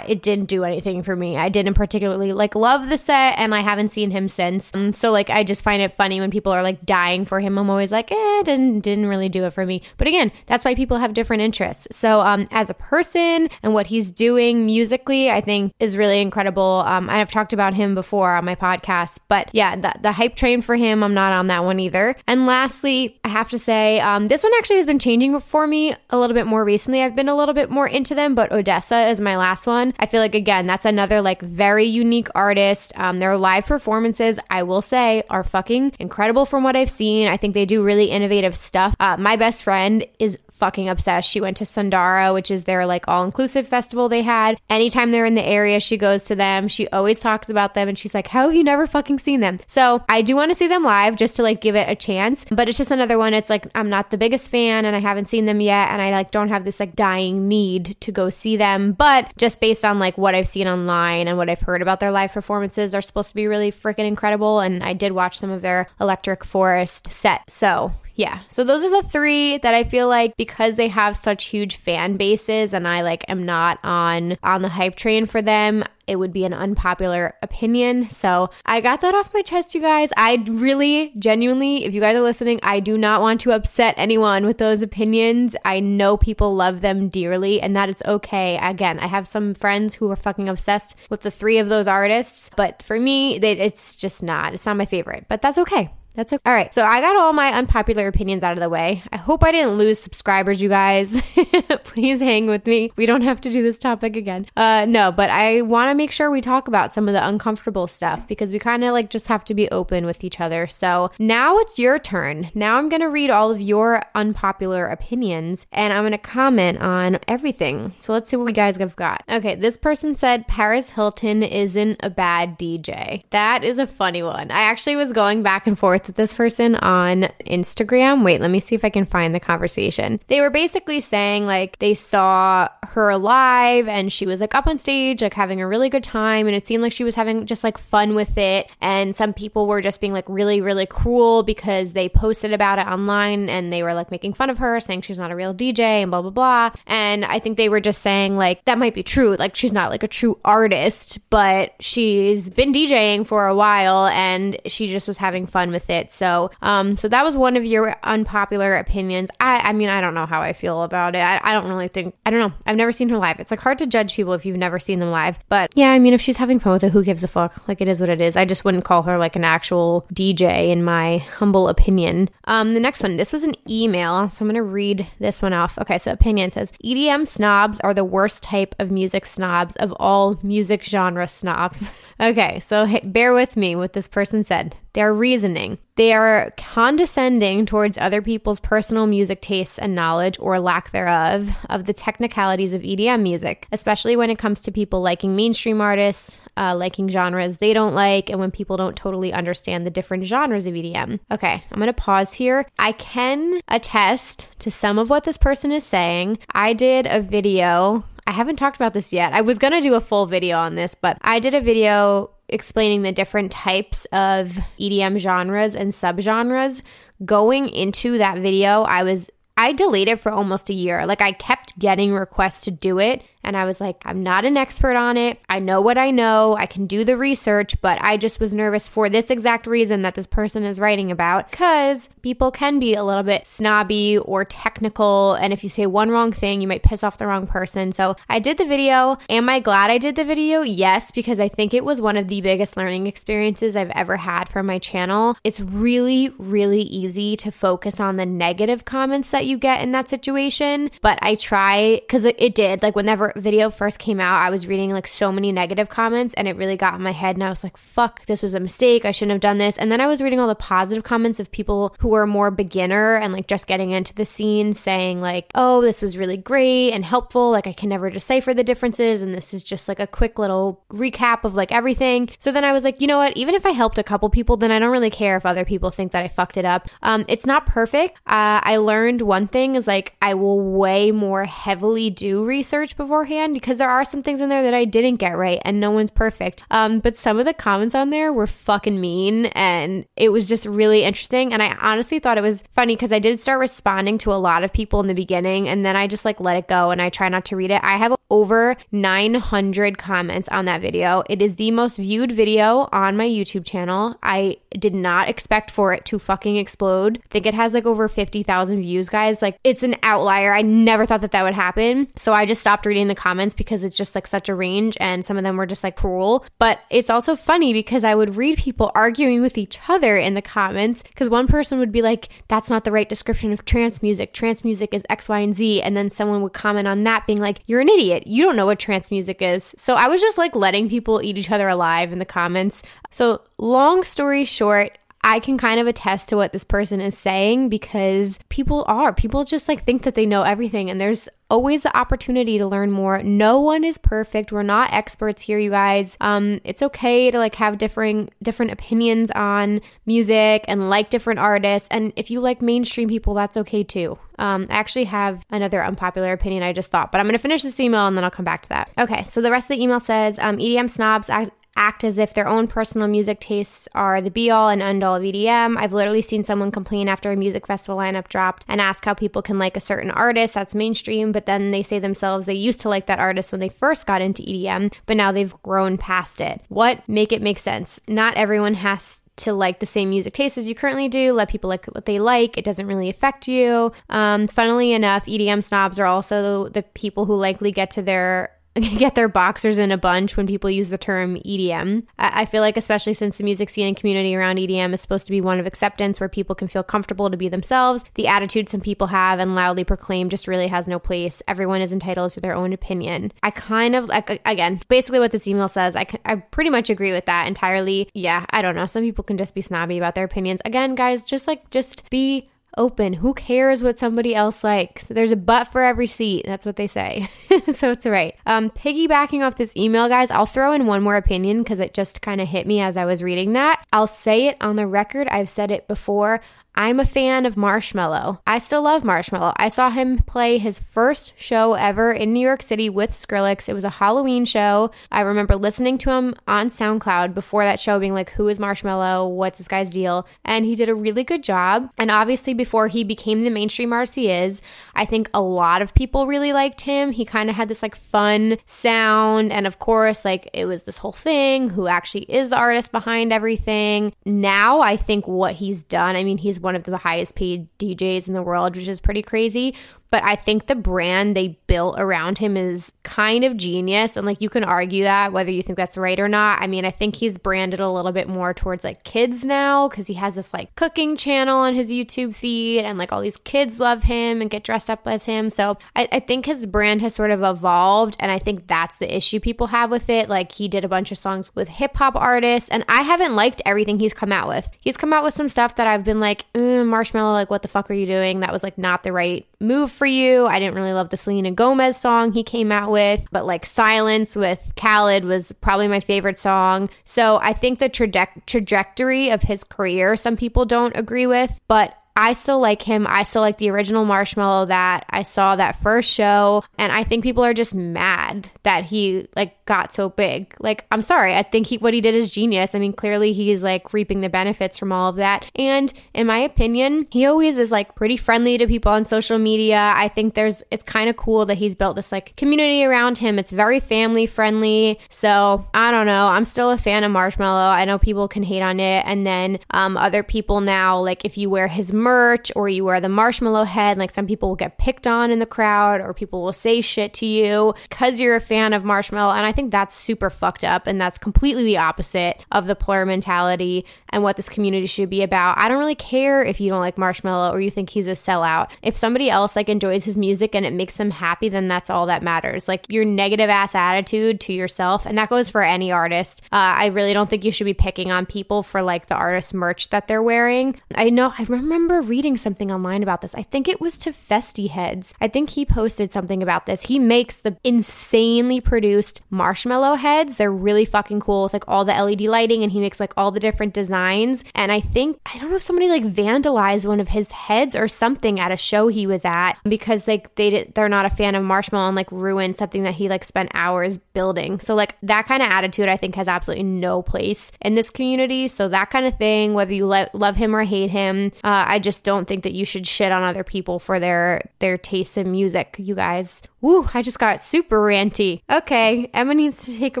it 0.08 0.22
didn't 0.22 0.46
do 0.46 0.64
anything 0.64 1.02
for 1.02 1.16
me. 1.16 1.38
I 1.38 1.48
didn't 1.48 1.74
particularly 1.74 2.32
like 2.32 2.54
love 2.54 2.90
the 2.90 2.98
set, 2.98 3.38
and 3.38 3.54
I 3.54 3.60
haven't 3.60 3.88
seen 3.88 4.10
him 4.10 4.28
since. 4.28 4.74
Um, 4.74 4.92
so, 4.92 5.10
like, 5.10 5.30
I 5.30 5.42
just 5.42 5.64
find 5.64 5.80
it 5.80 5.92
funny 5.92 6.20
when 6.20 6.30
people 6.30 6.52
are 6.52 6.62
like 6.62 6.84
dying 6.84 7.24
for 7.24 7.40
him. 7.40 7.58
I'm 7.58 7.70
always 7.70 7.92
like, 7.92 8.12
eh, 8.12 8.42
didn't 8.44 8.80
didn't 8.80 9.06
really 9.06 9.28
do 9.28 9.44
it 9.44 9.52
for 9.52 9.64
me. 9.64 9.82
But 9.96 10.08
again, 10.08 10.32
that's 10.46 10.64
why 10.64 10.74
people 10.74 10.98
have 10.98 11.14
different 11.14 11.42
interests. 11.42 11.88
So, 11.96 12.20
um, 12.20 12.46
as 12.50 12.68
a 12.68 12.74
person 12.74 13.48
and 13.62 13.72
what 13.72 13.86
he's 13.86 14.10
doing 14.10 14.66
musically, 14.66 15.30
I 15.30 15.40
think 15.40 15.72
is 15.80 15.96
really 15.96 16.20
incredible. 16.20 16.82
Um, 16.86 17.08
I've 17.08 17.30
talked 17.30 17.54
about 17.54 17.72
him 17.74 17.94
before 17.94 18.34
on 18.34 18.44
my 18.44 18.54
podcast, 18.54 19.18
but 19.28 19.48
yeah 19.52 19.61
yeah, 19.62 19.76
the, 19.76 19.94
the 20.00 20.12
hype 20.12 20.34
train 20.34 20.60
for 20.60 20.74
him, 20.74 21.04
I'm 21.04 21.14
not 21.14 21.32
on 21.32 21.46
that 21.46 21.62
one 21.62 21.78
either. 21.78 22.16
And 22.26 22.46
lastly, 22.46 23.20
I 23.22 23.28
have 23.28 23.48
to 23.50 23.58
say, 23.58 24.00
um, 24.00 24.26
this 24.26 24.42
one 24.42 24.50
actually 24.58 24.76
has 24.76 24.86
been 24.86 24.98
changing 24.98 25.38
for 25.38 25.68
me 25.68 25.94
a 26.10 26.18
little 26.18 26.34
bit 26.34 26.48
more 26.48 26.64
recently. 26.64 27.00
I've 27.00 27.14
been 27.14 27.28
a 27.28 27.36
little 27.36 27.54
bit 27.54 27.70
more 27.70 27.86
into 27.86 28.16
them, 28.16 28.34
but 28.34 28.50
ODESZA 28.50 29.12
is 29.12 29.20
my 29.20 29.36
last 29.36 29.68
one. 29.68 29.94
I 30.00 30.06
feel 30.06 30.20
like, 30.20 30.34
again, 30.34 30.66
that's 30.66 30.84
another 30.84 31.22
like 31.22 31.42
very 31.42 31.84
unique 31.84 32.26
artist. 32.34 32.92
Um, 32.98 33.18
their 33.18 33.36
live 33.36 33.66
performances, 33.66 34.40
I 34.50 34.64
will 34.64 34.82
say, 34.82 35.22
are 35.30 35.44
fucking 35.44 35.92
incredible 36.00 36.44
from 36.44 36.64
what 36.64 36.74
I've 36.74 36.90
seen. 36.90 37.28
I 37.28 37.36
think 37.36 37.54
they 37.54 37.66
do 37.66 37.84
really 37.84 38.06
innovative 38.06 38.56
stuff. 38.56 38.96
Uh, 38.98 39.16
my 39.16 39.36
best 39.36 39.62
friend 39.62 40.04
is 40.18 40.38
fucking 40.62 40.88
obsessed. 40.88 41.28
She 41.28 41.40
went 41.40 41.56
to 41.56 41.64
Sundara, 41.64 42.32
which 42.32 42.48
is 42.48 42.62
their 42.62 42.86
like 42.86 43.08
all 43.08 43.24
inclusive 43.24 43.66
festival 43.66 44.08
they 44.08 44.22
had. 44.22 44.60
Anytime 44.70 45.10
they're 45.10 45.24
in 45.24 45.34
the 45.34 45.44
area, 45.44 45.80
she 45.80 45.96
goes 45.96 46.22
to 46.26 46.36
them. 46.36 46.68
She 46.68 46.86
always 46.90 47.18
talks 47.18 47.50
about 47.50 47.74
them 47.74 47.88
and 47.88 47.98
she's 47.98 48.14
like, 48.14 48.28
How 48.28 48.46
have 48.46 48.54
you 48.54 48.62
never 48.62 48.86
fucking 48.86 49.18
seen 49.18 49.40
them? 49.40 49.58
So 49.66 50.04
I 50.08 50.22
do 50.22 50.36
want 50.36 50.52
to 50.52 50.54
see 50.54 50.68
them 50.68 50.84
live 50.84 51.16
just 51.16 51.34
to 51.34 51.42
like 51.42 51.60
give 51.60 51.74
it 51.74 51.88
a 51.88 51.96
chance. 51.96 52.44
But 52.48 52.68
it's 52.68 52.78
just 52.78 52.92
another 52.92 53.18
one. 53.18 53.34
It's 53.34 53.50
like 53.50 53.66
I'm 53.74 53.88
not 53.88 54.12
the 54.12 54.18
biggest 54.18 54.52
fan 54.52 54.84
and 54.84 54.94
I 54.94 55.00
haven't 55.00 55.28
seen 55.28 55.46
them 55.46 55.60
yet. 55.60 55.88
And 55.90 56.00
I 56.00 56.12
like 56.12 56.30
don't 56.30 56.46
have 56.46 56.64
this 56.64 56.78
like 56.78 56.94
dying 56.94 57.48
need 57.48 58.00
to 58.00 58.12
go 58.12 58.30
see 58.30 58.56
them. 58.56 58.92
But 58.92 59.36
just 59.36 59.60
based 59.60 59.84
on 59.84 59.98
like 59.98 60.16
what 60.16 60.36
I've 60.36 60.46
seen 60.46 60.68
online 60.68 61.26
and 61.26 61.36
what 61.36 61.50
I've 61.50 61.62
heard 61.62 61.82
about 61.82 61.98
their 61.98 62.12
live 62.12 62.32
performances 62.32 62.94
are 62.94 63.02
supposed 63.02 63.30
to 63.30 63.34
be 63.34 63.48
really 63.48 63.72
freaking 63.72 64.06
incredible. 64.06 64.60
And 64.60 64.84
I 64.84 64.92
did 64.92 65.10
watch 65.10 65.40
some 65.40 65.50
of 65.50 65.60
their 65.60 65.88
Electric 66.00 66.44
Forest 66.44 67.10
set. 67.10 67.50
So 67.50 67.94
yeah. 68.14 68.40
So 68.48 68.64
those 68.64 68.84
are 68.84 69.02
the 69.02 69.08
three 69.08 69.58
that 69.58 69.74
I 69.74 69.84
feel 69.84 70.08
like 70.08 70.36
because 70.36 70.76
they 70.76 70.88
have 70.88 71.16
such 71.16 71.44
huge 71.44 71.76
fan 71.76 72.16
bases 72.16 72.74
and 72.74 72.86
I 72.86 73.02
like 73.02 73.24
am 73.28 73.44
not 73.44 73.78
on 73.82 74.36
on 74.42 74.62
the 74.62 74.68
hype 74.68 74.96
train 74.96 75.26
for 75.26 75.40
them, 75.40 75.84
it 76.06 76.16
would 76.16 76.32
be 76.32 76.44
an 76.44 76.52
unpopular 76.52 77.34
opinion. 77.42 78.08
So 78.10 78.50
I 78.66 78.80
got 78.80 79.00
that 79.00 79.14
off 79.14 79.32
my 79.32 79.42
chest, 79.42 79.74
you 79.74 79.80
guys. 79.80 80.10
I 80.16 80.44
really, 80.46 81.12
genuinely, 81.18 81.84
if 81.84 81.94
you 81.94 82.00
guys 82.00 82.16
are 82.16 82.22
listening, 82.22 82.60
I 82.62 82.80
do 82.80 82.98
not 82.98 83.20
want 83.20 83.40
to 83.42 83.52
upset 83.52 83.94
anyone 83.96 84.44
with 84.44 84.58
those 84.58 84.82
opinions. 84.82 85.56
I 85.64 85.80
know 85.80 86.16
people 86.16 86.54
love 86.54 86.80
them 86.80 87.08
dearly 87.08 87.60
and 87.60 87.74
that 87.76 87.88
it's 87.88 88.02
okay. 88.04 88.58
Again, 88.60 88.98
I 88.98 89.06
have 89.06 89.26
some 89.26 89.54
friends 89.54 89.94
who 89.94 90.10
are 90.10 90.16
fucking 90.16 90.48
obsessed 90.48 90.96
with 91.08 91.22
the 91.22 91.30
three 91.30 91.58
of 91.58 91.68
those 91.68 91.88
artists, 91.88 92.50
but 92.56 92.82
for 92.82 92.98
me, 92.98 93.36
it's 93.36 93.94
just 93.94 94.22
not. 94.22 94.54
It's 94.54 94.66
not 94.66 94.76
my 94.76 94.86
favorite, 94.86 95.26
but 95.28 95.40
that's 95.40 95.58
okay. 95.58 95.92
That's 96.14 96.32
okay. 96.32 96.42
All 96.44 96.52
right. 96.52 96.72
So 96.72 96.84
I 96.84 97.00
got 97.00 97.16
all 97.16 97.32
my 97.32 97.48
unpopular 97.52 98.06
opinions 98.06 98.44
out 98.44 98.52
of 98.52 98.60
the 98.60 98.68
way. 98.68 99.02
I 99.12 99.16
hope 99.16 99.42
I 99.42 99.50
didn't 99.50 99.72
lose 99.72 99.98
subscribers, 99.98 100.60
you 100.60 100.68
guys. 100.68 101.22
Please 101.84 102.20
hang 102.20 102.46
with 102.46 102.66
me. 102.66 102.92
We 102.96 103.06
don't 103.06 103.22
have 103.22 103.40
to 103.42 103.50
do 103.50 103.62
this 103.62 103.78
topic 103.78 104.16
again. 104.16 104.46
Uh, 104.56 104.84
no, 104.86 105.10
but 105.10 105.30
I 105.30 105.62
want 105.62 105.90
to 105.90 105.94
make 105.94 106.10
sure 106.10 106.30
we 106.30 106.40
talk 106.40 106.68
about 106.68 106.92
some 106.92 107.08
of 107.08 107.14
the 107.14 107.26
uncomfortable 107.26 107.86
stuff 107.86 108.28
because 108.28 108.52
we 108.52 108.58
kind 108.58 108.84
of 108.84 108.92
like 108.92 109.10
just 109.10 109.28
have 109.28 109.44
to 109.44 109.54
be 109.54 109.70
open 109.70 110.04
with 110.04 110.22
each 110.24 110.40
other. 110.40 110.66
So 110.66 111.10
now 111.18 111.58
it's 111.58 111.78
your 111.78 111.98
turn. 111.98 112.50
Now 112.54 112.78
I'm 112.78 112.88
going 112.88 113.02
to 113.02 113.08
read 113.08 113.30
all 113.30 113.50
of 113.50 113.60
your 113.60 114.02
unpopular 114.14 114.86
opinions 114.86 115.66
and 115.72 115.92
I'm 115.92 116.02
going 116.02 116.12
to 116.12 116.18
comment 116.18 116.78
on 116.78 117.18
everything. 117.26 117.94
So 118.00 118.12
let's 118.12 118.30
see 118.30 118.36
what 118.36 118.46
you 118.46 118.52
guys 118.52 118.76
have 118.76 118.96
got. 118.96 119.22
Okay. 119.28 119.54
This 119.54 119.76
person 119.76 120.14
said 120.14 120.46
Paris 120.46 120.90
Hilton 120.90 121.42
isn't 121.42 122.00
a 122.02 122.10
bad 122.10 122.58
DJ. 122.58 123.24
That 123.30 123.64
is 123.64 123.78
a 123.78 123.86
funny 123.86 124.22
one. 124.22 124.50
I 124.50 124.62
actually 124.62 124.96
was 124.96 125.12
going 125.12 125.42
back 125.42 125.66
and 125.66 125.78
forth 125.78 126.01
with 126.06 126.16
this 126.16 126.34
person 126.34 126.76
on 126.76 127.28
Instagram. 127.46 128.24
Wait, 128.24 128.40
let 128.40 128.50
me 128.50 128.60
see 128.60 128.74
if 128.74 128.84
I 128.84 128.90
can 128.90 129.06
find 129.06 129.34
the 129.34 129.40
conversation. 129.40 130.20
They 130.28 130.40
were 130.40 130.50
basically 130.50 131.00
saying 131.00 131.46
like 131.46 131.78
they 131.78 131.94
saw 131.94 132.68
her 132.84 133.16
live 133.16 133.88
and 133.88 134.12
she 134.12 134.26
was 134.26 134.40
like 134.40 134.54
up 134.54 134.66
on 134.66 134.78
stage, 134.78 135.22
like 135.22 135.34
having 135.34 135.60
a 135.60 135.66
really 135.66 135.88
good 135.88 136.04
time. 136.04 136.46
And 136.46 136.56
it 136.56 136.66
seemed 136.66 136.82
like 136.82 136.92
she 136.92 137.04
was 137.04 137.14
having 137.14 137.46
just 137.46 137.64
like 137.64 137.78
fun 137.78 138.14
with 138.14 138.38
it. 138.38 138.70
And 138.80 139.14
some 139.14 139.32
people 139.32 139.66
were 139.66 139.80
just 139.80 140.00
being 140.00 140.12
like 140.12 140.24
really, 140.28 140.60
really 140.60 140.86
cruel 140.86 141.42
because 141.42 141.92
they 141.92 142.08
posted 142.08 142.52
about 142.52 142.78
it 142.78 142.86
online 142.86 143.48
and 143.48 143.72
they 143.72 143.82
were 143.82 143.94
like 143.94 144.10
making 144.10 144.34
fun 144.34 144.50
of 144.50 144.58
her, 144.58 144.80
saying 144.80 145.02
she's 145.02 145.18
not 145.18 145.30
a 145.30 145.36
real 145.36 145.54
DJ 145.54 145.80
and 145.80 146.10
blah, 146.10 146.22
blah, 146.22 146.30
blah. 146.30 146.70
And 146.86 147.24
I 147.24 147.38
think 147.38 147.56
they 147.56 147.68
were 147.68 147.80
just 147.80 148.02
saying 148.02 148.36
like 148.36 148.64
that 148.64 148.78
might 148.78 148.94
be 148.94 149.02
true. 149.02 149.36
Like 149.36 149.56
she's 149.56 149.72
not 149.72 149.90
like 149.90 150.02
a 150.02 150.08
true 150.08 150.38
artist, 150.44 151.18
but 151.30 151.74
she's 151.80 152.48
been 152.50 152.72
DJing 152.72 153.26
for 153.26 153.46
a 153.46 153.54
while 153.54 154.06
and 154.06 154.58
she 154.66 154.86
just 154.86 155.08
was 155.08 155.18
having 155.18 155.46
fun 155.46 155.70
with 155.70 155.90
it. 155.90 155.91
So, 156.12 156.50
um, 156.62 156.96
so 156.96 157.08
that 157.08 157.24
was 157.24 157.36
one 157.36 157.56
of 157.56 157.64
your 157.64 157.94
unpopular 158.02 158.76
opinions. 158.76 159.30
I, 159.40 159.58
I 159.58 159.72
mean, 159.72 159.88
I 159.88 160.00
don't 160.00 160.14
know 160.14 160.26
how 160.26 160.40
I 160.40 160.52
feel 160.52 160.82
about 160.82 161.14
it. 161.14 161.18
I, 161.18 161.40
I 161.42 161.52
don't 161.52 161.68
really 161.68 161.88
think, 161.88 162.14
I 162.24 162.30
don't 162.30 162.40
know. 162.40 162.52
I've 162.64 162.76
never 162.76 162.92
seen 162.92 163.08
her 163.10 163.18
live. 163.18 163.40
It's 163.40 163.50
like 163.50 163.60
hard 163.60 163.78
to 163.78 163.86
judge 163.86 164.14
people 164.14 164.32
if 164.32 164.46
you've 164.46 164.56
never 164.56 164.78
seen 164.78 165.00
them 165.00 165.10
live. 165.10 165.38
But 165.48 165.72
yeah, 165.74 165.90
I 165.90 165.98
mean, 165.98 166.14
if 166.14 166.20
she's 166.20 166.36
having 166.36 166.60
fun 166.60 166.72
with 166.72 166.84
it, 166.84 166.92
who 166.92 167.04
gives 167.04 167.24
a 167.24 167.28
fuck? 167.28 167.68
Like 167.68 167.80
it 167.80 167.88
is 167.88 168.00
what 168.00 168.10
it 168.10 168.20
is. 168.20 168.36
I 168.36 168.44
just 168.44 168.64
wouldn't 168.64 168.84
call 168.84 169.02
her 169.02 169.18
like 169.18 169.36
an 169.36 169.44
actual 169.44 170.06
DJ 170.14 170.70
in 170.70 170.84
my 170.84 171.18
humble 171.18 171.68
opinion. 171.68 172.30
Um, 172.44 172.74
the 172.74 172.80
next 172.80 173.02
one, 173.02 173.16
this 173.16 173.32
was 173.32 173.42
an 173.42 173.54
email. 173.68 174.28
So 174.30 174.44
I'm 174.44 174.52
to 174.54 174.62
read 174.62 175.06
this 175.18 175.42
one 175.42 175.52
off. 175.52 175.78
Okay. 175.78 175.98
So 175.98 176.12
opinion 176.12 176.50
says 176.50 176.72
EDM 176.84 177.26
snobs 177.26 177.80
are 177.80 177.94
the 177.94 178.04
worst 178.04 178.42
type 178.42 178.74
of 178.78 178.90
music 178.90 179.26
snobs 179.26 179.76
of 179.76 179.92
all 179.98 180.38
music 180.42 180.84
genre 180.84 181.28
snobs. 181.28 181.92
okay. 182.20 182.60
So 182.60 182.84
hey, 182.84 183.00
bear 183.04 183.34
with 183.34 183.56
me 183.56 183.76
what 183.76 183.92
this 183.92 184.08
person 184.08 184.44
said. 184.44 184.76
Their 184.94 185.14
reasoning. 185.14 185.78
They 185.96 186.12
are 186.12 186.52
condescending 186.56 187.66
towards 187.66 187.98
other 187.98 188.22
people's 188.22 188.60
personal 188.60 189.06
music 189.06 189.40
tastes 189.40 189.78
and 189.78 189.94
knowledge, 189.94 190.38
or 190.38 190.58
lack 190.58 190.90
thereof, 190.90 191.50
of 191.70 191.84
the 191.84 191.92
technicalities 191.92 192.72
of 192.72 192.82
EDM 192.82 193.22
music, 193.22 193.66
especially 193.72 194.16
when 194.16 194.30
it 194.30 194.38
comes 194.38 194.60
to 194.60 194.72
people 194.72 195.00
liking 195.00 195.36
mainstream 195.36 195.80
artists, 195.80 196.40
uh, 196.56 196.74
liking 196.76 197.08
genres 197.08 197.58
they 197.58 197.72
don't 197.72 197.94
like, 197.94 198.30
and 198.30 198.40
when 198.40 198.50
people 198.50 198.76
don't 198.76 198.96
totally 198.96 199.32
understand 199.32 199.86
the 199.86 199.90
different 199.90 200.24
genres 200.24 200.66
of 200.66 200.74
EDM. 200.74 201.20
Okay, 201.30 201.62
I'm 201.70 201.78
gonna 201.78 201.92
pause 201.92 202.34
here. 202.34 202.66
I 202.78 202.92
can 202.92 203.60
attest 203.68 204.48
to 204.60 204.70
some 204.70 204.98
of 204.98 205.10
what 205.10 205.24
this 205.24 205.36
person 205.36 205.72
is 205.72 205.84
saying. 205.84 206.38
I 206.54 206.72
did 206.72 207.06
a 207.06 207.20
video 207.20 208.04
I 208.26 208.30
haven't 208.30 208.56
talked 208.56 208.76
about 208.76 208.94
this 208.94 209.12
yet. 209.12 209.32
I 209.32 209.40
was 209.40 209.58
going 209.58 209.72
to 209.72 209.80
do 209.80 209.94
a 209.94 210.00
full 210.00 210.26
video 210.26 210.56
on 210.56 210.76
this, 210.76 210.94
but 210.94 211.18
I 211.22 211.40
did 211.40 211.54
a 211.54 211.60
video 211.60 212.30
explaining 212.52 213.02
the 213.02 213.12
different 213.12 213.50
types 213.50 214.04
of 214.06 214.58
EDM 214.78 215.18
genres 215.18 215.74
and 215.74 215.92
subgenres. 215.92 216.82
Going 217.24 217.68
into 217.68 218.18
that 218.18 218.38
video, 218.38 218.82
I 218.82 219.02
was 219.02 219.30
I 219.56 219.72
delayed 219.72 220.08
it 220.08 220.20
for 220.20 220.32
almost 220.32 220.70
a 220.70 220.74
year. 220.74 221.06
Like 221.06 221.20
I 221.20 221.32
kept 221.32 221.78
getting 221.78 222.12
requests 222.12 222.62
to 222.64 222.70
do 222.70 222.98
it 222.98 223.22
And 223.44 223.56
I 223.56 223.64
was 223.64 223.80
like, 223.80 224.00
I'm 224.04 224.22
not 224.22 224.44
an 224.44 224.56
expert 224.56 224.96
on 224.96 225.16
it. 225.16 225.38
I 225.48 225.58
know 225.58 225.80
what 225.80 225.98
I 225.98 226.10
know. 226.10 226.56
I 226.56 226.66
can 226.66 226.86
do 226.86 227.04
the 227.04 227.16
research, 227.16 227.80
but 227.80 228.00
I 228.02 228.16
just 228.16 228.40
was 228.40 228.54
nervous 228.54 228.88
for 228.88 229.08
this 229.08 229.30
exact 229.30 229.66
reason 229.66 230.02
that 230.02 230.14
this 230.14 230.26
person 230.26 230.64
is 230.64 230.78
writing 230.80 231.10
about 231.10 231.50
because 231.50 232.08
people 232.22 232.50
can 232.50 232.78
be 232.78 232.94
a 232.94 233.04
little 233.04 233.22
bit 233.22 233.46
snobby 233.46 234.18
or 234.18 234.44
technical. 234.44 235.34
And 235.34 235.52
if 235.52 235.64
you 235.64 235.70
say 235.70 235.86
one 235.86 236.10
wrong 236.10 236.32
thing, 236.32 236.60
you 236.60 236.68
might 236.68 236.82
piss 236.82 237.02
off 237.02 237.18
the 237.18 237.26
wrong 237.26 237.46
person. 237.46 237.92
So 237.92 238.16
I 238.28 238.38
did 238.38 238.58
the 238.58 238.64
video. 238.64 239.18
Am 239.28 239.48
I 239.48 239.60
glad 239.60 239.90
I 239.90 239.98
did 239.98 240.16
the 240.16 240.24
video? 240.24 240.62
Yes, 240.62 241.10
because 241.10 241.40
I 241.40 241.48
think 241.48 241.74
it 241.74 241.84
was 241.84 242.00
one 242.00 242.16
of 242.16 242.28
the 242.28 242.40
biggest 242.40 242.76
learning 242.76 243.06
experiences 243.06 243.76
I've 243.76 243.90
ever 243.90 244.16
had 244.16 244.48
for 244.48 244.62
my 244.62 244.78
channel. 244.78 245.36
It's 245.44 245.60
really, 245.60 246.32
really 246.38 246.82
easy 246.82 247.36
to 247.36 247.50
focus 247.50 247.98
on 247.98 248.16
the 248.16 248.26
negative 248.26 248.84
comments 248.84 249.30
that 249.30 249.46
you 249.46 249.58
get 249.58 249.82
in 249.82 249.92
that 249.92 250.08
situation. 250.08 250.90
But 251.00 251.18
I 251.22 251.34
try 251.34 252.00
because 252.00 252.24
it, 252.24 252.36
it 252.38 252.54
did. 252.54 252.82
Like 252.82 252.96
whenever 252.96 253.31
video 253.36 253.70
first 253.70 253.98
came 253.98 254.20
out, 254.20 254.40
I 254.40 254.50
was 254.50 254.66
reading 254.66 254.90
like 254.90 255.06
so 255.06 255.32
many 255.32 255.52
negative 255.52 255.88
comments 255.88 256.34
and 256.34 256.48
it 256.48 256.56
really 256.56 256.76
got 256.76 256.94
in 256.94 257.02
my 257.02 257.12
head. 257.12 257.36
And 257.36 257.44
I 257.44 257.48
was 257.48 257.64
like, 257.64 257.76
fuck, 257.76 258.26
this 258.26 258.42
was 258.42 258.54
a 258.54 258.60
mistake. 258.60 259.04
I 259.04 259.10
shouldn't 259.10 259.32
have 259.32 259.40
done 259.40 259.58
this. 259.58 259.78
And 259.78 259.90
then 259.90 260.00
I 260.00 260.06
was 260.06 260.22
reading 260.22 260.40
all 260.40 260.48
the 260.48 260.54
positive 260.54 261.04
comments 261.04 261.40
of 261.40 261.50
people 261.52 261.94
who 262.00 262.08
were 262.08 262.26
more 262.26 262.50
beginner 262.50 263.16
and 263.16 263.32
like 263.32 263.46
just 263.46 263.66
getting 263.66 263.90
into 263.90 264.14
the 264.14 264.24
scene 264.24 264.74
saying, 264.74 265.20
like, 265.20 265.50
oh, 265.54 265.80
this 265.80 266.02
was 266.02 266.18
really 266.18 266.36
great 266.36 266.92
and 266.92 267.04
helpful. 267.04 267.50
Like, 267.50 267.66
I 267.66 267.72
can 267.72 267.88
never 267.88 268.10
decipher 268.10 268.54
the 268.54 268.64
differences. 268.64 269.22
And 269.22 269.34
this 269.34 269.54
is 269.54 269.62
just 269.62 269.88
like 269.88 270.00
a 270.00 270.06
quick 270.06 270.38
little 270.38 270.82
recap 270.90 271.44
of 271.44 271.54
like 271.54 271.72
everything. 271.72 272.28
So 272.38 272.52
then 272.52 272.64
I 272.64 272.72
was 272.72 272.84
like, 272.84 273.00
you 273.00 273.06
know 273.06 273.18
what? 273.18 273.36
Even 273.36 273.54
if 273.54 273.66
I 273.66 273.70
helped 273.70 273.98
a 273.98 274.02
couple 274.02 274.28
people, 274.30 274.56
then 274.56 274.70
I 274.70 274.78
don't 274.78 274.92
really 274.92 275.10
care 275.10 275.36
if 275.36 275.46
other 275.46 275.64
people 275.64 275.90
think 275.90 276.12
that 276.12 276.24
I 276.24 276.28
fucked 276.28 276.56
it 276.56 276.64
up. 276.64 276.88
Um, 277.02 277.24
it's 277.28 277.46
not 277.46 277.66
perfect. 277.66 278.16
Uh, 278.26 278.60
I 278.62 278.76
learned 278.76 279.22
one 279.22 279.46
thing 279.46 279.74
is 279.76 279.86
like, 279.86 280.14
I 280.20 280.34
will 280.34 280.60
way 280.60 281.10
more 281.10 281.44
heavily 281.44 282.10
do 282.10 282.44
research 282.44 282.96
beforehand 283.22 283.54
because 283.54 283.78
there 283.78 283.90
are 283.90 284.04
some 284.04 284.22
things 284.22 284.40
in 284.40 284.48
there 284.48 284.64
that 284.64 284.74
I 284.74 284.84
didn't 284.84 285.16
get 285.16 285.36
right 285.36 285.60
and 285.64 285.78
no 285.78 285.92
one's 285.92 286.10
perfect. 286.10 286.64
Um, 286.70 286.98
but 286.98 287.16
some 287.16 287.38
of 287.38 287.46
the 287.46 287.54
comments 287.54 287.94
on 287.94 288.10
there 288.10 288.32
were 288.32 288.48
fucking 288.48 289.00
mean 289.00 289.46
and 289.46 290.04
it 290.16 290.30
was 290.30 290.48
just 290.48 290.66
really 290.66 291.04
interesting. 291.04 291.52
And 291.52 291.62
I 291.62 291.76
honestly 291.80 292.18
thought 292.18 292.36
it 292.36 292.42
was 292.42 292.64
funny 292.72 292.96
because 292.96 293.12
I 293.12 293.20
did 293.20 293.40
start 293.40 293.60
responding 293.60 294.18
to 294.18 294.32
a 294.32 294.34
lot 294.34 294.64
of 294.64 294.72
people 294.72 295.00
in 295.00 295.06
the 295.06 295.14
beginning 295.14 295.68
and 295.68 295.84
then 295.84 295.94
I 295.94 296.08
just 296.08 296.24
like 296.24 296.40
let 296.40 296.56
it 296.56 296.66
go 296.66 296.90
and 296.90 297.00
I 297.00 297.10
try 297.10 297.28
not 297.28 297.44
to 297.46 297.56
read 297.56 297.70
it. 297.70 297.80
I 297.84 297.96
have 297.96 298.16
over 298.32 298.76
900 298.90 299.98
comments 299.98 300.48
on 300.48 300.64
that 300.64 300.80
video. 300.80 301.22
It 301.28 301.42
is 301.42 301.56
the 301.56 301.70
most 301.70 301.98
viewed 301.98 302.32
video 302.32 302.88
on 302.90 303.16
my 303.16 303.28
YouTube 303.28 303.66
channel. 303.66 304.16
I 304.22 304.56
did 304.70 304.94
not 304.94 305.28
expect 305.28 305.70
for 305.70 305.92
it 305.92 306.06
to 306.06 306.18
fucking 306.18 306.56
explode. 306.56 307.18
I 307.18 307.28
think 307.28 307.46
it 307.46 307.54
has 307.54 307.74
like 307.74 307.84
over 307.84 308.08
50,000 308.08 308.80
views, 308.80 309.10
guys. 309.10 309.42
Like 309.42 309.58
it's 309.62 309.82
an 309.82 309.96
outlier. 310.02 310.52
I 310.54 310.62
never 310.62 311.04
thought 311.04 311.20
that 311.20 311.32
that 311.32 311.44
would 311.44 311.52
happen. 311.52 312.08
So 312.16 312.32
I 312.32 312.46
just 312.46 312.62
stopped 312.62 312.86
reading 312.86 313.06
the 313.12 313.20
comments 313.20 313.54
because 313.54 313.84
it's 313.84 313.96
just 313.96 314.14
like 314.14 314.26
such 314.26 314.48
a 314.48 314.54
range 314.54 314.96
and 315.00 315.24
some 315.24 315.36
of 315.36 315.44
them 315.44 315.56
were 315.56 315.66
just 315.66 315.84
like 315.84 315.96
cruel. 315.96 316.44
But 316.58 316.80
it's 316.90 317.10
also 317.10 317.36
funny 317.36 317.72
because 317.72 318.04
I 318.04 318.14
would 318.14 318.36
read 318.36 318.58
people 318.58 318.90
arguing 318.94 319.42
with 319.42 319.58
each 319.58 319.78
other 319.88 320.16
in 320.16 320.34
the 320.34 320.42
comments 320.42 321.02
because 321.02 321.28
one 321.28 321.46
person 321.46 321.78
would 321.78 321.92
be 321.92 322.02
like, 322.02 322.28
that's 322.48 322.70
not 322.70 322.84
the 322.84 322.92
right 322.92 323.08
description 323.08 323.52
of 323.52 323.64
trance 323.64 324.02
music. 324.02 324.32
Trance 324.32 324.64
music 324.64 324.94
is 324.94 325.04
X, 325.10 325.28
Y, 325.28 325.38
and 325.38 325.54
Z. 325.54 325.82
And 325.82 325.96
then 325.96 326.10
someone 326.10 326.42
would 326.42 326.52
comment 326.52 326.88
on 326.88 327.04
that 327.04 327.26
being 327.26 327.40
like, 327.40 327.60
you're 327.66 327.80
an 327.80 327.88
idiot. 327.88 328.26
You 328.26 328.42
don't 328.42 328.56
know 328.56 328.66
what 328.66 328.78
trance 328.78 329.10
music 329.10 329.42
is. 329.42 329.74
So 329.76 329.94
I 329.94 330.08
was 330.08 330.20
just 330.20 330.38
like 330.38 330.56
letting 330.56 330.88
people 330.88 331.22
eat 331.22 331.36
each 331.36 331.50
other 331.50 331.68
alive 331.68 332.12
in 332.12 332.18
the 332.18 332.24
comments. 332.24 332.82
So 333.10 333.42
long 333.58 334.04
story 334.04 334.44
short, 334.44 334.98
I 335.24 335.38
can 335.38 335.56
kind 335.56 335.78
of 335.78 335.86
attest 335.86 336.28
to 336.30 336.36
what 336.36 336.52
this 336.52 336.64
person 336.64 337.00
is 337.00 337.16
saying 337.16 337.68
because 337.68 338.40
people 338.48 338.84
are. 338.88 339.12
People 339.12 339.44
just 339.44 339.68
like 339.68 339.84
think 339.84 340.02
that 340.02 340.14
they 340.14 340.26
know 340.26 340.42
everything 340.42 340.90
and 340.90 341.00
there's 341.00 341.28
always 341.48 341.84
the 341.84 341.96
opportunity 341.96 342.58
to 342.58 342.66
learn 342.66 342.90
more. 342.90 343.22
No 343.22 343.60
one 343.60 343.84
is 343.84 343.98
perfect. 343.98 344.50
We're 344.50 344.62
not 344.62 344.92
experts 344.92 345.42
here, 345.42 345.58
you 345.58 345.70
guys. 345.70 346.16
Um 346.20 346.60
it's 346.64 346.82
okay 346.82 347.30
to 347.30 347.38
like 347.38 347.54
have 347.56 347.78
different 347.78 348.32
different 348.42 348.72
opinions 348.72 349.30
on 349.32 349.80
music 350.06 350.64
and 350.66 350.90
like 350.90 351.08
different 351.08 351.38
artists 351.38 351.88
and 351.90 352.12
if 352.16 352.30
you 352.30 352.40
like 352.40 352.60
mainstream 352.60 353.08
people, 353.08 353.34
that's 353.34 353.56
okay 353.56 353.84
too. 353.84 354.18
Um, 354.38 354.66
I 354.70 354.74
actually 354.74 355.04
have 355.04 355.44
another 355.50 355.84
unpopular 355.84 356.32
opinion 356.32 356.64
I 356.64 356.72
just 356.72 356.90
thought, 356.90 357.12
but 357.12 357.20
I'm 357.20 357.28
to 357.28 357.38
finish 357.38 357.62
this 357.62 357.78
email 357.78 358.08
and 358.08 358.16
then 358.16 358.24
I'll 358.24 358.30
come 358.30 358.44
back 358.44 358.62
to 358.62 358.68
that. 358.70 358.90
Okay, 358.98 359.22
so 359.22 359.40
the 359.40 359.52
rest 359.52 359.70
of 359.70 359.76
the 359.76 359.82
email 359.82 360.00
says 360.00 360.38
um, 360.40 360.56
EDM 360.56 360.90
snobs 360.90 361.30
act 361.76 362.04
as 362.04 362.18
if 362.18 362.34
their 362.34 362.48
own 362.48 362.66
personal 362.66 363.08
music 363.08 363.40
tastes 363.40 363.88
are 363.94 364.20
the 364.20 364.30
be 364.30 364.50
all 364.50 364.68
and 364.68 364.82
end 364.82 365.02
all 365.02 365.16
of 365.16 365.22
EDM. 365.22 365.76
I've 365.76 365.92
literally 365.92 366.22
seen 366.22 366.44
someone 366.44 366.70
complain 366.70 367.08
after 367.08 367.32
a 367.32 367.36
music 367.36 367.66
festival 367.66 367.98
lineup 367.98 368.28
dropped 368.28 368.64
and 368.68 368.80
ask 368.80 369.04
how 369.04 369.14
people 369.14 369.42
can 369.42 369.58
like 369.58 369.76
a 369.76 369.80
certain 369.80 370.10
artist 370.10 370.54
that's 370.54 370.74
mainstream, 370.74 371.32
but 371.32 371.46
then 371.46 371.70
they 371.70 371.82
say 371.82 371.98
themselves 371.98 372.46
they 372.46 372.54
used 372.54 372.80
to 372.80 372.88
like 372.88 373.06
that 373.06 373.18
artist 373.18 373.52
when 373.52 373.60
they 373.60 373.68
first 373.68 374.06
got 374.06 374.22
into 374.22 374.42
EDM, 374.42 374.92
but 375.06 375.16
now 375.16 375.32
they've 375.32 375.54
grown 375.62 375.98
past 375.98 376.40
it. 376.40 376.60
What? 376.68 377.06
Make 377.08 377.32
it 377.32 377.42
make 377.42 377.58
sense. 377.58 378.00
Not 378.06 378.34
everyone 378.34 378.74
has 378.74 379.22
to 379.34 379.52
like 379.52 379.80
the 379.80 379.86
same 379.86 380.10
music 380.10 380.34
taste 380.34 380.58
as 380.58 380.68
you 380.68 380.74
currently 380.74 381.08
do. 381.08 381.32
Let 381.32 381.48
people 381.48 381.68
like 381.68 381.86
what 381.86 382.04
they 382.04 382.18
like. 382.18 382.58
It 382.58 382.64
doesn't 382.64 382.86
really 382.86 383.08
affect 383.08 383.48
you. 383.48 383.92
Um, 384.10 384.46
funnily 384.46 384.92
enough, 384.92 385.24
EDM 385.26 385.64
snobs 385.64 385.98
are 385.98 386.06
also 386.06 386.64
the, 386.64 386.70
the 386.70 386.82
people 386.82 387.24
who 387.24 387.34
likely 387.34 387.72
get 387.72 387.90
to 387.92 388.02
their 388.02 388.51
get 388.96 389.14
their 389.14 389.28
boxers 389.28 389.78
in 389.78 389.92
a 389.92 389.98
bunch 389.98 390.36
when 390.36 390.46
people 390.46 390.70
use 390.70 390.90
the 390.90 390.98
term 390.98 391.36
EDM. 391.36 392.04
I 392.18 392.46
feel 392.46 392.62
like, 392.62 392.76
especially 392.76 393.12
since 393.14 393.36
the 393.36 393.44
music 393.44 393.68
scene 393.68 393.86
and 393.86 393.96
community 393.96 394.34
around 394.34 394.56
EDM 394.56 394.94
is 394.94 395.00
supposed 395.00 395.26
to 395.26 395.30
be 395.30 395.40
one 395.40 395.60
of 395.60 395.66
acceptance 395.66 396.18
where 396.18 396.28
people 396.28 396.54
can 396.54 396.68
feel 396.68 396.82
comfortable 396.82 397.30
to 397.30 397.36
be 397.36 397.48
themselves, 397.48 398.04
the 398.14 398.28
attitude 398.28 398.68
some 398.68 398.80
people 398.80 399.08
have 399.08 399.38
and 399.38 399.54
loudly 399.54 399.84
proclaim 399.84 400.30
just 400.30 400.48
really 400.48 400.68
has 400.68 400.88
no 400.88 400.98
place. 400.98 401.42
Everyone 401.46 401.82
is 401.82 401.92
entitled 401.92 402.32
to 402.32 402.40
their 402.40 402.54
own 402.54 402.72
opinion. 402.72 403.32
I 403.42 403.50
kind 403.50 403.94
of, 403.94 404.06
like, 404.06 404.40
again, 404.46 404.80
basically 404.88 405.18
what 405.18 405.32
this 405.32 405.46
email 405.46 405.68
says, 405.68 405.94
I, 405.94 406.06
I 406.24 406.36
pretty 406.36 406.70
much 406.70 406.88
agree 406.88 407.12
with 407.12 407.26
that 407.26 407.46
entirely. 407.46 408.08
Yeah, 408.14 408.46
I 408.50 408.62
don't 408.62 408.74
know. 408.74 408.86
Some 408.86 409.02
people 409.02 409.24
can 409.24 409.36
just 409.36 409.54
be 409.54 409.60
snobby 409.60 409.98
about 409.98 410.14
their 410.14 410.24
opinions. 410.24 410.60
Again, 410.64 410.94
guys, 410.94 411.24
just 411.24 411.46
like, 411.46 411.68
just 411.70 412.08
be 412.08 412.48
open. 412.76 413.14
Who 413.14 413.34
cares 413.34 413.82
what 413.82 413.98
somebody 413.98 414.34
else 414.34 414.64
likes? 414.64 415.08
There's 415.08 415.32
a 415.32 415.36
butt 415.36 415.68
for 415.68 415.82
every 415.82 416.06
seat. 416.06 416.44
That's 416.46 416.66
what 416.66 416.76
they 416.76 416.86
say. 416.86 417.28
so 417.72 417.90
it's 417.90 418.06
right. 418.06 418.34
Um, 418.46 418.70
piggybacking 418.70 419.46
off 419.46 419.56
this 419.56 419.76
email, 419.76 420.08
guys, 420.08 420.30
I'll 420.30 420.46
throw 420.46 420.72
in 420.72 420.86
one 420.86 421.02
more 421.02 421.16
opinion 421.16 421.62
because 421.62 421.80
it 421.80 421.94
just 421.94 422.22
kind 422.22 422.40
of 422.40 422.48
hit 422.48 422.66
me 422.66 422.80
as 422.80 422.96
I 422.96 423.04
was 423.04 423.22
reading 423.22 423.52
that. 423.54 423.84
I'll 423.92 424.06
say 424.06 424.46
it 424.46 424.56
on 424.60 424.76
the 424.76 424.86
record. 424.86 425.28
I've 425.28 425.48
said 425.48 425.70
it 425.70 425.88
before. 425.88 426.40
I'm 426.74 427.00
a 427.00 427.04
fan 427.04 427.44
of 427.44 427.54
Marshmello. 427.54 428.40
I 428.46 428.58
still 428.58 428.82
love 428.82 429.02
Marshmello. 429.02 429.52
I 429.56 429.68
saw 429.68 429.90
him 429.90 430.18
play 430.18 430.56
his 430.56 430.80
first 430.80 431.34
show 431.36 431.74
ever 431.74 432.12
in 432.12 432.32
New 432.32 432.40
York 432.40 432.62
City 432.62 432.88
with 432.88 433.10
Skrillex. 433.10 433.68
It 433.68 433.74
was 433.74 433.84
a 433.84 433.90
Halloween 433.90 434.46
show. 434.46 434.90
I 435.10 435.20
remember 435.20 435.56
listening 435.56 435.98
to 435.98 436.10
him 436.10 436.34
on 436.48 436.70
SoundCloud 436.70 437.34
before 437.34 437.64
that 437.64 437.78
show, 437.78 437.98
being 437.98 438.14
like, 438.14 438.30
Who 438.30 438.48
is 438.48 438.58
Marshmello? 438.58 439.28
What's 439.28 439.58
this 439.58 439.68
guy's 439.68 439.92
deal? 439.92 440.26
And 440.46 440.64
he 440.64 440.74
did 440.74 440.88
a 440.88 440.94
really 440.94 441.24
good 441.24 441.42
job. 441.42 441.90
And 441.98 442.10
obviously, 442.10 442.54
before 442.54 442.88
he 442.88 443.04
became 443.04 443.42
the 443.42 443.50
mainstream 443.50 443.92
artist 443.92 444.14
he 444.14 444.30
is, 444.30 444.62
I 444.94 445.04
think 445.04 445.28
a 445.34 445.42
lot 445.42 445.82
of 445.82 445.94
people 445.94 446.26
really 446.26 446.54
liked 446.54 446.80
him. 446.80 447.12
He 447.12 447.26
kind 447.26 447.50
of 447.50 447.56
had 447.56 447.68
this 447.68 447.82
like 447.82 447.96
fun 447.96 448.56
sound. 448.64 449.52
And 449.52 449.66
of 449.66 449.78
course, 449.78 450.24
like 450.24 450.48
it 450.54 450.64
was 450.64 450.84
this 450.84 450.96
whole 450.96 451.12
thing 451.12 451.68
who 451.70 451.86
actually 451.86 452.22
is 452.32 452.48
the 452.48 452.56
artist 452.56 452.92
behind 452.92 453.30
everything. 453.30 454.14
Now, 454.24 454.80
I 454.80 454.96
think 454.96 455.28
what 455.28 455.56
he's 455.56 455.84
done, 455.84 456.16
I 456.16 456.24
mean, 456.24 456.38
he's 456.38 456.61
one 456.62 456.76
of 456.76 456.84
the 456.84 456.96
highest 456.96 457.34
paid 457.34 457.68
DJs 457.78 458.28
in 458.28 458.34
the 458.34 458.42
world, 458.42 458.76
which 458.76 458.88
is 458.88 459.00
pretty 459.00 459.22
crazy 459.22 459.74
but 460.12 460.22
I 460.22 460.36
think 460.36 460.66
the 460.66 460.74
brand 460.74 461.34
they 461.34 461.58
built 461.66 461.98
around 461.98 462.36
him 462.36 462.54
is 462.54 462.92
kind 463.02 463.44
of 463.44 463.56
genius. 463.56 464.14
And 464.14 464.26
like 464.26 464.42
you 464.42 464.50
can 464.50 464.62
argue 464.62 465.04
that 465.04 465.32
whether 465.32 465.50
you 465.50 465.62
think 465.62 465.78
that's 465.78 465.96
right 465.96 466.20
or 466.20 466.28
not. 466.28 466.60
I 466.60 466.66
mean, 466.66 466.84
I 466.84 466.90
think 466.90 467.16
he's 467.16 467.38
branded 467.38 467.80
a 467.80 467.88
little 467.88 468.12
bit 468.12 468.28
more 468.28 468.52
towards 468.52 468.84
like 468.84 469.04
kids 469.04 469.46
now 469.46 469.88
because 469.88 470.06
he 470.06 470.14
has 470.14 470.34
this 470.34 470.52
like 470.52 470.76
cooking 470.76 471.16
channel 471.16 471.60
on 471.60 471.74
his 471.74 471.90
YouTube 471.90 472.34
feed 472.34 472.80
and 472.80 472.98
like 472.98 473.10
all 473.10 473.22
these 473.22 473.38
kids 473.38 473.80
love 473.80 474.02
him 474.02 474.42
and 474.42 474.50
get 474.50 474.64
dressed 474.64 474.90
up 474.90 475.08
as 475.08 475.24
him. 475.24 475.48
So 475.48 475.78
I, 475.96 476.06
I 476.12 476.20
think 476.20 476.44
his 476.44 476.66
brand 476.66 477.00
has 477.00 477.14
sort 477.14 477.30
of 477.30 477.42
evolved. 477.42 478.18
And 478.20 478.30
I 478.30 478.38
think 478.38 478.66
that's 478.66 478.98
the 478.98 479.16
issue 479.16 479.40
people 479.40 479.68
have 479.68 479.90
with 479.90 480.10
it. 480.10 480.28
Like 480.28 480.52
he 480.52 480.68
did 480.68 480.84
a 480.84 480.88
bunch 480.88 481.10
of 481.10 481.16
songs 481.16 481.50
with 481.56 481.68
hip 481.68 481.96
hop 481.96 482.16
artists, 482.16 482.68
and 482.68 482.84
I 482.86 483.00
haven't 483.00 483.34
liked 483.34 483.62
everything 483.64 483.98
he's 483.98 484.12
come 484.12 484.30
out 484.30 484.46
with. 484.46 484.68
He's 484.78 484.98
come 484.98 485.14
out 485.14 485.24
with 485.24 485.32
some 485.32 485.48
stuff 485.48 485.76
that 485.76 485.86
I've 485.86 486.04
been 486.04 486.20
like, 486.20 486.44
mm, 486.52 486.84
Marshmello, 486.84 487.32
like, 487.32 487.50
what 487.50 487.62
the 487.62 487.68
fuck 487.68 487.90
are 487.90 487.94
you 487.94 488.06
doing? 488.06 488.40
That 488.40 488.52
was 488.52 488.62
like 488.62 488.76
not 488.76 489.04
the 489.04 489.12
right 489.12 489.46
move 489.62 489.90
for 489.90 490.06
you. 490.06 490.46
I 490.46 490.58
didn't 490.58 490.74
really 490.74 490.92
love 490.92 491.10
the 491.10 491.16
Selena 491.16 491.50
Gomez 491.50 491.96
song 491.96 492.32
he 492.32 492.42
came 492.42 492.72
out 492.72 492.90
with, 492.90 493.26
but 493.30 493.46
like 493.46 493.64
Silence 493.64 494.36
with 494.36 494.72
Khalid 494.76 495.24
was 495.24 495.52
probably 495.52 495.88
my 495.88 496.00
favorite 496.00 496.38
song. 496.38 496.90
So 497.04 497.38
I 497.40 497.52
think 497.52 497.78
the 497.78 497.88
traje- 497.88 498.44
trajectory 498.46 499.30
of 499.30 499.42
his 499.42 499.64
career, 499.64 500.16
some 500.16 500.36
people 500.36 500.64
don't 500.64 500.96
agree 500.96 501.26
with, 501.26 501.60
but 501.68 501.96
I 502.14 502.34
still 502.34 502.60
like 502.60 502.82
him. 502.82 503.06
I 503.08 503.24
still 503.24 503.42
like 503.42 503.58
the 503.58 503.70
original 503.70 504.04
Marshmello 504.04 504.68
that 504.68 505.04
I 505.10 505.22
saw 505.22 505.56
that 505.56 505.80
first 505.82 506.10
show. 506.10 506.62
And 506.78 506.92
I 506.92 507.04
think 507.04 507.22
people 507.22 507.44
are 507.44 507.54
just 507.54 507.74
mad 507.74 508.50
that 508.64 508.84
he 508.84 509.28
like 509.34 509.64
got 509.64 509.94
so 509.94 510.10
big. 510.10 510.54
Like, 510.60 510.86
I'm 510.90 511.02
sorry. 511.02 511.34
I 511.34 511.42
think 511.42 511.68
he, 511.68 511.78
what 511.78 511.94
he 511.94 512.00
did 512.00 512.14
is 512.14 512.32
genius. 512.32 512.74
I 512.74 512.78
mean, 512.78 512.92
clearly 512.92 513.32
he's 513.32 513.62
like 513.62 513.92
reaping 513.92 514.20
the 514.20 514.28
benefits 514.28 514.78
from 514.78 514.92
all 514.92 515.08
of 515.08 515.16
that. 515.16 515.50
And 515.54 515.92
in 516.12 516.26
my 516.26 516.38
opinion, 516.38 517.06
he 517.10 517.24
always 517.24 517.56
is 517.56 517.72
like 517.72 517.94
pretty 517.94 518.16
friendly 518.16 518.58
to 518.58 518.66
people 518.66 518.92
on 518.92 519.04
social 519.04 519.38
media. 519.38 519.92
I 519.94 520.08
think 520.08 520.34
there's, 520.34 520.62
it's 520.70 520.84
kind 520.84 521.08
of 521.08 521.16
cool 521.16 521.46
that 521.46 521.56
he's 521.56 521.74
built 521.74 521.96
this 521.96 522.12
like 522.12 522.36
community 522.36 522.84
around 522.84 523.18
him. 523.18 523.38
It's 523.38 523.52
very 523.52 523.80
family 523.80 524.26
friendly. 524.26 525.00
So 525.08 525.66
I 525.72 525.90
don't 525.90 526.06
know. 526.06 526.26
I'm 526.26 526.44
still 526.44 526.70
a 526.70 526.78
fan 526.78 527.04
of 527.04 527.12
Marshmello. 527.12 527.70
I 527.70 527.84
know 527.84 527.98
people 527.98 528.28
can 528.28 528.42
hate 528.42 528.62
on 528.62 528.80
it. 528.80 529.04
And 529.06 529.26
then 529.26 529.58
um, 529.70 529.96
other 529.96 530.22
people 530.22 530.60
now, 530.60 531.00
like 531.00 531.24
if 531.24 531.38
you 531.38 531.48
wear 531.48 531.68
his 531.68 531.92
merch 532.02 532.50
or 532.56 532.68
you 532.68 532.84
wear 532.84 533.00
the 533.00 533.08
marshmallow 533.08 533.64
head, 533.64 533.98
like 533.98 534.10
some 534.10 534.26
people 534.26 534.50
will 534.50 534.56
get 534.56 534.78
picked 534.78 535.06
on 535.06 535.30
in 535.30 535.38
the 535.38 535.46
crowd 535.46 536.00
or 536.00 536.12
people 536.12 536.42
will 536.42 536.52
say 536.52 536.80
shit 536.80 537.14
to 537.14 537.26
you 537.26 537.74
because 537.88 538.20
you're 538.20 538.36
a 538.36 538.40
fan 538.40 538.72
of 538.72 538.82
Marshmello. 538.82 539.34
And 539.34 539.46
I 539.46 539.52
think 539.52 539.70
that's 539.70 539.94
super 539.94 540.30
fucked 540.30 540.64
up. 540.64 540.86
And 540.86 541.00
that's 541.00 541.18
completely 541.18 541.64
the 541.64 541.78
opposite 541.78 542.44
of 542.50 542.66
the 542.66 542.74
plur 542.74 543.04
mentality 543.04 543.86
and 544.10 544.22
what 544.22 544.36
this 544.36 544.48
community 544.48 544.86
should 544.86 545.10
be 545.10 545.22
about. 545.22 545.58
I 545.58 545.68
don't 545.68 545.78
really 545.78 545.94
care 545.94 546.42
if 546.42 546.60
you 546.60 546.70
don't 546.70 546.80
like 546.80 546.96
Marshmello 546.96 547.52
or 547.52 547.60
you 547.60 547.70
think 547.70 547.90
he's 547.90 548.06
a 548.06 548.12
sellout. 548.12 548.70
If 548.82 548.96
somebody 548.96 549.30
else 549.30 549.56
like 549.56 549.68
enjoys 549.68 550.04
his 550.04 550.18
music 550.18 550.54
and 550.54 550.66
it 550.66 550.72
makes 550.72 550.96
them 550.96 551.10
happy, 551.10 551.48
then 551.48 551.68
that's 551.68 551.90
all 551.90 552.06
that 552.06 552.22
matters. 552.22 552.68
Like 552.68 552.86
your 552.88 553.04
negative 553.04 553.50
ass 553.50 553.74
attitude 553.74 554.40
to 554.40 554.52
yourself, 554.52 555.06
and 555.06 555.16
that 555.18 555.30
goes 555.30 555.50
for 555.50 555.62
any 555.62 555.92
artist. 555.92 556.42
Uh, 556.46 556.74
I 556.82 556.86
really 556.86 557.12
don't 557.12 557.28
think 557.28 557.44
you 557.44 557.52
should 557.52 557.64
be 557.64 557.74
picking 557.74 558.10
on 558.10 558.26
people 558.26 558.62
for 558.62 558.82
like 558.82 559.06
the 559.06 559.14
artist 559.14 559.54
merch 559.54 559.90
that 559.90 560.08
they're 560.08 560.22
wearing. 560.22 560.80
I 560.94 561.10
know, 561.10 561.32
I 561.36 561.44
remember 561.44 561.91
reading 562.00 562.36
something 562.36 562.70
online 562.70 563.02
about 563.02 563.20
this. 563.20 563.34
I 563.34 563.42
think 563.42 563.68
it 563.68 563.80
was 563.80 563.98
to 563.98 564.12
Festy 564.12 564.70
Heads. 564.70 565.12
I 565.20 565.28
think 565.28 565.50
he 565.50 565.66
posted 565.66 566.10
something 566.12 566.42
about 566.42 566.66
this. 566.66 566.82
He 566.82 566.98
makes 566.98 567.36
the 567.38 567.56
insanely 567.64 568.60
produced 568.60 569.22
Marshmello 569.30 569.98
heads. 569.98 570.36
They're 570.36 570.50
really 570.50 570.84
fucking 570.84 571.20
cool 571.20 571.44
with 571.44 571.52
like 571.52 571.64
all 571.68 571.84
the 571.84 571.92
LED 571.92 572.22
lighting, 572.22 572.62
and 572.62 572.72
he 572.72 572.80
makes 572.80 573.00
like 573.00 573.12
all 573.16 573.30
the 573.30 573.40
different 573.40 573.74
designs. 573.74 574.44
And 574.54 574.72
I 574.72 574.80
think, 574.80 575.18
I 575.26 575.38
don't 575.38 575.50
know 575.50 575.56
if 575.56 575.62
somebody 575.62 575.88
like 575.88 576.04
vandalized 576.04 576.86
one 576.86 577.00
of 577.00 577.08
his 577.08 577.32
heads 577.32 577.76
or 577.76 577.88
something 577.88 578.40
at 578.40 578.52
a 578.52 578.56
show 578.56 578.88
he 578.88 579.06
was 579.06 579.24
at 579.24 579.54
because 579.64 580.08
like 580.08 580.34
they 580.36 580.50
did, 580.50 580.74
they're 580.74 580.88
not 580.88 581.06
a 581.06 581.10
fan 581.10 581.34
of 581.34 581.44
Marshmello 581.44 581.88
and 581.88 581.96
like 581.96 582.10
ruined 582.10 582.56
something 582.56 582.84
that 582.84 582.94
he 582.94 583.08
like 583.08 583.24
spent 583.24 583.50
hours 583.54 583.98
building. 583.98 584.60
So 584.60 584.74
like 584.74 584.96
that 585.02 585.26
kind 585.26 585.42
of 585.42 585.50
attitude 585.50 585.88
I 585.88 585.96
think 585.96 586.14
has 586.14 586.28
absolutely 586.28 586.64
no 586.64 587.02
place 587.02 587.52
in 587.60 587.74
this 587.74 587.90
community. 587.90 588.48
So 588.48 588.68
that 588.68 588.90
kind 588.90 589.06
of 589.06 589.16
thing, 589.16 589.54
whether 589.54 589.74
you 589.74 589.86
le- 589.86 590.10
love 590.12 590.36
him 590.36 590.54
or 590.54 590.64
hate 590.64 590.90
him, 590.90 591.32
uh, 591.44 591.64
I 591.66 591.78
just 591.82 592.04
don't 592.04 592.26
think 592.26 592.44
that 592.44 592.52
you 592.52 592.64
should 592.64 592.86
shit 592.86 593.12
on 593.12 593.22
other 593.22 593.44
people 593.44 593.78
for 593.78 594.00
their 594.00 594.40
their 594.60 594.78
tastes 594.78 595.16
in 595.16 595.30
music. 595.30 595.76
You 595.78 595.94
guys, 595.94 596.42
woo! 596.60 596.88
I 596.94 597.02
just 597.02 597.18
got 597.18 597.42
super 597.42 597.78
ranty. 597.78 598.40
Okay, 598.50 599.10
Emma 599.12 599.34
needs 599.34 599.64
to 599.66 599.76
take 599.76 599.96
a 599.96 600.00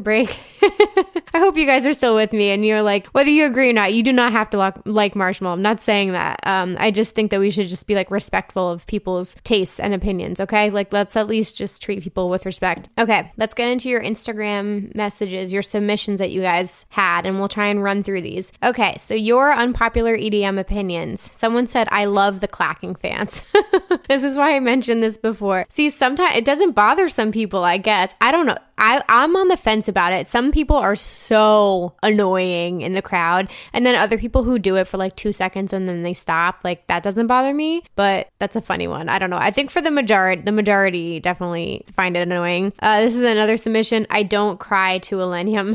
break. 0.00 0.38
I 1.32 1.38
hope 1.38 1.56
you 1.56 1.66
guys 1.66 1.86
are 1.86 1.92
still 1.92 2.14
with 2.14 2.32
me 2.32 2.50
and 2.50 2.64
you're 2.64 2.82
like, 2.82 3.06
whether 3.08 3.30
you 3.30 3.46
agree 3.46 3.70
or 3.70 3.72
not, 3.72 3.92
you 3.94 4.02
do 4.02 4.12
not 4.12 4.32
have 4.32 4.50
to 4.50 4.56
like, 4.56 4.76
like 4.84 5.14
Marshmello. 5.14 5.52
I'm 5.52 5.62
not 5.62 5.82
saying 5.82 6.12
that. 6.12 6.40
Um, 6.44 6.76
I 6.80 6.90
just 6.90 7.14
think 7.14 7.30
that 7.30 7.40
we 7.40 7.50
should 7.50 7.68
just 7.68 7.86
be 7.86 7.94
like 7.94 8.10
respectful 8.10 8.68
of 8.70 8.86
people's 8.86 9.36
tastes 9.44 9.80
and 9.80 9.94
opinions. 9.94 10.40
Okay, 10.40 10.70
like 10.70 10.92
let's 10.92 11.16
at 11.16 11.26
least 11.26 11.56
just 11.56 11.82
treat 11.82 12.02
people 12.02 12.28
with 12.28 12.46
respect. 12.46 12.88
Okay, 12.98 13.30
let's 13.36 13.54
get 13.54 13.68
into 13.68 13.88
your 13.88 14.02
Instagram 14.02 14.94
messages, 14.94 15.52
your 15.52 15.62
submissions 15.62 16.18
that 16.18 16.30
you 16.30 16.40
guys 16.40 16.86
had, 16.88 17.26
and 17.26 17.38
we'll 17.38 17.48
try 17.48 17.66
and 17.66 17.82
run 17.82 18.02
through 18.02 18.22
these. 18.22 18.52
Okay, 18.62 18.96
so 18.98 19.14
your 19.14 19.52
unpopular 19.52 20.16
EDM 20.16 20.58
opinions. 20.58 21.30
Someone 21.32 21.66
said, 21.66 21.88
I 21.90 22.06
love 22.06 22.40
the 22.40 22.48
clacking 22.48 22.96
fans. 22.96 23.42
this 24.08 24.24
is 24.24 24.36
why 24.36 24.56
I 24.56 24.60
mentioned 24.60 25.02
this 25.02 25.16
before. 25.16 25.66
See, 25.68 25.90
sometimes 25.90 26.36
it 26.36 26.44
doesn't 26.44 26.72
bother 26.72 27.08
some 27.08 27.32
people, 27.32 27.64
I 27.64 27.78
guess. 27.78 28.14
I 28.20 28.32
don't 28.32 28.46
know. 28.46 28.58
I, 28.80 29.02
I'm 29.08 29.36
on 29.36 29.48
the 29.48 29.56
fence 29.56 29.88
about 29.88 30.14
it. 30.14 30.26
Some 30.26 30.50
people 30.50 30.76
are 30.76 30.96
so 30.96 31.94
annoying 32.02 32.80
in 32.80 32.94
the 32.94 33.02
crowd, 33.02 33.50
and 33.72 33.84
then 33.84 33.94
other 33.94 34.16
people 34.16 34.42
who 34.42 34.58
do 34.58 34.76
it 34.76 34.88
for 34.88 34.96
like 34.96 35.16
two 35.16 35.32
seconds 35.32 35.72
and 35.72 35.88
then 35.88 36.02
they 36.02 36.14
stop. 36.14 36.60
Like 36.64 36.86
that 36.86 37.02
doesn't 37.02 37.26
bother 37.26 37.52
me, 37.52 37.82
but 37.94 38.28
that's 38.38 38.56
a 38.56 38.60
funny 38.62 38.88
one. 38.88 39.08
I 39.08 39.18
don't 39.18 39.30
know. 39.30 39.36
I 39.36 39.50
think 39.50 39.70
for 39.70 39.82
the 39.82 39.90
majority, 39.90 40.42
the 40.42 40.52
majority 40.52 41.20
definitely 41.20 41.84
find 41.92 42.16
it 42.16 42.20
annoying. 42.20 42.72
Uh, 42.80 43.02
this 43.02 43.14
is 43.14 43.22
another 43.22 43.58
submission. 43.58 44.06
I 44.08 44.22
don't 44.22 44.58
cry 44.58 44.98
to 44.98 45.16
Illenium. 45.16 45.74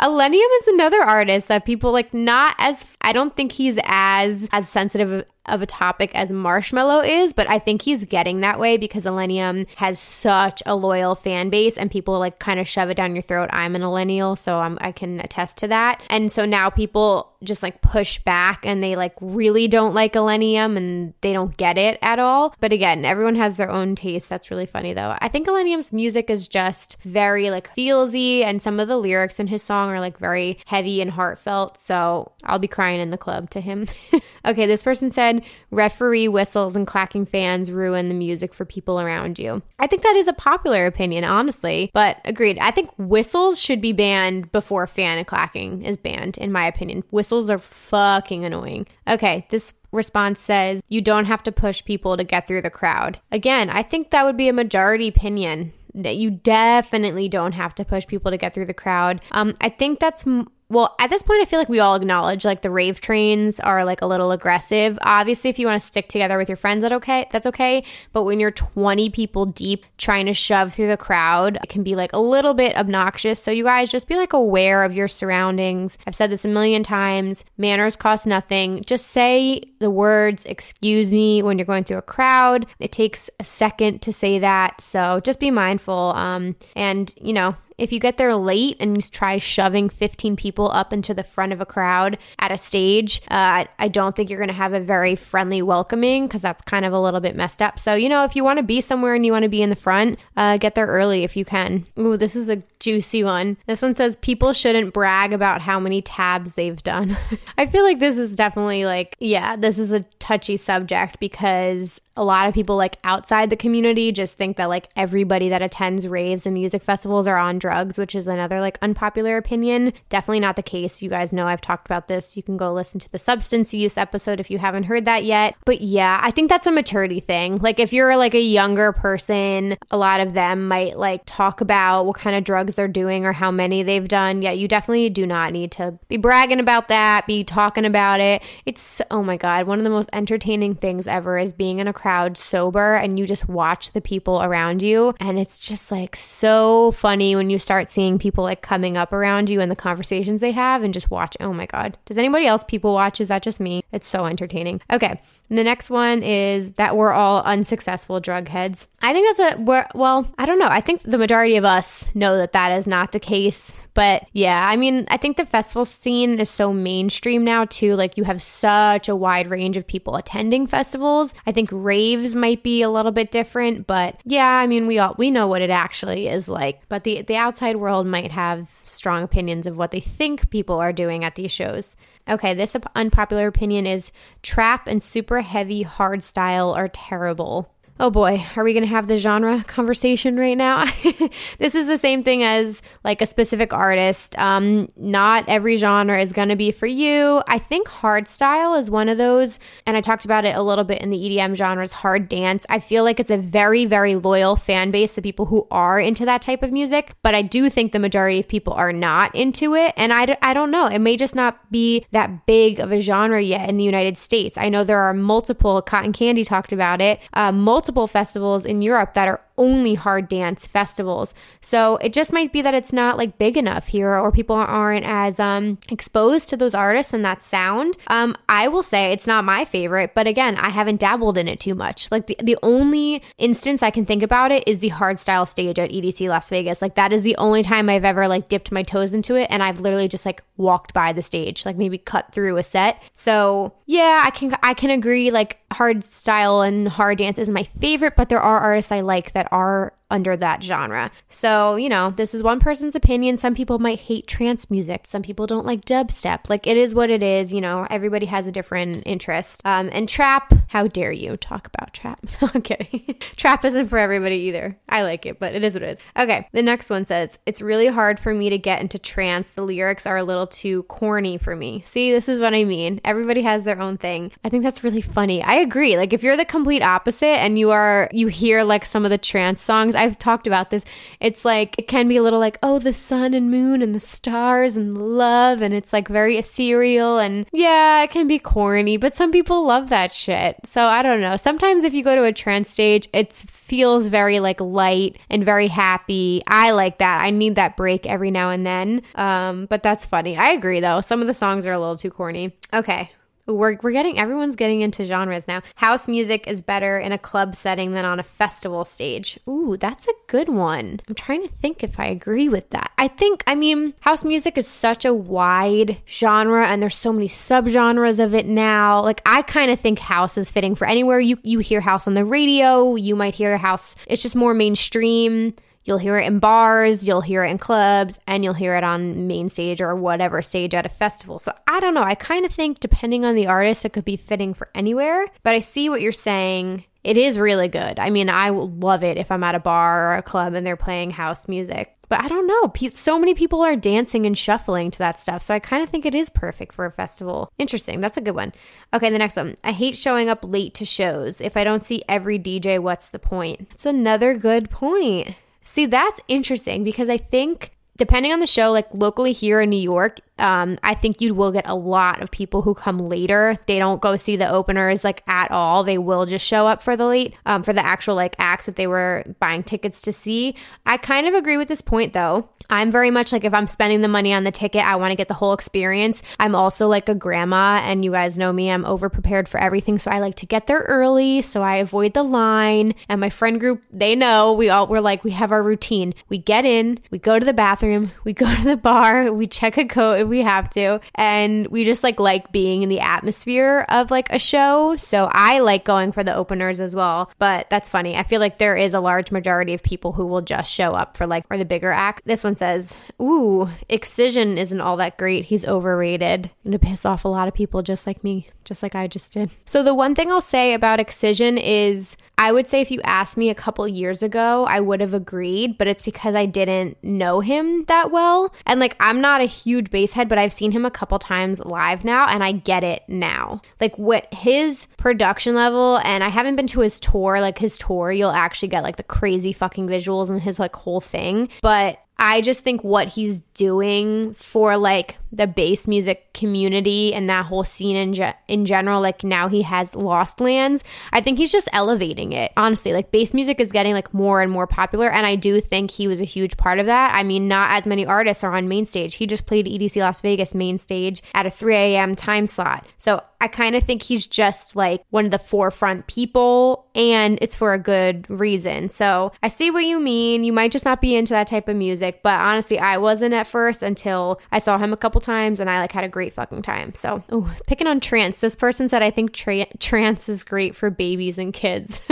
Illenium 0.00 0.34
is 0.62 0.68
another 0.68 1.02
artist 1.02 1.48
that 1.48 1.66
people 1.66 1.92
like 1.92 2.14
not 2.14 2.56
as. 2.58 2.86
I 3.02 3.12
don't 3.12 3.36
think 3.36 3.52
he's 3.52 3.78
as 3.84 4.48
as 4.50 4.68
sensitive 4.68 5.24
of 5.48 5.62
a 5.62 5.66
topic 5.66 6.10
as 6.14 6.32
Marshmello 6.32 7.06
is, 7.06 7.32
but 7.32 7.48
I 7.48 7.58
think 7.58 7.82
he's 7.82 8.04
getting 8.04 8.40
that 8.40 8.58
way 8.58 8.76
because 8.76 9.04
Illenium 9.04 9.66
has 9.76 9.98
such 9.98 10.62
a 10.66 10.74
loyal 10.74 11.14
fan 11.14 11.50
base 11.50 11.78
and 11.78 11.90
people 11.90 12.18
like 12.18 12.38
kind 12.38 12.60
of 12.60 12.68
shove 12.68 12.90
it 12.90 12.96
down 12.96 13.14
your 13.14 13.22
throat. 13.22 13.48
I'm 13.52 13.74
an 13.76 13.82
Illenial, 13.82 14.36
so 14.36 14.58
I'm, 14.58 14.78
I 14.80 14.92
can 14.92 15.20
attest 15.20 15.58
to 15.58 15.68
that. 15.68 16.02
And 16.10 16.30
so 16.30 16.44
now 16.44 16.70
people 16.70 17.32
just 17.42 17.62
like 17.62 17.80
push 17.80 18.18
back 18.20 18.64
and 18.64 18.82
they 18.82 18.96
like 18.96 19.14
really 19.20 19.68
don't 19.68 19.94
like 19.94 20.14
Illenium 20.14 20.76
and 20.76 21.14
they 21.20 21.32
don't 21.32 21.56
get 21.56 21.78
it 21.78 21.98
at 22.02 22.18
all. 22.18 22.54
But 22.60 22.72
again, 22.72 23.04
everyone 23.04 23.36
has 23.36 23.56
their 23.56 23.70
own 23.70 23.94
taste. 23.94 24.28
That's 24.28 24.50
really 24.50 24.66
funny 24.66 24.94
though. 24.94 25.16
I 25.20 25.28
think 25.28 25.46
Illenium's 25.46 25.92
music 25.92 26.30
is 26.30 26.48
just 26.48 26.96
very 27.02 27.50
like 27.50 27.74
feelsy 27.74 28.42
and 28.42 28.60
some 28.60 28.80
of 28.80 28.88
the 28.88 28.96
lyrics 28.96 29.38
in 29.38 29.46
his 29.46 29.62
song 29.62 29.90
are 29.90 30.00
like 30.00 30.18
very 30.18 30.58
heavy 30.66 31.00
and 31.00 31.10
heartfelt. 31.10 31.78
So 31.78 32.32
I'll 32.44 32.58
be 32.58 32.68
crying 32.68 33.00
in 33.00 33.10
the 33.10 33.18
club 33.18 33.50
to 33.50 33.60
him. 33.60 33.86
okay, 34.44 34.66
this 34.66 34.82
person 34.82 35.10
said 35.10 35.35
referee 35.70 36.28
whistles 36.28 36.76
and 36.76 36.86
clacking 36.86 37.26
fans 37.26 37.70
ruin 37.70 38.08
the 38.08 38.14
music 38.14 38.54
for 38.54 38.64
people 38.64 39.00
around 39.00 39.38
you. 39.38 39.62
I 39.78 39.86
think 39.86 40.02
that 40.02 40.16
is 40.16 40.28
a 40.28 40.32
popular 40.32 40.86
opinion, 40.86 41.24
honestly, 41.24 41.90
but 41.92 42.18
agreed. 42.24 42.58
I 42.58 42.70
think 42.70 42.90
whistles 42.98 43.60
should 43.60 43.80
be 43.80 43.92
banned 43.92 44.52
before 44.52 44.86
fan 44.86 45.24
clacking 45.24 45.82
is 45.82 45.96
banned, 45.96 46.38
in 46.38 46.52
my 46.52 46.66
opinion. 46.66 47.04
Whistles 47.10 47.50
are 47.50 47.58
fucking 47.58 48.44
annoying. 48.44 48.86
Okay, 49.08 49.46
this 49.50 49.72
response 49.92 50.40
says 50.40 50.82
you 50.88 51.00
don't 51.00 51.24
have 51.24 51.42
to 51.44 51.52
push 51.52 51.84
people 51.84 52.16
to 52.16 52.24
get 52.24 52.46
through 52.46 52.62
the 52.62 52.70
crowd. 52.70 53.18
Again, 53.32 53.70
I 53.70 53.82
think 53.82 54.10
that 54.10 54.24
would 54.24 54.36
be 54.36 54.48
a 54.48 54.52
majority 54.52 55.08
opinion. 55.08 55.72
You 55.94 56.30
definitely 56.30 57.28
don't 57.28 57.52
have 57.52 57.74
to 57.76 57.84
push 57.84 58.06
people 58.06 58.30
to 58.30 58.36
get 58.36 58.52
through 58.52 58.66
the 58.66 58.74
crowd. 58.74 59.22
Um, 59.32 59.54
I 59.60 59.70
think 59.70 59.98
that's 59.98 60.26
m- 60.26 60.48
well, 60.68 60.96
at 60.98 61.10
this 61.10 61.22
point, 61.22 61.40
I 61.40 61.44
feel 61.44 61.60
like 61.60 61.68
we 61.68 61.78
all 61.78 61.94
acknowledge 61.94 62.44
like 62.44 62.62
the 62.62 62.70
rave 62.70 63.00
trains 63.00 63.60
are 63.60 63.84
like 63.84 64.02
a 64.02 64.06
little 64.06 64.32
aggressive. 64.32 64.98
Obviously, 65.02 65.48
if 65.48 65.60
you 65.60 65.66
want 65.66 65.80
to 65.80 65.86
stick 65.86 66.08
together 66.08 66.36
with 66.36 66.48
your 66.48 66.56
friends, 66.56 66.82
that 66.82 66.92
okay, 66.92 67.28
that's 67.30 67.46
okay. 67.46 67.84
But 68.12 68.24
when 68.24 68.40
you're 68.40 68.50
20 68.50 69.08
people 69.10 69.46
deep 69.46 69.86
trying 69.96 70.26
to 70.26 70.32
shove 70.32 70.74
through 70.74 70.88
the 70.88 70.96
crowd, 70.96 71.56
it 71.62 71.68
can 71.68 71.84
be 71.84 71.94
like 71.94 72.12
a 72.12 72.18
little 72.18 72.52
bit 72.52 72.76
obnoxious. 72.76 73.40
So 73.40 73.52
you 73.52 73.62
guys 73.62 73.92
just 73.92 74.08
be 74.08 74.16
like 74.16 74.32
aware 74.32 74.82
of 74.82 74.96
your 74.96 75.06
surroundings. 75.06 75.98
I've 76.04 76.16
said 76.16 76.30
this 76.30 76.44
a 76.44 76.48
million 76.48 76.82
times. 76.82 77.44
Manners 77.56 77.94
cost 77.94 78.26
nothing. 78.26 78.82
Just 78.86 79.06
say 79.06 79.62
the 79.78 79.90
words 79.90 80.42
"excuse 80.46 81.12
me" 81.12 81.44
when 81.44 81.58
you're 81.58 81.64
going 81.64 81.84
through 81.84 81.98
a 81.98 82.02
crowd. 82.02 82.66
It 82.80 82.90
takes 82.90 83.30
a 83.38 83.44
second 83.44 84.02
to 84.02 84.12
say 84.12 84.40
that, 84.40 84.80
so 84.80 85.20
just 85.20 85.38
be 85.38 85.52
mindful. 85.52 86.12
Um, 86.16 86.56
and 86.74 87.14
you 87.20 87.32
know, 87.32 87.54
if 87.78 87.92
you 87.92 88.00
get 88.00 88.16
there 88.16 88.34
late 88.34 88.76
and 88.80 88.96
you 88.96 89.02
try 89.02 89.38
shoving 89.38 89.88
15 89.88 90.36
people 90.36 90.70
up 90.70 90.92
into 90.92 91.12
the 91.14 91.22
front 91.22 91.52
of 91.52 91.60
a 91.60 91.66
crowd 91.66 92.18
at 92.38 92.52
a 92.52 92.58
stage, 92.58 93.20
uh, 93.30 93.64
I 93.78 93.88
don't 93.88 94.16
think 94.16 94.30
you're 94.30 94.38
going 94.38 94.48
to 94.48 94.54
have 94.54 94.72
a 94.72 94.80
very 94.80 95.16
friendly 95.16 95.62
welcoming 95.62 96.26
because 96.26 96.42
that's 96.42 96.62
kind 96.62 96.84
of 96.84 96.92
a 96.92 97.00
little 97.00 97.20
bit 97.20 97.36
messed 97.36 97.60
up. 97.60 97.78
So, 97.78 97.94
you 97.94 98.08
know, 98.08 98.24
if 98.24 98.34
you 98.34 98.44
want 98.44 98.58
to 98.58 98.62
be 98.62 98.80
somewhere 98.80 99.14
and 99.14 99.26
you 99.26 99.32
want 99.32 99.42
to 99.42 99.48
be 99.48 99.62
in 99.62 99.70
the 99.70 99.76
front, 99.76 100.18
uh, 100.36 100.56
get 100.56 100.74
there 100.74 100.86
early 100.86 101.24
if 101.24 101.36
you 101.36 101.44
can. 101.44 101.86
Ooh, 101.98 102.16
this 102.16 102.34
is 102.34 102.48
a 102.48 102.62
juicy 102.80 103.24
one. 103.24 103.56
This 103.66 103.82
one 103.82 103.94
says 103.94 104.16
people 104.16 104.52
shouldn't 104.52 104.94
brag 104.94 105.32
about 105.32 105.62
how 105.62 105.80
many 105.80 106.02
tabs 106.02 106.54
they've 106.54 106.82
done. 106.82 107.16
I 107.58 107.66
feel 107.66 107.84
like 107.84 107.98
this 107.98 108.16
is 108.16 108.36
definitely 108.36 108.84
like, 108.84 109.16
yeah, 109.18 109.56
this 109.56 109.78
is 109.78 109.92
a 109.92 110.00
touchy 110.18 110.56
subject 110.56 111.20
because 111.20 112.00
a 112.16 112.24
lot 112.24 112.48
of 112.48 112.54
people 112.54 112.76
like 112.76 112.98
outside 113.04 113.50
the 113.50 113.56
community 113.56 114.10
just 114.10 114.36
think 114.36 114.56
that 114.56 114.68
like 114.68 114.88
everybody 114.96 115.50
that 115.50 115.62
attends 115.62 116.08
raves 116.08 116.46
and 116.46 116.54
music 116.54 116.82
festivals 116.82 117.26
are 117.26 117.36
on 117.36 117.58
drugs, 117.66 117.98
which 117.98 118.14
is 118.14 118.28
another 118.28 118.60
like 118.60 118.78
unpopular 118.80 119.36
opinion. 119.36 119.92
Definitely 120.08 120.38
not 120.38 120.54
the 120.54 120.62
case. 120.62 121.02
You 121.02 121.10
guys 121.10 121.32
know 121.32 121.48
I've 121.48 121.60
talked 121.60 121.84
about 121.84 122.06
this. 122.06 122.36
You 122.36 122.44
can 122.44 122.56
go 122.56 122.72
listen 122.72 123.00
to 123.00 123.10
the 123.10 123.18
substance 123.18 123.74
use 123.74 123.98
episode 123.98 124.38
if 124.38 124.52
you 124.52 124.58
haven't 124.58 124.84
heard 124.84 125.04
that 125.06 125.24
yet. 125.24 125.56
But 125.64 125.80
yeah, 125.80 126.20
I 126.22 126.30
think 126.30 126.48
that's 126.48 126.68
a 126.68 126.70
maturity 126.70 127.18
thing. 127.18 127.58
Like 127.58 127.80
if 127.80 127.92
you're 127.92 128.16
like 128.16 128.34
a 128.34 128.40
younger 128.40 128.92
person, 128.92 129.76
a 129.90 129.96
lot 129.96 130.20
of 130.20 130.32
them 130.32 130.68
might 130.68 130.96
like 130.96 131.22
talk 131.26 131.60
about 131.60 132.04
what 132.04 132.16
kind 132.16 132.36
of 132.36 132.44
drugs 132.44 132.76
they're 132.76 132.86
doing 132.86 133.26
or 133.26 133.32
how 133.32 133.50
many 133.50 133.82
they've 133.82 134.06
done. 134.06 134.42
Yeah, 134.42 134.52
you 134.52 134.68
definitely 134.68 135.10
do 135.10 135.26
not 135.26 135.52
need 135.52 135.72
to 135.72 135.98
be 136.06 136.18
bragging 136.18 136.60
about 136.60 136.86
that, 136.86 137.26
be 137.26 137.42
talking 137.42 137.84
about 137.84 138.20
it. 138.20 138.42
It's 138.64 139.02
oh 139.10 139.24
my 139.24 139.36
god, 139.36 139.66
one 139.66 139.78
of 139.78 139.84
the 139.84 139.90
most 139.90 140.10
entertaining 140.12 140.76
things 140.76 141.08
ever 141.08 141.36
is 141.36 141.50
being 141.50 141.78
in 141.78 141.88
a 141.88 141.92
crowd 141.92 142.38
sober 142.38 142.94
and 142.94 143.18
you 143.18 143.26
just 143.26 143.48
watch 143.48 143.90
the 143.90 144.00
people 144.00 144.40
around 144.40 144.82
you. 144.82 145.14
And 145.18 145.36
it's 145.36 145.58
just 145.58 145.90
like 145.90 146.14
so 146.14 146.92
funny 146.92 147.34
when 147.34 147.50
you 147.50 147.55
you 147.56 147.60
start 147.60 147.88
seeing 147.88 148.18
people 148.18 148.44
like 148.44 148.60
coming 148.60 148.98
up 148.98 149.14
around 149.14 149.48
you 149.48 149.62
and 149.62 149.70
the 149.70 149.76
conversations 149.76 150.42
they 150.42 150.52
have 150.52 150.82
and 150.82 150.92
just 150.92 151.10
watch. 151.10 151.34
Oh 151.40 151.54
my 151.54 151.64
God. 151.64 151.96
Does 152.04 152.18
anybody 152.18 152.46
else 152.46 152.62
people 152.68 152.92
watch? 152.92 153.18
Is 153.18 153.28
that 153.28 153.42
just 153.42 153.60
me? 153.60 153.82
It's 153.92 154.06
so 154.06 154.26
entertaining. 154.26 154.82
Okay. 154.92 155.18
And 155.48 155.58
the 155.58 155.64
next 155.64 155.90
one 155.90 156.22
is 156.22 156.72
that 156.72 156.96
we're 156.96 157.12
all 157.12 157.42
unsuccessful 157.42 158.20
drug 158.20 158.48
heads. 158.48 158.88
I 159.00 159.12
think 159.12 159.36
that's 159.36 159.54
a, 159.54 159.60
well, 159.94 160.28
I 160.38 160.46
don't 160.46 160.58
know. 160.58 160.68
I 160.68 160.80
think 160.80 161.02
the 161.02 161.18
majority 161.18 161.56
of 161.56 161.64
us 161.64 162.12
know 162.14 162.36
that 162.36 162.52
that 162.52 162.72
is 162.72 162.86
not 162.86 163.12
the 163.12 163.20
case. 163.20 163.80
But 163.94 164.26
yeah, 164.32 164.68
I 164.68 164.76
mean, 164.76 165.06
I 165.08 165.16
think 165.16 165.36
the 165.36 165.46
festival 165.46 165.84
scene 165.84 166.38
is 166.38 166.50
so 166.50 166.72
mainstream 166.72 167.44
now 167.44 167.64
too. 167.64 167.96
Like 167.96 168.18
you 168.18 168.24
have 168.24 168.42
such 168.42 169.08
a 169.08 169.16
wide 169.16 169.48
range 169.48 169.76
of 169.76 169.86
people 169.86 170.16
attending 170.16 170.66
festivals. 170.66 171.34
I 171.46 171.52
think 171.52 171.70
raves 171.72 172.34
might 172.34 172.62
be 172.62 172.82
a 172.82 172.90
little 172.90 173.12
bit 173.12 173.30
different, 173.30 173.86
but 173.86 174.20
yeah, 174.24 174.48
I 174.58 174.66
mean, 174.66 174.86
we 174.86 174.98
all 174.98 175.14
we 175.16 175.30
know 175.30 175.46
what 175.46 175.62
it 175.62 175.70
actually 175.70 176.28
is 176.28 176.46
like. 176.46 176.86
But 176.90 177.04
the 177.04 177.22
the 177.22 177.36
outside 177.36 177.76
world 177.76 178.06
might 178.06 178.32
have 178.32 178.68
strong 178.84 179.22
opinions 179.22 179.66
of 179.66 179.78
what 179.78 179.92
they 179.92 180.00
think 180.00 180.50
people 180.50 180.78
are 180.78 180.92
doing 180.92 181.24
at 181.24 181.36
these 181.36 181.52
shows. 181.52 181.96
Okay, 182.28 182.54
this 182.54 182.76
unpopular 182.96 183.46
opinion 183.46 183.86
is 183.86 184.10
trap 184.42 184.88
and 184.88 185.00
super 185.02 185.42
heavy 185.42 185.82
hard 185.82 186.24
style 186.24 186.72
are 186.72 186.88
terrible. 186.88 187.72
Oh 187.98 188.10
boy, 188.10 188.44
are 188.56 188.62
we 188.62 188.74
going 188.74 188.82
to 188.82 188.90
have 188.90 189.08
the 189.08 189.16
genre 189.16 189.64
conversation 189.66 190.36
right 190.36 190.56
now? 190.56 190.84
this 191.58 191.74
is 191.74 191.86
the 191.86 191.96
same 191.96 192.22
thing 192.22 192.42
as 192.42 192.82
like 193.04 193.22
a 193.22 193.26
specific 193.26 193.72
artist. 193.72 194.38
Um, 194.38 194.88
not 194.96 195.48
every 195.48 195.76
genre 195.76 196.20
is 196.20 196.34
going 196.34 196.50
to 196.50 196.56
be 196.56 196.72
for 196.72 196.86
you. 196.86 197.42
I 197.48 197.58
think 197.58 197.88
hard 197.88 198.28
style 198.28 198.74
is 198.74 198.90
one 198.90 199.08
of 199.08 199.16
those, 199.16 199.58
and 199.86 199.96
I 199.96 200.02
talked 200.02 200.26
about 200.26 200.44
it 200.44 200.54
a 200.54 200.62
little 200.62 200.84
bit 200.84 201.00
in 201.00 201.08
the 201.08 201.16
EDM 201.16 201.56
genres, 201.56 201.92
hard 201.92 202.28
dance. 202.28 202.66
I 202.68 202.80
feel 202.80 203.02
like 203.02 203.18
it's 203.18 203.30
a 203.30 203.38
very, 203.38 203.86
very 203.86 204.14
loyal 204.14 204.56
fan 204.56 204.90
base, 204.90 205.14
the 205.14 205.22
people 205.22 205.46
who 205.46 205.66
are 205.70 205.98
into 205.98 206.26
that 206.26 206.42
type 206.42 206.62
of 206.62 206.72
music, 206.72 207.14
but 207.22 207.34
I 207.34 207.40
do 207.40 207.70
think 207.70 207.92
the 207.92 207.98
majority 207.98 208.40
of 208.40 208.46
people 208.46 208.74
are 208.74 208.92
not 208.92 209.34
into 209.34 209.74
it. 209.74 209.94
And 209.96 210.12
I, 210.12 210.36
I 210.42 210.52
don't 210.52 210.70
know, 210.70 210.86
it 210.86 210.98
may 210.98 211.16
just 211.16 211.34
not 211.34 211.72
be 211.72 212.04
that 212.10 212.44
big 212.44 212.78
of 212.78 212.92
a 212.92 213.00
genre 213.00 213.40
yet 213.40 213.70
in 213.70 213.78
the 213.78 213.84
United 213.84 214.18
States. 214.18 214.58
I 214.58 214.68
know 214.68 214.84
there 214.84 215.00
are 215.00 215.14
multiple, 215.14 215.80
Cotton 215.80 216.12
Candy 216.12 216.44
talked 216.44 216.74
about 216.74 217.00
it, 217.00 217.20
uh, 217.32 217.52
multiple 217.52 217.85
multiple 217.86 218.08
festivals 218.08 218.64
in 218.64 218.82
Europe 218.82 219.14
that 219.14 219.28
are 219.28 219.40
only 219.58 219.94
hard 219.94 220.28
dance 220.28 220.66
festivals. 220.66 221.34
So 221.60 221.96
it 221.96 222.12
just 222.12 222.32
might 222.32 222.52
be 222.52 222.62
that 222.62 222.74
it's 222.74 222.92
not 222.92 223.16
like 223.16 223.38
big 223.38 223.56
enough 223.56 223.88
here 223.88 224.14
or 224.14 224.32
people 224.32 224.56
aren't 224.56 225.06
as 225.06 225.40
um, 225.40 225.78
exposed 225.88 226.48
to 226.50 226.56
those 226.56 226.74
artists 226.74 227.12
and 227.12 227.24
that 227.24 227.42
sound. 227.42 227.96
Um, 228.08 228.36
I 228.48 228.68
will 228.68 228.82
say 228.82 229.12
it's 229.12 229.26
not 229.26 229.44
my 229.44 229.64
favorite, 229.64 230.12
but 230.14 230.26
again, 230.26 230.56
I 230.56 230.70
haven't 230.70 231.00
dabbled 231.00 231.38
in 231.38 231.48
it 231.48 231.60
too 231.60 231.74
much. 231.74 232.10
Like 232.10 232.26
the, 232.26 232.36
the 232.42 232.58
only 232.62 233.22
instance 233.38 233.82
I 233.82 233.90
can 233.90 234.06
think 234.06 234.22
about 234.22 234.52
it 234.52 234.66
is 234.66 234.80
the 234.80 234.88
hard 234.88 235.18
style 235.18 235.46
stage 235.46 235.78
at 235.78 235.90
EDC 235.90 236.28
Las 236.28 236.48
Vegas. 236.48 236.82
Like 236.82 236.94
that 236.96 237.12
is 237.12 237.22
the 237.22 237.36
only 237.36 237.62
time 237.62 237.88
I've 237.88 238.04
ever 238.04 238.28
like 238.28 238.48
dipped 238.48 238.72
my 238.72 238.82
toes 238.82 239.14
into 239.14 239.36
it 239.36 239.48
and 239.50 239.62
I've 239.62 239.80
literally 239.80 240.08
just 240.08 240.26
like 240.26 240.42
walked 240.56 240.92
by 240.94 241.12
the 241.12 241.22
stage, 241.22 241.64
like 241.64 241.76
maybe 241.76 241.98
cut 241.98 242.32
through 242.32 242.56
a 242.56 242.62
set. 242.62 243.02
So 243.12 243.74
yeah, 243.86 244.22
I 244.24 244.30
can 244.30 244.56
I 244.62 244.74
can 244.74 244.90
agree 244.90 245.30
like 245.30 245.58
hard 245.72 246.04
style 246.04 246.62
and 246.62 246.88
hard 246.88 247.18
dance 247.18 247.38
is 247.38 247.50
my 247.50 247.64
favorite, 247.64 248.14
but 248.16 248.28
there 248.28 248.40
are 248.40 248.58
artists 248.58 248.92
I 248.92 249.00
like 249.00 249.32
that 249.32 249.45
are 249.50 249.92
under 250.10 250.36
that 250.36 250.62
genre. 250.62 251.10
So, 251.28 251.76
you 251.76 251.88
know, 251.88 252.10
this 252.10 252.34
is 252.34 252.42
one 252.42 252.60
person's 252.60 252.94
opinion. 252.94 253.36
Some 253.36 253.54
people 253.54 253.78
might 253.78 254.00
hate 254.00 254.26
trance 254.26 254.70
music. 254.70 255.04
Some 255.06 255.22
people 255.22 255.46
don't 255.46 255.66
like 255.66 255.84
dubstep. 255.84 256.48
Like, 256.48 256.66
it 256.66 256.76
is 256.76 256.94
what 256.94 257.10
it 257.10 257.22
is. 257.22 257.52
You 257.52 257.60
know, 257.60 257.86
everybody 257.90 258.26
has 258.26 258.46
a 258.46 258.52
different 258.52 259.02
interest. 259.06 259.62
Um, 259.64 259.90
and 259.92 260.08
trap, 260.08 260.52
how 260.68 260.86
dare 260.86 261.12
you 261.12 261.36
talk 261.36 261.66
about 261.66 261.92
trap? 261.92 262.20
Kidding. 262.62 263.16
trap 263.36 263.64
isn't 263.64 263.88
for 263.88 263.98
everybody 263.98 264.36
either. 264.36 264.78
I 264.88 265.02
like 265.02 265.26
it, 265.26 265.38
but 265.40 265.54
it 265.54 265.64
is 265.64 265.74
what 265.74 265.82
it 265.82 265.90
is. 265.90 265.98
Okay, 266.16 266.48
the 266.52 266.62
next 266.62 266.88
one 266.88 267.04
says, 267.04 267.38
It's 267.44 267.60
really 267.60 267.88
hard 267.88 268.20
for 268.20 268.32
me 268.32 268.50
to 268.50 268.58
get 268.58 268.80
into 268.80 268.98
trance. 268.98 269.50
The 269.50 269.62
lyrics 269.62 270.06
are 270.06 270.16
a 270.16 270.24
little 270.24 270.46
too 270.46 270.84
corny 270.84 271.36
for 271.38 271.56
me. 271.56 271.82
See, 271.84 272.12
this 272.12 272.28
is 272.28 272.38
what 272.38 272.54
I 272.54 272.64
mean. 272.64 273.00
Everybody 273.04 273.42
has 273.42 273.64
their 273.64 273.80
own 273.80 273.98
thing. 273.98 274.30
I 274.44 274.48
think 274.48 274.62
that's 274.62 274.84
really 274.84 275.00
funny. 275.00 275.42
I 275.42 275.54
agree. 275.54 275.96
Like, 275.96 276.12
if 276.12 276.22
you're 276.22 276.36
the 276.36 276.44
complete 276.44 276.82
opposite 276.82 277.26
and 277.40 277.58
you 277.58 277.72
are, 277.72 278.08
you 278.12 278.28
hear 278.28 278.62
like 278.62 278.84
some 278.84 279.04
of 279.04 279.10
the 279.10 279.18
trance 279.18 279.60
songs, 279.60 279.95
I've 279.96 280.18
talked 280.18 280.46
about 280.46 280.70
this. 280.70 280.84
It's 281.20 281.44
like 281.44 281.74
it 281.78 281.88
can 281.88 282.08
be 282.08 282.16
a 282.16 282.22
little 282.22 282.38
like, 282.38 282.58
oh, 282.62 282.78
the 282.78 282.92
sun 282.92 283.34
and 283.34 283.50
moon 283.50 283.82
and 283.82 283.94
the 283.94 284.00
stars 284.00 284.76
and 284.76 284.96
love, 284.96 285.60
and 285.60 285.74
it's 285.74 285.92
like 285.92 286.08
very 286.08 286.36
ethereal 286.36 287.18
and 287.18 287.46
yeah, 287.52 288.02
it 288.02 288.10
can 288.10 288.28
be 288.28 288.38
corny, 288.38 288.96
but 288.96 289.16
some 289.16 289.32
people 289.32 289.66
love 289.66 289.88
that 289.88 290.12
shit. 290.12 290.56
So 290.64 290.84
I 290.84 291.02
don't 291.02 291.20
know. 291.20 291.36
Sometimes 291.36 291.84
if 291.84 291.94
you 291.94 292.04
go 292.04 292.14
to 292.14 292.24
a 292.24 292.32
trance 292.32 292.70
stage, 292.70 293.08
it 293.12 293.32
feels 293.32 294.08
very 294.08 294.40
like 294.40 294.60
light 294.60 295.18
and 295.30 295.44
very 295.44 295.68
happy. 295.68 296.42
I 296.46 296.72
like 296.72 296.98
that. 296.98 297.22
I 297.22 297.30
need 297.30 297.56
that 297.56 297.76
break 297.76 298.06
every 298.06 298.30
now 298.30 298.50
and 298.50 298.66
then. 298.66 299.02
Um, 299.14 299.66
but 299.66 299.82
that's 299.82 300.06
funny. 300.06 300.36
I 300.36 300.50
agree 300.50 300.80
though. 300.80 301.00
Some 301.00 301.20
of 301.20 301.26
the 301.26 301.34
songs 301.34 301.66
are 301.66 301.72
a 301.72 301.78
little 301.78 301.96
too 301.96 302.10
corny. 302.10 302.52
Okay, 302.72 303.10
we're, 303.46 303.78
we're 303.82 303.92
getting 303.92 304.18
everyone's 304.18 304.56
getting 304.56 304.80
into 304.80 305.04
genres 305.04 305.48
now. 305.48 305.62
House 305.76 306.08
music 306.08 306.46
is 306.46 306.62
better 306.62 306.98
in 306.98 307.12
a 307.12 307.18
club 307.18 307.54
setting 307.54 307.92
than 307.92 308.04
on 308.04 308.20
a 308.20 308.24
festival 308.24 308.84
stage. 308.84 309.38
Ooh, 309.48 309.76
that's 309.76 310.08
a 310.08 310.12
good 310.26 310.48
one. 310.48 311.00
I'm 311.08 311.14
trying 311.14 311.42
to 311.42 311.48
think 311.48 311.82
if 311.82 311.98
I 311.98 312.06
agree 312.06 312.48
with 312.48 312.70
that. 312.70 312.92
I 312.98 313.08
think, 313.08 313.44
I 313.46 313.54
mean, 313.54 313.94
house 314.00 314.24
music 314.24 314.58
is 314.58 314.66
such 314.66 315.04
a 315.04 315.14
wide 315.14 315.98
genre 316.08 316.66
and 316.66 316.82
there's 316.82 316.96
so 316.96 317.12
many 317.12 317.28
subgenres 317.28 318.22
of 318.22 318.34
it 318.34 318.46
now. 318.46 319.02
Like, 319.02 319.22
I 319.26 319.42
kind 319.42 319.70
of 319.70 319.80
think 319.80 319.98
house 319.98 320.36
is 320.36 320.50
fitting 320.50 320.74
for 320.74 320.86
anywhere 320.86 321.20
you, 321.20 321.38
you 321.42 321.60
hear 321.60 321.80
house 321.80 322.06
on 322.06 322.14
the 322.14 322.24
radio. 322.24 322.94
You 322.96 323.16
might 323.16 323.34
hear 323.34 323.56
house, 323.58 323.94
it's 324.06 324.22
just 324.22 324.36
more 324.36 324.54
mainstream. 324.54 325.54
You'll 325.86 325.98
hear 325.98 326.18
it 326.18 326.26
in 326.26 326.40
bars, 326.40 327.06
you'll 327.06 327.20
hear 327.20 327.44
it 327.44 327.50
in 327.50 327.58
clubs, 327.58 328.18
and 328.26 328.42
you'll 328.44 328.54
hear 328.54 328.74
it 328.74 328.84
on 328.84 329.26
main 329.26 329.48
stage 329.48 329.80
or 329.80 329.94
whatever 329.94 330.42
stage 330.42 330.74
at 330.74 330.84
a 330.84 330.90
festival. 330.90 331.38
So 331.38 331.52
I 331.66 331.80
don't 331.80 331.94
know. 331.94 332.02
I 332.02 332.16
kind 332.16 332.44
of 332.44 332.52
think, 332.52 332.80
depending 332.80 333.24
on 333.24 333.36
the 333.36 333.46
artist, 333.46 333.84
it 333.84 333.92
could 333.92 334.04
be 334.04 334.16
fitting 334.16 334.52
for 334.52 334.68
anywhere. 334.74 335.28
But 335.44 335.54
I 335.54 335.60
see 335.60 335.88
what 335.88 336.00
you're 336.00 336.12
saying. 336.12 336.84
It 337.04 337.16
is 337.16 337.38
really 337.38 337.68
good. 337.68 338.00
I 338.00 338.10
mean, 338.10 338.28
I 338.28 338.48
love 338.48 339.04
it 339.04 339.16
if 339.16 339.30
I'm 339.30 339.44
at 339.44 339.54
a 339.54 339.60
bar 339.60 340.12
or 340.12 340.16
a 340.16 340.22
club 340.22 340.54
and 340.54 340.66
they're 340.66 340.76
playing 340.76 341.12
house 341.12 341.46
music. 341.46 341.94
But 342.08 342.24
I 342.24 342.26
don't 342.26 342.48
know. 342.48 342.72
So 342.90 343.16
many 343.16 343.34
people 343.34 343.62
are 343.62 343.76
dancing 343.76 344.26
and 344.26 344.36
shuffling 344.36 344.90
to 344.90 344.98
that 344.98 345.20
stuff. 345.20 345.42
So 345.42 345.54
I 345.54 345.60
kind 345.60 345.84
of 345.84 345.88
think 345.88 346.04
it 346.04 346.16
is 346.16 346.30
perfect 346.30 346.74
for 346.74 346.84
a 346.84 346.90
festival. 346.90 347.52
Interesting. 347.58 348.00
That's 348.00 348.16
a 348.16 348.20
good 348.20 348.34
one. 348.34 348.52
Okay, 348.92 349.08
the 349.08 349.18
next 349.18 349.36
one. 349.36 349.56
I 349.62 349.70
hate 349.70 349.96
showing 349.96 350.28
up 350.28 350.44
late 350.44 350.74
to 350.74 350.84
shows. 350.84 351.40
If 351.40 351.56
I 351.56 351.62
don't 351.62 351.84
see 351.84 352.02
every 352.08 352.40
DJ, 352.40 352.80
what's 352.80 353.08
the 353.08 353.20
point? 353.20 353.68
It's 353.72 353.86
another 353.86 354.34
good 354.34 354.68
point. 354.68 355.36
See, 355.66 355.84
that's 355.84 356.20
interesting 356.28 356.84
because 356.84 357.10
I 357.10 357.18
think 357.18 357.72
depending 357.98 358.32
on 358.32 358.38
the 358.38 358.46
show, 358.46 358.70
like 358.70 358.86
locally 358.94 359.32
here 359.32 359.60
in 359.60 359.68
New 359.68 359.76
York, 359.76 360.20
um, 360.38 360.78
I 360.82 360.94
think 360.94 361.20
you 361.20 361.34
will 361.34 361.52
get 361.52 361.68
a 361.68 361.74
lot 361.74 362.22
of 362.22 362.30
people 362.30 362.62
who 362.62 362.74
come 362.74 362.98
later. 362.98 363.58
They 363.66 363.78
don't 363.78 364.02
go 364.02 364.16
see 364.16 364.36
the 364.36 364.48
openers 364.48 365.04
like 365.04 365.22
at 365.28 365.50
all. 365.50 365.84
They 365.84 365.98
will 365.98 366.26
just 366.26 366.46
show 366.46 366.66
up 366.66 366.82
for 366.82 366.96
the 366.96 367.06
late, 367.06 367.34
um, 367.46 367.62
for 367.62 367.72
the 367.72 367.84
actual 367.84 368.14
like 368.14 368.36
acts 368.38 368.66
that 368.66 368.76
they 368.76 368.86
were 368.86 369.24
buying 369.40 369.62
tickets 369.62 370.02
to 370.02 370.12
see. 370.12 370.54
I 370.84 370.96
kind 370.96 371.26
of 371.26 371.34
agree 371.34 371.56
with 371.56 371.68
this 371.68 371.80
point 371.80 372.12
though. 372.12 372.48
I'm 372.68 372.90
very 372.90 373.10
much 373.10 373.32
like 373.32 373.44
if 373.44 373.54
I'm 373.54 373.68
spending 373.68 374.00
the 374.00 374.08
money 374.08 374.34
on 374.34 374.44
the 374.44 374.50
ticket, 374.50 374.84
I 374.84 374.96
want 374.96 375.12
to 375.12 375.16
get 375.16 375.28
the 375.28 375.34
whole 375.34 375.52
experience. 375.52 376.22
I'm 376.40 376.54
also 376.54 376.88
like 376.88 377.08
a 377.08 377.14
grandma, 377.14 377.80
and 377.84 378.04
you 378.04 378.10
guys 378.10 378.36
know 378.36 378.52
me, 378.52 378.70
I'm 378.70 378.84
over 378.84 379.08
prepared 379.08 379.48
for 379.48 379.58
everything. 379.58 379.98
So 379.98 380.10
I 380.10 380.18
like 380.18 380.34
to 380.36 380.46
get 380.46 380.66
there 380.66 380.80
early 380.80 381.42
so 381.42 381.62
I 381.62 381.76
avoid 381.76 382.14
the 382.14 382.24
line. 382.24 382.94
And 383.08 383.20
my 383.20 383.30
friend 383.30 383.60
group, 383.60 383.82
they 383.92 384.16
know 384.16 384.52
we 384.52 384.68
all, 384.68 384.88
we're 384.88 385.00
like, 385.00 385.22
we 385.22 385.30
have 385.30 385.52
our 385.52 385.62
routine. 385.62 386.14
We 386.28 386.38
get 386.38 386.64
in, 386.64 386.98
we 387.10 387.18
go 387.18 387.38
to 387.38 387.46
the 387.46 387.52
bathroom, 387.52 388.10
we 388.24 388.32
go 388.32 388.52
to 388.52 388.64
the 388.64 388.76
bar, 388.76 389.32
we 389.32 389.46
check 389.46 389.78
a 389.78 389.84
coat 389.84 390.25
if 390.26 390.30
we 390.30 390.42
have 390.42 390.68
to. 390.70 391.00
And 391.14 391.66
we 391.68 391.84
just 391.84 392.02
like 392.04 392.20
like 392.20 392.52
being 392.52 392.82
in 392.82 392.88
the 392.88 393.00
atmosphere 393.00 393.86
of 393.88 394.10
like 394.10 394.30
a 394.30 394.38
show. 394.38 394.96
So 394.96 395.28
I 395.30 395.60
like 395.60 395.84
going 395.84 396.12
for 396.12 396.22
the 396.22 396.34
openers 396.34 396.80
as 396.80 396.94
well. 396.94 397.30
But 397.38 397.70
that's 397.70 397.88
funny. 397.88 398.16
I 398.16 398.22
feel 398.22 398.40
like 398.40 398.58
there 398.58 398.76
is 398.76 398.94
a 398.94 399.00
large 399.00 399.30
majority 399.30 399.74
of 399.74 399.82
people 399.82 400.12
who 400.12 400.26
will 400.26 400.42
just 400.42 400.72
show 400.72 400.92
up 400.92 401.16
for 401.16 401.26
like 401.26 401.46
for 401.48 401.56
the 401.56 401.64
bigger 401.64 401.90
act. 401.90 402.24
This 402.24 402.44
one 402.44 402.56
says, 402.56 402.96
Ooh, 403.20 403.70
Excision 403.88 404.58
isn't 404.58 404.80
all 404.80 404.96
that 404.98 405.16
great. 405.16 405.46
He's 405.46 405.66
overrated. 405.66 406.50
And 406.64 406.72
to 406.72 406.78
piss 406.78 407.06
off 407.06 407.24
a 407.24 407.28
lot 407.28 407.48
of 407.48 407.54
people 407.54 407.82
just 407.82 408.06
like 408.06 408.22
me, 408.22 408.48
just 408.64 408.82
like 408.82 408.94
I 408.94 409.06
just 409.06 409.32
did. 409.32 409.50
So 409.64 409.82
the 409.82 409.94
one 409.94 410.14
thing 410.14 410.30
I'll 410.30 410.40
say 410.40 410.74
about 410.74 411.00
Excision 411.00 411.58
is 411.58 412.16
I 412.38 412.52
would 412.52 412.68
say 412.68 412.80
if 412.80 412.90
you 412.90 413.00
asked 413.02 413.36
me 413.36 413.48
a 413.48 413.54
couple 413.54 413.88
years 413.88 414.22
ago, 414.22 414.66
I 414.66 414.80
would 414.80 415.00
have 415.00 415.14
agreed, 415.14 415.78
but 415.78 415.86
it's 415.86 416.02
because 416.02 416.34
I 416.34 416.44
didn't 416.44 417.02
know 417.02 417.40
him 417.40 417.84
that 417.84 418.10
well. 418.10 418.54
And 418.66 418.78
like, 418.78 418.94
I'm 419.00 419.22
not 419.22 419.40
a 419.40 419.44
huge 419.44 419.90
bass 419.90 420.12
head, 420.12 420.28
but 420.28 420.36
I've 420.36 420.52
seen 420.52 420.72
him 420.72 420.84
a 420.84 420.90
couple 420.90 421.18
times 421.18 421.60
live 421.60 422.04
now 422.04 422.26
and 422.26 422.44
I 422.44 422.52
get 422.52 422.84
it 422.84 423.04
now. 423.08 423.62
Like, 423.80 423.96
what 423.96 424.32
his 424.34 424.86
production 424.98 425.54
level, 425.54 425.98
and 426.04 426.22
I 426.22 426.28
haven't 426.28 426.56
been 426.56 426.66
to 426.68 426.80
his 426.80 427.00
tour, 427.00 427.40
like 427.40 427.58
his 427.58 427.78
tour, 427.78 428.12
you'll 428.12 428.30
actually 428.30 428.68
get 428.68 428.82
like 428.82 428.96
the 428.96 429.02
crazy 429.02 429.52
fucking 429.52 429.88
visuals 429.88 430.28
and 430.28 430.40
his 430.40 430.58
like 430.58 430.76
whole 430.76 431.00
thing. 431.00 431.48
But 431.62 432.02
I 432.18 432.40
just 432.40 432.64
think 432.64 432.82
what 432.82 433.08
he's 433.08 433.40
doing 433.54 434.34
for 434.34 434.76
like 434.76 435.16
the 435.32 435.46
bass 435.46 435.86
music 435.88 436.32
community 436.32 437.12
and 437.14 437.28
that 437.28 437.46
whole 437.46 437.64
scene 437.64 437.96
in, 437.96 438.14
ge- 438.14 438.34
in 438.48 438.64
general 438.64 439.00
like 439.00 439.24
now 439.24 439.48
he 439.48 439.62
has 439.62 439.94
lost 439.94 440.40
lands 440.40 440.84
i 441.12 441.20
think 441.20 441.38
he's 441.38 441.52
just 441.52 441.68
elevating 441.72 442.32
it 442.32 442.52
honestly 442.56 442.92
like 442.92 443.10
bass 443.10 443.34
music 443.34 443.60
is 443.60 443.72
getting 443.72 443.92
like 443.92 444.12
more 444.14 444.40
and 444.40 444.52
more 444.52 444.66
popular 444.66 445.10
and 445.10 445.26
i 445.26 445.34
do 445.34 445.60
think 445.60 445.90
he 445.90 446.08
was 446.08 446.20
a 446.20 446.24
huge 446.24 446.56
part 446.56 446.78
of 446.78 446.86
that 446.86 447.14
i 447.14 447.22
mean 447.22 447.48
not 447.48 447.70
as 447.70 447.86
many 447.86 448.06
artists 448.06 448.44
are 448.44 448.52
on 448.52 448.68
main 448.68 448.84
stage 448.84 449.14
he 449.14 449.26
just 449.26 449.46
played 449.46 449.66
edc 449.66 449.96
las 449.96 450.20
vegas 450.20 450.54
main 450.54 450.78
stage 450.78 451.22
at 451.34 451.46
a 451.46 451.50
3 451.50 451.74
a.m 451.74 452.14
time 452.14 452.46
slot 452.46 452.86
so 452.96 453.22
I 453.40 453.48
kind 453.48 453.76
of 453.76 453.82
think 453.82 454.02
he's 454.02 454.26
just 454.26 454.76
like 454.76 455.02
one 455.10 455.26
of 455.26 455.30
the 455.30 455.38
forefront 455.38 456.06
people 456.06 456.86
and 456.94 457.38
it's 457.42 457.54
for 457.54 457.74
a 457.74 457.78
good 457.78 458.28
reason. 458.30 458.88
So 458.88 459.32
I 459.42 459.48
see 459.48 459.70
what 459.70 459.84
you 459.84 460.00
mean. 460.00 460.44
You 460.44 460.52
might 460.52 460.72
just 460.72 460.84
not 460.84 461.02
be 461.02 461.14
into 461.14 461.34
that 461.34 461.46
type 461.46 461.68
of 461.68 461.76
music, 461.76 462.22
but 462.22 462.38
honestly, 462.38 462.78
I 462.78 462.96
wasn't 462.96 463.34
at 463.34 463.46
first 463.46 463.82
until 463.82 464.40
I 464.50 464.58
saw 464.58 464.78
him 464.78 464.92
a 464.92 464.96
couple 464.96 465.15
times 465.20 465.60
and 465.60 465.68
I 465.68 465.80
like 465.80 465.92
had 465.92 466.04
a 466.04 466.08
great 466.08 466.32
fucking 466.32 466.62
time. 466.62 466.94
So, 466.94 467.22
picking 467.66 467.86
on 467.86 468.00
trance, 468.00 468.40
this 468.40 468.56
person 468.56 468.88
said, 468.88 469.02
I 469.02 469.10
think 469.10 469.32
tra- 469.32 469.66
trance 469.78 470.28
is 470.28 470.44
great 470.44 470.74
for 470.74 470.90
babies 470.90 471.38
and 471.38 471.52
kids. 471.52 472.00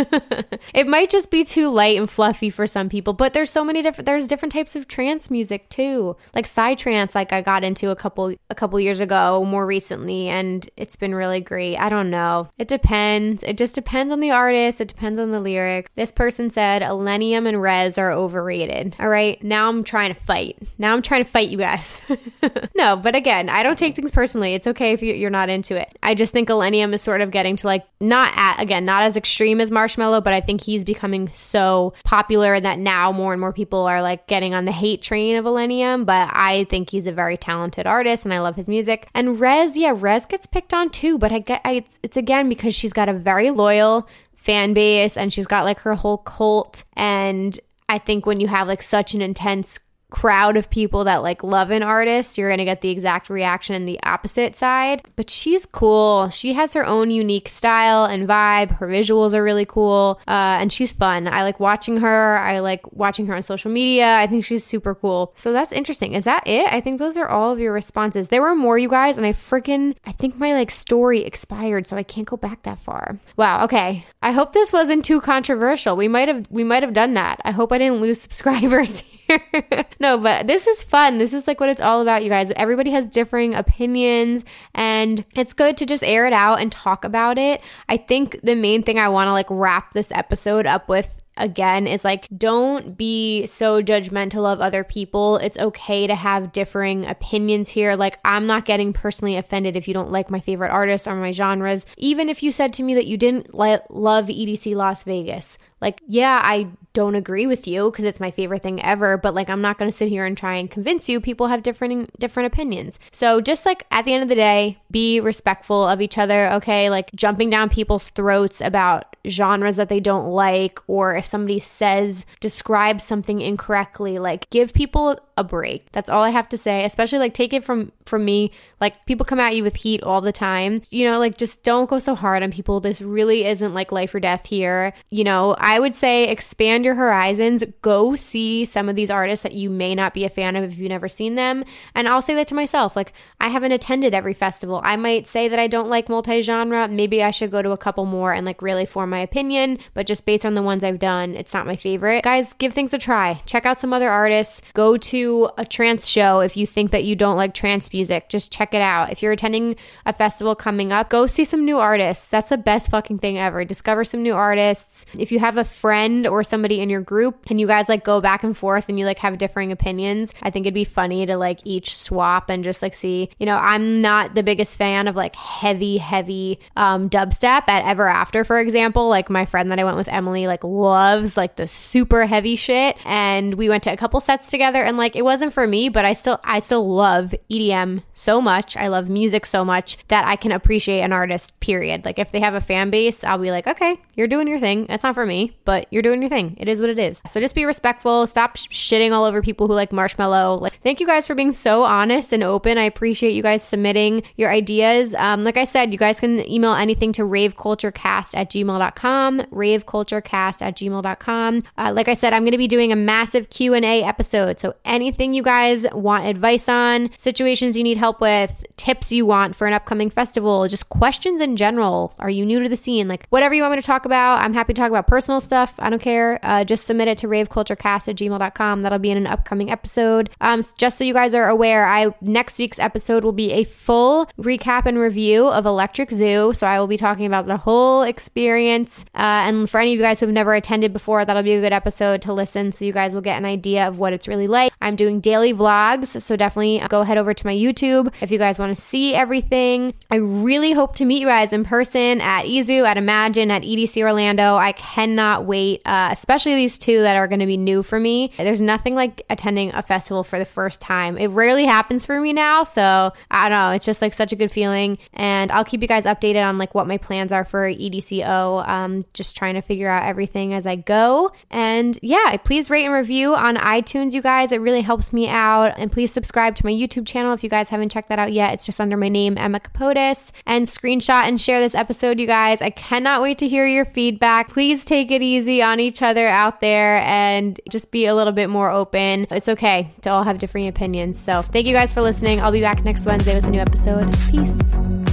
it 0.75 0.87
might 0.87 1.11
just 1.11 1.31
be 1.31 1.45
too 1.45 1.71
light 1.71 1.99
and 1.99 2.09
fluffy 2.09 2.51
for 2.51 2.67
some 2.67 2.89
people, 2.89 3.13
but 3.13 3.33
there's 3.33 3.51
so 3.51 3.65
many 3.65 3.83
different, 3.83 4.07
there's 4.07 4.27
different 4.27 4.53
types 4.53 4.77
of 4.77 4.89
trance 4.89 5.31
music 5.31 5.69
too. 5.69 6.17
Like 6.35 6.47
psytrance, 6.47 7.15
like 7.15 7.33
I 7.33 7.41
got 7.41 7.65
into 7.65 7.91
a 7.91 7.97
couple, 7.97 8.35
a 8.51 8.55
couple 8.55 8.79
years 8.81 9.01
ago 9.01 9.45
more 9.45 9.67
recently 9.67 10.29
and 10.29 10.69
it's 10.77 10.97
been 10.97 11.15
really 11.15 11.41
great. 11.41 11.77
I 11.77 11.89
don't 11.89 12.11
know. 12.11 12.49
It 12.59 12.69
depends. 12.69 13.43
It 13.43 13.59
just 13.59 13.75
depends 13.75 14.13
on 14.13 14.21
the 14.21 14.31
artist. 14.31 14.81
It 14.81 14.89
depends 14.89 15.19
on 15.19 15.31
the 15.31 15.41
lyric. 15.41 15.91
This 15.95 16.13
person 16.13 16.51
said 16.51 16.83
Illenium 16.83 17.47
and 17.47 17.59
Rezz 17.59 17.99
are 17.99 18.13
overrated. 18.13 18.97
All 18.99 19.09
right. 19.09 19.43
Now 19.43 19.69
I'm 19.69 19.85
trying 19.85 20.15
to 20.15 20.21
fight. 20.21 20.59
Now 20.79 20.93
I'm 20.93 21.03
trying 21.03 21.25
to 21.25 21.31
fight 21.31 21.49
you 21.49 21.59
guys. 21.59 22.01
no, 22.77 22.94
but 22.97 23.15
again, 23.15 23.49
I 23.49 23.63
don't 23.63 23.79
take 23.79 23.95
things 23.95 24.11
personally. 24.11 24.55
It's 24.55 24.67
okay 24.67 24.93
if 24.93 25.03
you're 25.03 25.31
not 25.31 25.49
into 25.49 25.81
it. 25.81 25.97
I 26.03 26.15
just 26.15 26.33
think 26.33 26.49
Illenium 26.49 26.93
is 26.93 27.03
sort 27.03 27.21
of 27.21 27.31
getting 27.31 27.57
to 27.57 27.67
like, 27.67 27.87
not 28.01 28.33
at, 28.37 28.61
again, 28.61 28.85
not 28.85 29.03
as 29.03 29.17
extreme 29.17 29.61
as 29.61 29.71
Marshmello, 29.71 30.23
but 30.23 30.33
I 30.33 30.41
think 30.41 30.63
he's 30.63 30.85
becoming 30.85 31.31
so 31.35 31.95
popular 32.05 32.59
that 32.59 32.79
now 32.79 33.13
more 33.13 33.33
and 33.33 33.41
more 33.41 33.53
people 33.53 33.81
are 33.87 34.03
like 34.03 34.27
getting 34.27 34.55
on 34.55 34.65
the 34.65 34.73
hate 34.73 35.03
train 35.03 35.37
of 35.37 35.45
Illenium. 35.45 36.07
But 36.07 36.31
I 36.33 36.65
think 36.65 36.91
he's 36.91 37.07
a 37.07 37.13
very 37.13 37.37
talented 37.37 37.87
artist 37.87 38.25
and 38.25 38.35
I 38.35 38.41
love 38.41 38.57
his 38.57 38.69
music. 38.69 39.09
And 39.15 39.37
Rezz, 39.39 39.73
yeah, 39.77 39.95
Rezz 39.95 40.29
gets 40.29 40.47
picked 40.47 40.75
on 40.75 40.91
too, 40.91 41.19
but 41.19 41.33
I 41.33 41.39
get 41.39 41.61
I, 41.65 41.73
it's, 41.73 41.99
it's 42.03 42.17
again 42.17 42.49
because 42.49 42.75
she's 42.75 42.93
got 42.93 43.09
a 43.09 43.13
very 43.13 43.51
loyal 43.51 44.09
fan 44.35 44.75
base 44.75 45.17
and 45.17 45.33
she's 45.33 45.47
got 45.47 45.65
like 45.65 45.81
her 45.81 45.95
whole 45.95 46.19
cult 46.19 46.85
and 46.97 47.59
I 47.89 47.99
think 47.99 48.27
when 48.27 48.41
you 48.41 48.49
have 48.49 48.69
like 48.69 48.83
such 48.83 49.15
an 49.15 49.23
intense 49.23 49.79
crowd 50.15 50.57
of 50.57 50.71
people 50.71 51.03
that 51.05 51.25
like 51.25 51.43
love 51.43 51.73
an 51.73 51.83
artist, 51.83 52.39
you're 52.39 52.49
going 52.49 52.59
to 52.59 52.65
get 52.65 52.83
the 52.83 52.89
exact 52.89 53.29
reaction 53.29 53.75
in 53.75 53.85
the 53.85 53.99
opposite 54.05 54.57
side. 54.57 55.03
But 55.17 55.29
she's 55.29 55.67
cool. 55.67 56.29
She 56.29 56.53
has 56.53 56.73
her 56.75 56.87
own 56.87 57.11
unique 57.11 57.49
style 57.49 58.05
and 58.05 58.29
vibe. 58.29 58.79
Her 58.79 58.87
visuals 58.87 59.35
are 59.35 59.43
really 59.43 59.65
cool. 59.65 60.21
Uh, 60.29 60.59
and 60.61 60.73
she's 60.73 60.93
fun. 60.93 61.27
I 61.27 61.43
like 61.43 61.59
watching 61.59 61.97
her. 61.97 62.39
I 62.39 62.61
like 62.61 62.93
watching 62.93 63.27
her 63.27 63.35
on 63.35 63.43
social 63.43 63.73
media. 63.73 64.15
I 64.19 64.29
think 64.29 64.45
she's 64.45 64.63
super 64.63 64.95
cool. 64.95 65.33
So 65.37 65.53
that's 65.53 65.73
interesting. 65.73 66.15
Is 66.15 66.25
that 66.25 66.47
it? 66.47 66.73
I 66.73 66.81
think 66.81 67.01
those 67.01 67.17
are 67.17 67.29
all 67.29 67.51
of 67.51 67.59
your 67.59 67.73
responses. 67.73 68.29
There 68.29 68.43
were 68.43 68.55
more, 68.55 68.79
you 68.79 68.89
guys, 68.89 69.19
and 69.19 69.27
I 69.27 69.33
freaking, 69.33 69.97
I 70.07 70.13
think 70.13 70.39
my 70.39 70.53
like 70.53 70.71
story 70.71 71.25
expired, 71.25 71.89
so 71.89 71.97
I 71.97 72.05
can't 72.05 72.29
go 72.29 72.37
back 72.37 72.63
that 72.63 72.79
far. 72.79 73.19
Wow. 73.37 73.65
Okay. 73.65 74.07
I 74.23 74.31
hope 74.31 74.53
this 74.53 74.73
wasn't 74.73 75.05
too 75.05 75.21
controversial. 75.21 75.97
We 75.97 76.07
might 76.07 76.29
have, 76.29 76.47
we 76.51 76.63
might 76.63 76.85
have 76.85 76.93
done 76.95 77.15
that. 77.15 77.41
I 77.45 77.51
hope 77.51 77.73
I 77.73 77.79
didn't 77.79 78.01
lose 78.01 78.21
subscribers 78.27 79.03
here. 79.27 79.85
no, 80.01 80.19
but 80.19 80.47
this 80.47 80.67
is 80.67 80.83
fun. 80.83 81.19
This 81.19 81.33
is 81.33 81.47
like 81.47 81.61
what 81.61 81.69
it's 81.69 81.81
all 81.81 82.01
about, 82.01 82.23
you 82.23 82.29
guys. 82.29 82.51
Everybody 82.57 82.91
has 82.91 83.09
differing 83.09 83.55
opinions, 83.55 84.45
and 84.75 85.25
it's 85.35 85.53
good 85.53 85.77
to 85.79 85.87
just 85.87 86.03
air 86.05 86.27
it 86.27 86.33
out 86.33 86.61
and 86.61 86.71
talk 86.71 87.05
about 87.05 87.39
it. 87.39 87.61
I 87.89 87.97
think 87.97 88.41
the 88.43 88.55
main 88.55 88.83
thing 88.83 88.99
I 88.99 89.09
want 89.09 89.29
to 89.29 89.33
like 89.33 89.47
wrap 89.51 89.93
this 89.93 90.13
episode 90.13 90.67
up 90.67 90.89
with 90.89 91.23
again 91.37 91.87
is 91.87 92.05
like 92.05 92.29
don't 92.37 92.97
be 92.97 93.47
so 93.47 93.83
judgmental 93.83 94.51
of 94.51 94.61
other 94.61 94.85
people. 94.85 95.37
It's 95.39 95.59
okay 95.59 96.07
to 96.07 96.15
have 96.15 96.53
differing 96.53 97.05
opinions 97.07 97.69
here. 97.69 97.97
Like 97.97 98.19
I'm 98.25 98.47
not 98.47 98.65
getting 98.65 98.93
personally 98.93 99.37
offended 99.37 99.77
if 99.77 99.89
you 99.89 99.95
don't 99.95 100.13
like 100.13 100.31
my 100.31 100.41
favorite 100.41 100.71
artists 100.71 101.07
or 101.07 101.17
my 101.17 101.33
genres. 101.33 101.87
Even 101.97 102.29
if 102.29 102.43
you 102.43 102.53
said 102.53 102.73
to 102.75 102.83
me 102.83 102.95
that 102.95 103.07
you 103.07 103.17
didn't 103.17 103.55
li- 103.55 103.79
love 103.91 104.27
EDC 104.27 104.75
Las 104.75 105.05
Vegas. 105.05 105.59
Like, 105.85 106.01
yeah, 106.07 106.41
I 106.43 106.69
don't 106.95 107.15
agree 107.15 107.47
with 107.47 107.67
you 107.67 107.91
because 107.91 108.07
it's 108.07 108.21
my 108.21 108.31
favorite 108.31 108.63
thing 108.63 108.83
ever, 108.83 109.19
but 109.19 109.35
like 109.35 109.51
I'm 109.51 109.61
not 109.61 109.77
going 109.77 109.91
to 109.91 109.97
sit 109.97 110.09
here 110.09 110.25
and 110.25 110.39
try 110.39 110.55
and 110.55 110.71
convince 110.71 111.11
you. 111.11 111.21
People 111.21 111.49
have 111.49 111.63
different 111.63 112.19
different 112.19 112.47
opinions. 112.47 112.99
So 113.13 113.43
just 113.43 113.67
like 113.67 113.85
at 113.91 114.07
the 114.07 114.15
end 114.15 114.23
of 114.23 114.31
the 114.31 114.35
day, 114.35 114.79
be 114.91 115.21
respectful 115.21 115.87
of 115.87 116.01
each 116.01 116.17
other, 116.17 116.47
okay? 116.53 116.89
Like 116.89 117.11
jumping 117.15 117.51
down 117.51 117.69
people's 117.69 118.09
throats 118.09 118.63
about 118.63 119.15
genres 119.29 119.77
that 119.77 119.91
they 119.91 120.01
don't 120.01 120.31
like 120.31 120.79
or 120.87 121.15
if 121.17 121.27
somebody 121.27 121.59
says 121.59 122.25
describe 122.41 123.03
something 123.03 123.43
incorrectly, 123.43 124.19
like 124.19 124.49
give 124.49 124.73
people 124.73 125.19
a 125.37 125.45
break. 125.45 125.91
That's 125.93 126.09
all 126.09 126.23
I 126.23 126.31
have 126.31 126.49
to 126.51 126.57
say. 126.57 126.85
Especially 126.85 127.19
like 127.19 127.35
take 127.35 127.53
it 127.53 127.65
from 127.65 127.93
from 128.07 128.25
me. 128.25 128.51
Like 128.81 129.07
people 129.07 129.25
come 129.25 129.41
at 129.41 129.57
you 129.57 129.63
with 129.63 129.77
heat 129.77 130.03
all 130.03 130.21
the 130.21 130.33
time. 130.33 130.83
You 130.91 131.11
know, 131.11 131.19
like 131.19 131.37
just 131.37 131.63
don't 131.63 131.89
go 131.89 131.99
so 131.99 132.15
hard 132.15 132.43
on 132.43 132.53
people. 132.53 132.81
This 132.81 133.01
really 133.01 133.45
isn't 133.47 133.75
like 133.75 133.93
life 133.93 134.15
or 134.15 134.21
death 134.21 134.47
here. 134.47 134.93
You 135.11 135.25
know, 135.25 135.57
I 135.59 135.81
would 135.81 135.95
say 135.95 136.29
expand 136.29 136.85
your 136.85 136.95
horizons. 136.95 137.65
Go 137.83 138.15
see 138.17 138.65
some 138.65 138.89
of 138.89 138.97
these 138.97 139.11
artists 139.11 139.43
that 139.43 139.53
you 139.53 139.71
may 139.71 139.95
not 139.95 140.15
be 140.15 140.25
a 140.25 140.31
fan 140.31 140.57
of 140.57 140.65
if 140.65 140.79
you've 140.79 140.89
never 140.89 141.09
seen 141.09 141.35
them. 141.35 141.65
And 141.95 142.09
I'll 142.09 142.23
say 142.23 142.35
that 142.35 142.47
to 142.49 142.55
myself. 142.55 142.95
Like 142.97 143.13
I 143.41 143.49
haven't 143.49 143.73
attended 143.73 144.15
every 144.15 144.35
festival. 144.35 144.81
I 144.85 144.97
might 144.97 145.27
say 145.27 145.49
that 145.49 145.59
I 145.59 145.67
don't 145.67 145.89
like 145.89 146.09
multi-genre. 146.09 146.89
Maybe 146.89 147.23
I 147.23 147.31
should 147.31 147.51
go 147.51 147.63
to 147.63 147.73
a 147.73 147.79
couple 147.79 148.07
more 148.07 148.33
and 148.33 148.47
like 148.47 148.63
really 148.63 148.87
form 148.87 149.11
my 149.11 149.21
opinion, 149.21 149.79
but 149.95 150.07
just 150.07 150.27
based 150.27 150.47
on 150.47 150.55
the 150.55 150.63
ones 150.63 150.85
I've 150.85 150.99
done, 150.99 151.35
it's 151.35 151.55
not 151.55 151.67
my 151.67 151.77
favorite. 151.77 152.23
Guys, 152.23 152.53
give 152.53 152.73
things 152.73 152.95
a 152.95 152.99
try. 152.99 153.41
Check 153.47 153.67
out 153.67 153.81
some 153.81 153.93
other 153.93 154.11
artists. 154.11 154.63
Go 154.75 154.97
to 154.97 155.24
a 155.59 155.65
trance 155.65 156.07
show 156.07 156.41
if 156.41 156.57
you 156.57 156.67
think 156.67 156.91
that 156.91 157.05
you 157.05 157.17
don't 157.17 157.37
like 157.37 157.55
trance 157.55 157.93
music. 157.93 158.29
Just 158.29 158.53
check 158.53 158.75
it 158.75 158.83
out. 158.83 159.11
If 159.11 159.23
you're 159.23 159.33
attending 159.33 159.77
a 160.07 160.13
festival 160.13 160.55
coming 160.55 160.93
up, 160.93 161.11
go 161.11 161.27
see 161.27 161.45
some 161.45 161.65
new 161.65 161.79
artists. 161.79 162.29
That's 162.29 162.51
the 162.51 162.57
best 162.57 162.91
fucking 162.91 163.19
thing 163.19 163.39
ever. 163.39 163.65
Discover 163.65 164.05
some 164.05 164.23
new 164.23 164.35
artists. 164.35 165.07
If 165.19 165.33
you 165.33 165.39
have 165.39 165.57
a 165.57 165.65
friend 165.65 166.27
or 166.27 166.45
somebody 166.45 166.81
in 166.81 166.91
your 166.91 167.01
group 167.01 167.47
and 167.49 167.61
you 167.61 167.67
guys 167.67 167.89
like 167.89 168.05
go 168.05 168.21
back 168.21 168.45
and 168.45 168.57
forth 168.57 168.89
and 168.89 168.99
you 168.99 169.07
like 169.07 169.19
have 169.19 169.39
differing 169.39 169.73
opinions, 169.73 170.35
I 170.43 170.51
think 170.51 170.67
it'd 170.67 170.75
be 170.75 170.85
funny 170.85 171.27
to 171.27 171.37
like 171.37 171.61
each 171.65 171.97
swap 171.97 172.51
and 172.51 172.65
just 172.65 172.83
like 172.83 172.95
see, 172.95 173.31
you 173.39 173.47
know, 173.47 173.57
I'm 173.57 174.01
not 174.01 174.35
the 174.35 174.43
biggest 174.43 174.77
fan 174.77 175.09
of 175.09 175.17
like 175.17 175.37
heavy, 175.37 175.99
heavy 175.99 176.61
um, 176.77 177.09
dubstep 177.11 177.69
at 177.69 177.85
Ever 177.85 178.09
After, 178.09 178.45
for 178.45 178.59
example. 178.59 179.09
Like 179.09 179.31
my 179.31 179.45
friend 179.45 179.71
that 179.71 179.79
I 179.79 179.85
went 179.85 179.97
with, 179.97 180.09
Emily, 180.09 180.47
like 180.47 180.65
loves 180.65 181.37
like 181.37 181.57
the 181.57 181.69
super 181.69 182.27
heavy 182.27 182.57
shit. 182.57 182.97
And 183.05 183.55
we 183.55 183.69
went 183.69 183.83
to 183.85 183.93
a 183.93 183.97
couple 183.97 184.21
sets 184.21 184.51
together 184.51 184.83
and 184.83 184.97
like, 184.97 185.14
like 185.15 185.21
it 185.21 185.25
wasn't 185.25 185.53
for 185.53 185.67
me, 185.67 185.89
but 185.89 186.05
I 186.05 186.13
still 186.13 186.41
I 186.45 186.61
still 186.61 186.89
love 186.95 187.35
EDM 187.51 188.03
so 188.15 188.41
much. 188.41 188.77
I 188.77 188.89
love 188.89 189.09
music 189.09 189.47
so 189.47 189.65
much 189.65 189.97
that 190.09 190.27
I 190.27 190.37
can 190.37 190.53
appreciate 190.53 191.01
an 191.01 191.13
artist. 191.13 191.59
Period. 191.61 192.05
Like 192.05 192.19
if 192.19 192.33
they 192.33 192.41
have 192.41 192.55
a 192.55 192.61
fan 192.61 192.91
base, 192.91 193.25
I'll 193.25 193.39
be 193.39 193.51
like, 193.51 193.67
okay, 193.67 193.97
you're 194.15 194.27
doing 194.27 194.49
your 194.49 194.59
thing. 194.59 194.87
That's 194.87 195.05
not 195.05 195.15
for 195.15 195.27
me, 195.27 195.57
but 195.65 195.87
you're 195.91 196.03
doing 196.03 196.21
your 196.21 196.29
thing. 196.29 196.57
It 196.59 196.69
is 196.69 196.81
what 196.81 196.91
it 196.91 196.99
is. 196.99 197.23
So 197.27 197.41
just 197.41 197.55
be 197.55 197.65
respectful. 197.65 198.27
Stop 198.27 198.57
shitting 198.57 199.13
all 199.13 199.25
over 199.25 199.43
people 199.43 199.67
who 199.67 199.75
like 199.75 199.91
Marshmello. 199.91 200.61
Like 200.61 200.81
thank 200.83 201.01
you 201.01 201.07
guys 201.07 201.27
for 201.27 201.35
being 201.35 201.53
so 201.53 201.85
honest 201.85 202.33
and 202.33 202.43
open. 202.43 202.79
I 202.79 202.85
appreciate 202.85 203.33
you 203.33 203.43
guys 203.43 203.63
submitting 203.63 204.23
your 204.37 204.51
ideas. 204.51 205.15
Um, 205.15 205.45
like 205.45 205.57
I 205.57 205.65
said, 205.65 205.93
you 205.93 205.99
guys 205.99 206.21
can 206.21 206.49
email 206.51 206.75
anything 206.75 207.13
to 207.13 207.23
raveculturecast 207.23 208.37
at 208.37 208.51
gmail.com. 208.51 209.41
Raveculturecast 209.41 210.63
at 210.63 210.77
gmail.com. 210.77 211.63
Uh, 211.79 211.93
like 211.95 212.09
I 212.09 212.15
said, 212.15 212.33
I'm 212.33 212.43
going 212.43 212.53
to 212.53 212.59
be 212.59 212.69
doing 212.69 212.93
a 212.93 212.97
massive 212.97 213.51
Q&A 213.51 214.03
episode. 214.03 214.61
So 214.61 214.75
any 214.85 215.04
anything 215.05 215.35
you 215.35 215.43
guys 215.43 215.87
want 215.93 216.27
advice 216.27 216.69
on, 216.69 217.11
situations 217.19 217.77
you 217.77 217.83
need 217.83 217.99
help 217.99 218.21
with, 218.21 218.65
tips 218.77 219.13
you 219.13 219.27
want 219.27 219.55
for 219.55 219.67
an 219.67 219.75
upcoming 219.75 220.09
festival, 220.09 220.67
just 220.67 220.89
questions 220.89 221.41
in 221.41 221.57
general. 221.57 222.15
Are 222.19 222.31
you 222.31 222.47
new 222.47 222.61
to 222.61 222.69
the 222.69 222.77
scene? 222.77 223.07
Like 223.07 223.27
whatever 223.29 223.55
you 223.55 223.63
want 223.63 223.73
me 223.73 223.81
to 223.81 223.87
talk 223.87 224.07
about, 224.07 224.43
I'm 224.43 224.55
happy 224.55 224.73
to 224.73 224.81
talk 224.81 224.89
about 224.89 225.07
personal 225.07 225.41
stuff. 225.41 225.75
I 225.79 225.91
don't 225.91 226.01
care. 226.01 226.41
Uh, 226.43 226.65
just 226.65 226.87
submit 226.87 227.09
it 227.09 227.19
to 227.19 227.29
raveculturecast 227.29 228.09
at 228.09 228.17
gmail.com. 228.17 228.83
That'll 228.83 228.99
be 228.99 229.11
in 229.11 229.19
an 229.19 229.27
upcoming 229.27 229.71
episode. 229.71 230.31
Um, 230.41 230.63
just 230.79 230.97
so 230.97 231.05
you 231.05 231.13
guys 231.13 231.35
are 231.35 231.49
aware, 231.49 231.87
I 231.87 232.15
next 232.23 232.59
week's 232.59 232.79
episode 232.79 233.25
will 233.25 233.33
be 233.33 233.53
a 233.53 233.65
full 233.65 234.27
recap 234.39 234.87
and 234.87 234.99
review 234.99 235.49
of 235.49 235.67
Electric 235.67 236.11
Zoo. 236.11 236.53
So 236.55 236.67
I 236.67 236.81
will 236.81 236.87
be 236.87 236.97
talking 236.97 237.27
about 237.27 237.47
the 237.47 237.59
whole 237.59 238.03
experience. 238.03 239.05
Uh, 239.15 239.45
and 239.45 239.69
for 239.69 239.81
any 239.81 239.93
of 239.93 239.99
you 239.99 240.03
guys 240.03 240.21
who 240.21 240.27
have 240.27 240.33
never 240.33 240.55
attended 240.55 240.93
before, 240.95 241.25
that'll 241.25 241.43
be 241.43 241.53
a 241.53 241.61
good 241.61 241.75
episode 241.75 242.23
to 242.23 242.33
listen 242.33 242.73
so 242.73 242.87
you 242.87 242.93
guys 242.93 243.15
will 243.15 243.21
get 243.21 243.37
an 243.37 243.45
idea 243.45 243.87
of 243.87 243.99
what 243.99 244.15
it's 244.15 244.27
really 244.27 244.47
like. 244.47 244.73
I'm 244.81 244.94
I'm 244.95 244.97
doing 244.97 245.19
daily 245.19 245.53
vlogs, 245.53 246.23
so 246.23 246.37
definitely 246.37 246.81
go 246.89 247.03
head 247.03 247.19
over 247.19 247.35
to 247.35 247.47
my 247.47 247.53
YouTube 247.53 248.13
if 248.21 248.31
you 248.31 248.39
guys 248.39 248.61
want 248.61 248.77
to 248.77 248.81
see 248.81 249.13
everything. 249.13 249.93
I 250.09 250.17
really 250.17 250.71
hope 250.71 250.95
to 250.97 251.05
meet 251.05 251.21
you 251.21 251.27
guys 251.27 251.53
in 251.53 251.65
person 251.65 252.21
at 252.21 252.45
EZoo, 252.45 252.87
at 252.87 252.97
Imagine, 252.97 253.51
at 253.51 253.63
EDC 253.63 254.01
Orlando. 254.01 254.55
I 254.55 254.71
cannot 254.71 255.47
wait, 255.47 255.83
uh, 255.85 256.11
especially 256.13 256.55
these 256.55 256.79
two 256.79 257.01
that 257.01 257.17
are 257.17 257.27
going 257.27 257.41
to 257.41 257.47
be 257.47 257.57
new 257.57 257.83
for 257.83 257.99
me. 257.99 258.31
There's 258.37 258.61
nothing 258.61 258.95
like 258.95 259.23
attending 259.29 259.75
a 259.75 259.83
festival 259.83 260.23
for 260.23 260.39
the 260.39 260.45
first 260.45 260.81
time. 260.81 261.19
It 261.19 261.27
rarely 261.31 261.65
happens 261.65 262.07
for 262.07 262.21
me 262.21 262.33
now, 262.33 262.63
so 262.63 263.13
I 263.33 263.49
don't 263.49 263.59
know. 263.59 263.73
It's 263.73 263.87
just 263.87 264.01
like 264.01 264.15
such 264.15 264.31
a 264.31 264.37
good 264.37 264.53
feeling, 264.53 264.97
and 265.13 265.51
I'll 265.51 265.65
keep 265.65 265.83
you 265.83 265.89
guys 265.89 266.07
updated 266.07 266.47
on 266.47 266.57
like 266.57 266.73
what 266.73 266.87
my 266.87 266.99
plans 266.99 267.33
are 267.33 267.45
for 267.45 267.69
EDCO. 267.69 268.69
Um, 268.69 269.07
just 269.13 269.37
trying 269.37 269.55
to 269.55 269.61
figure 269.61 269.89
out 269.89 270.05
everything 270.05 270.55
as 270.55 270.69
I 270.69 270.77
go. 270.77 271.33
And 271.51 271.99
yeah, 272.01 272.37
please 272.45 272.71
rate 272.71 272.85
and 272.85 272.95
review 272.95 273.35
on 273.35 273.57
iTunes, 273.57 274.13
you 274.13 274.23
guys. 274.23 274.53
It 274.53 274.61
really 274.61 274.83
helps 274.85 275.13
me 275.13 275.29
out. 275.29 275.75
And 275.77 275.91
please 275.91 276.13
subscribe 276.13 276.55
to 276.57 276.65
my 276.65 276.73
YouTube 276.73 277.07
channel 277.07 277.33
if 277.33 277.43
you 277.43 277.51
guys 277.51 277.69
haven't 277.71 277.91
checked 277.91 278.09
that 278.09 278.19
out 278.19 278.33
yet. 278.33 278.55
It's 278.55 278.67
just 278.67 278.81
under 278.81 278.97
my 278.97 279.09
name, 279.09 279.37
Emma 279.37 279.61
Capotis. 279.61 280.33
And 280.47 280.67
screenshot 280.67 281.25
and 281.25 281.41
share 281.41 281.61
this 281.61 281.75
episode, 281.75 282.21
you 282.21 282.27
guys. 282.27 282.63
I 282.63 282.71
cannot 282.71 283.23
wait 283.23 283.39
to 283.39 283.49
hear 283.49 283.67
your 283.67 283.85
feedback. 283.85 284.49
Please 284.49 284.85
take 284.85 285.11
it 285.11 285.23
easy 285.23 285.63
on 285.63 285.81
each 285.81 286.03
other 286.03 286.29
out 286.29 286.61
there 286.61 286.99
and 286.99 287.61
just 287.69 287.91
be 287.91 288.07
a 288.07 288.15
little 288.15 288.33
bit 288.33 288.49
more 288.51 288.71
open. 288.71 289.27
It's 289.31 289.49
okay 289.49 289.91
to 290.03 290.11
all 290.11 290.23
have 290.23 290.39
differing 290.39 290.69
opinions. 290.69 291.23
So 291.23 291.43
thank 291.43 291.67
you 291.67 291.73
guys 291.73 291.93
for 291.93 292.03
listening. 292.03 292.41
I'll 292.41 292.53
be 292.53 292.61
back 292.61 292.85
next 292.85 293.07
Wednesday 293.07 293.35
with 293.35 293.45
a 293.45 293.51
new 293.51 293.61
episode. 293.61 294.11
Peace. 294.31 295.04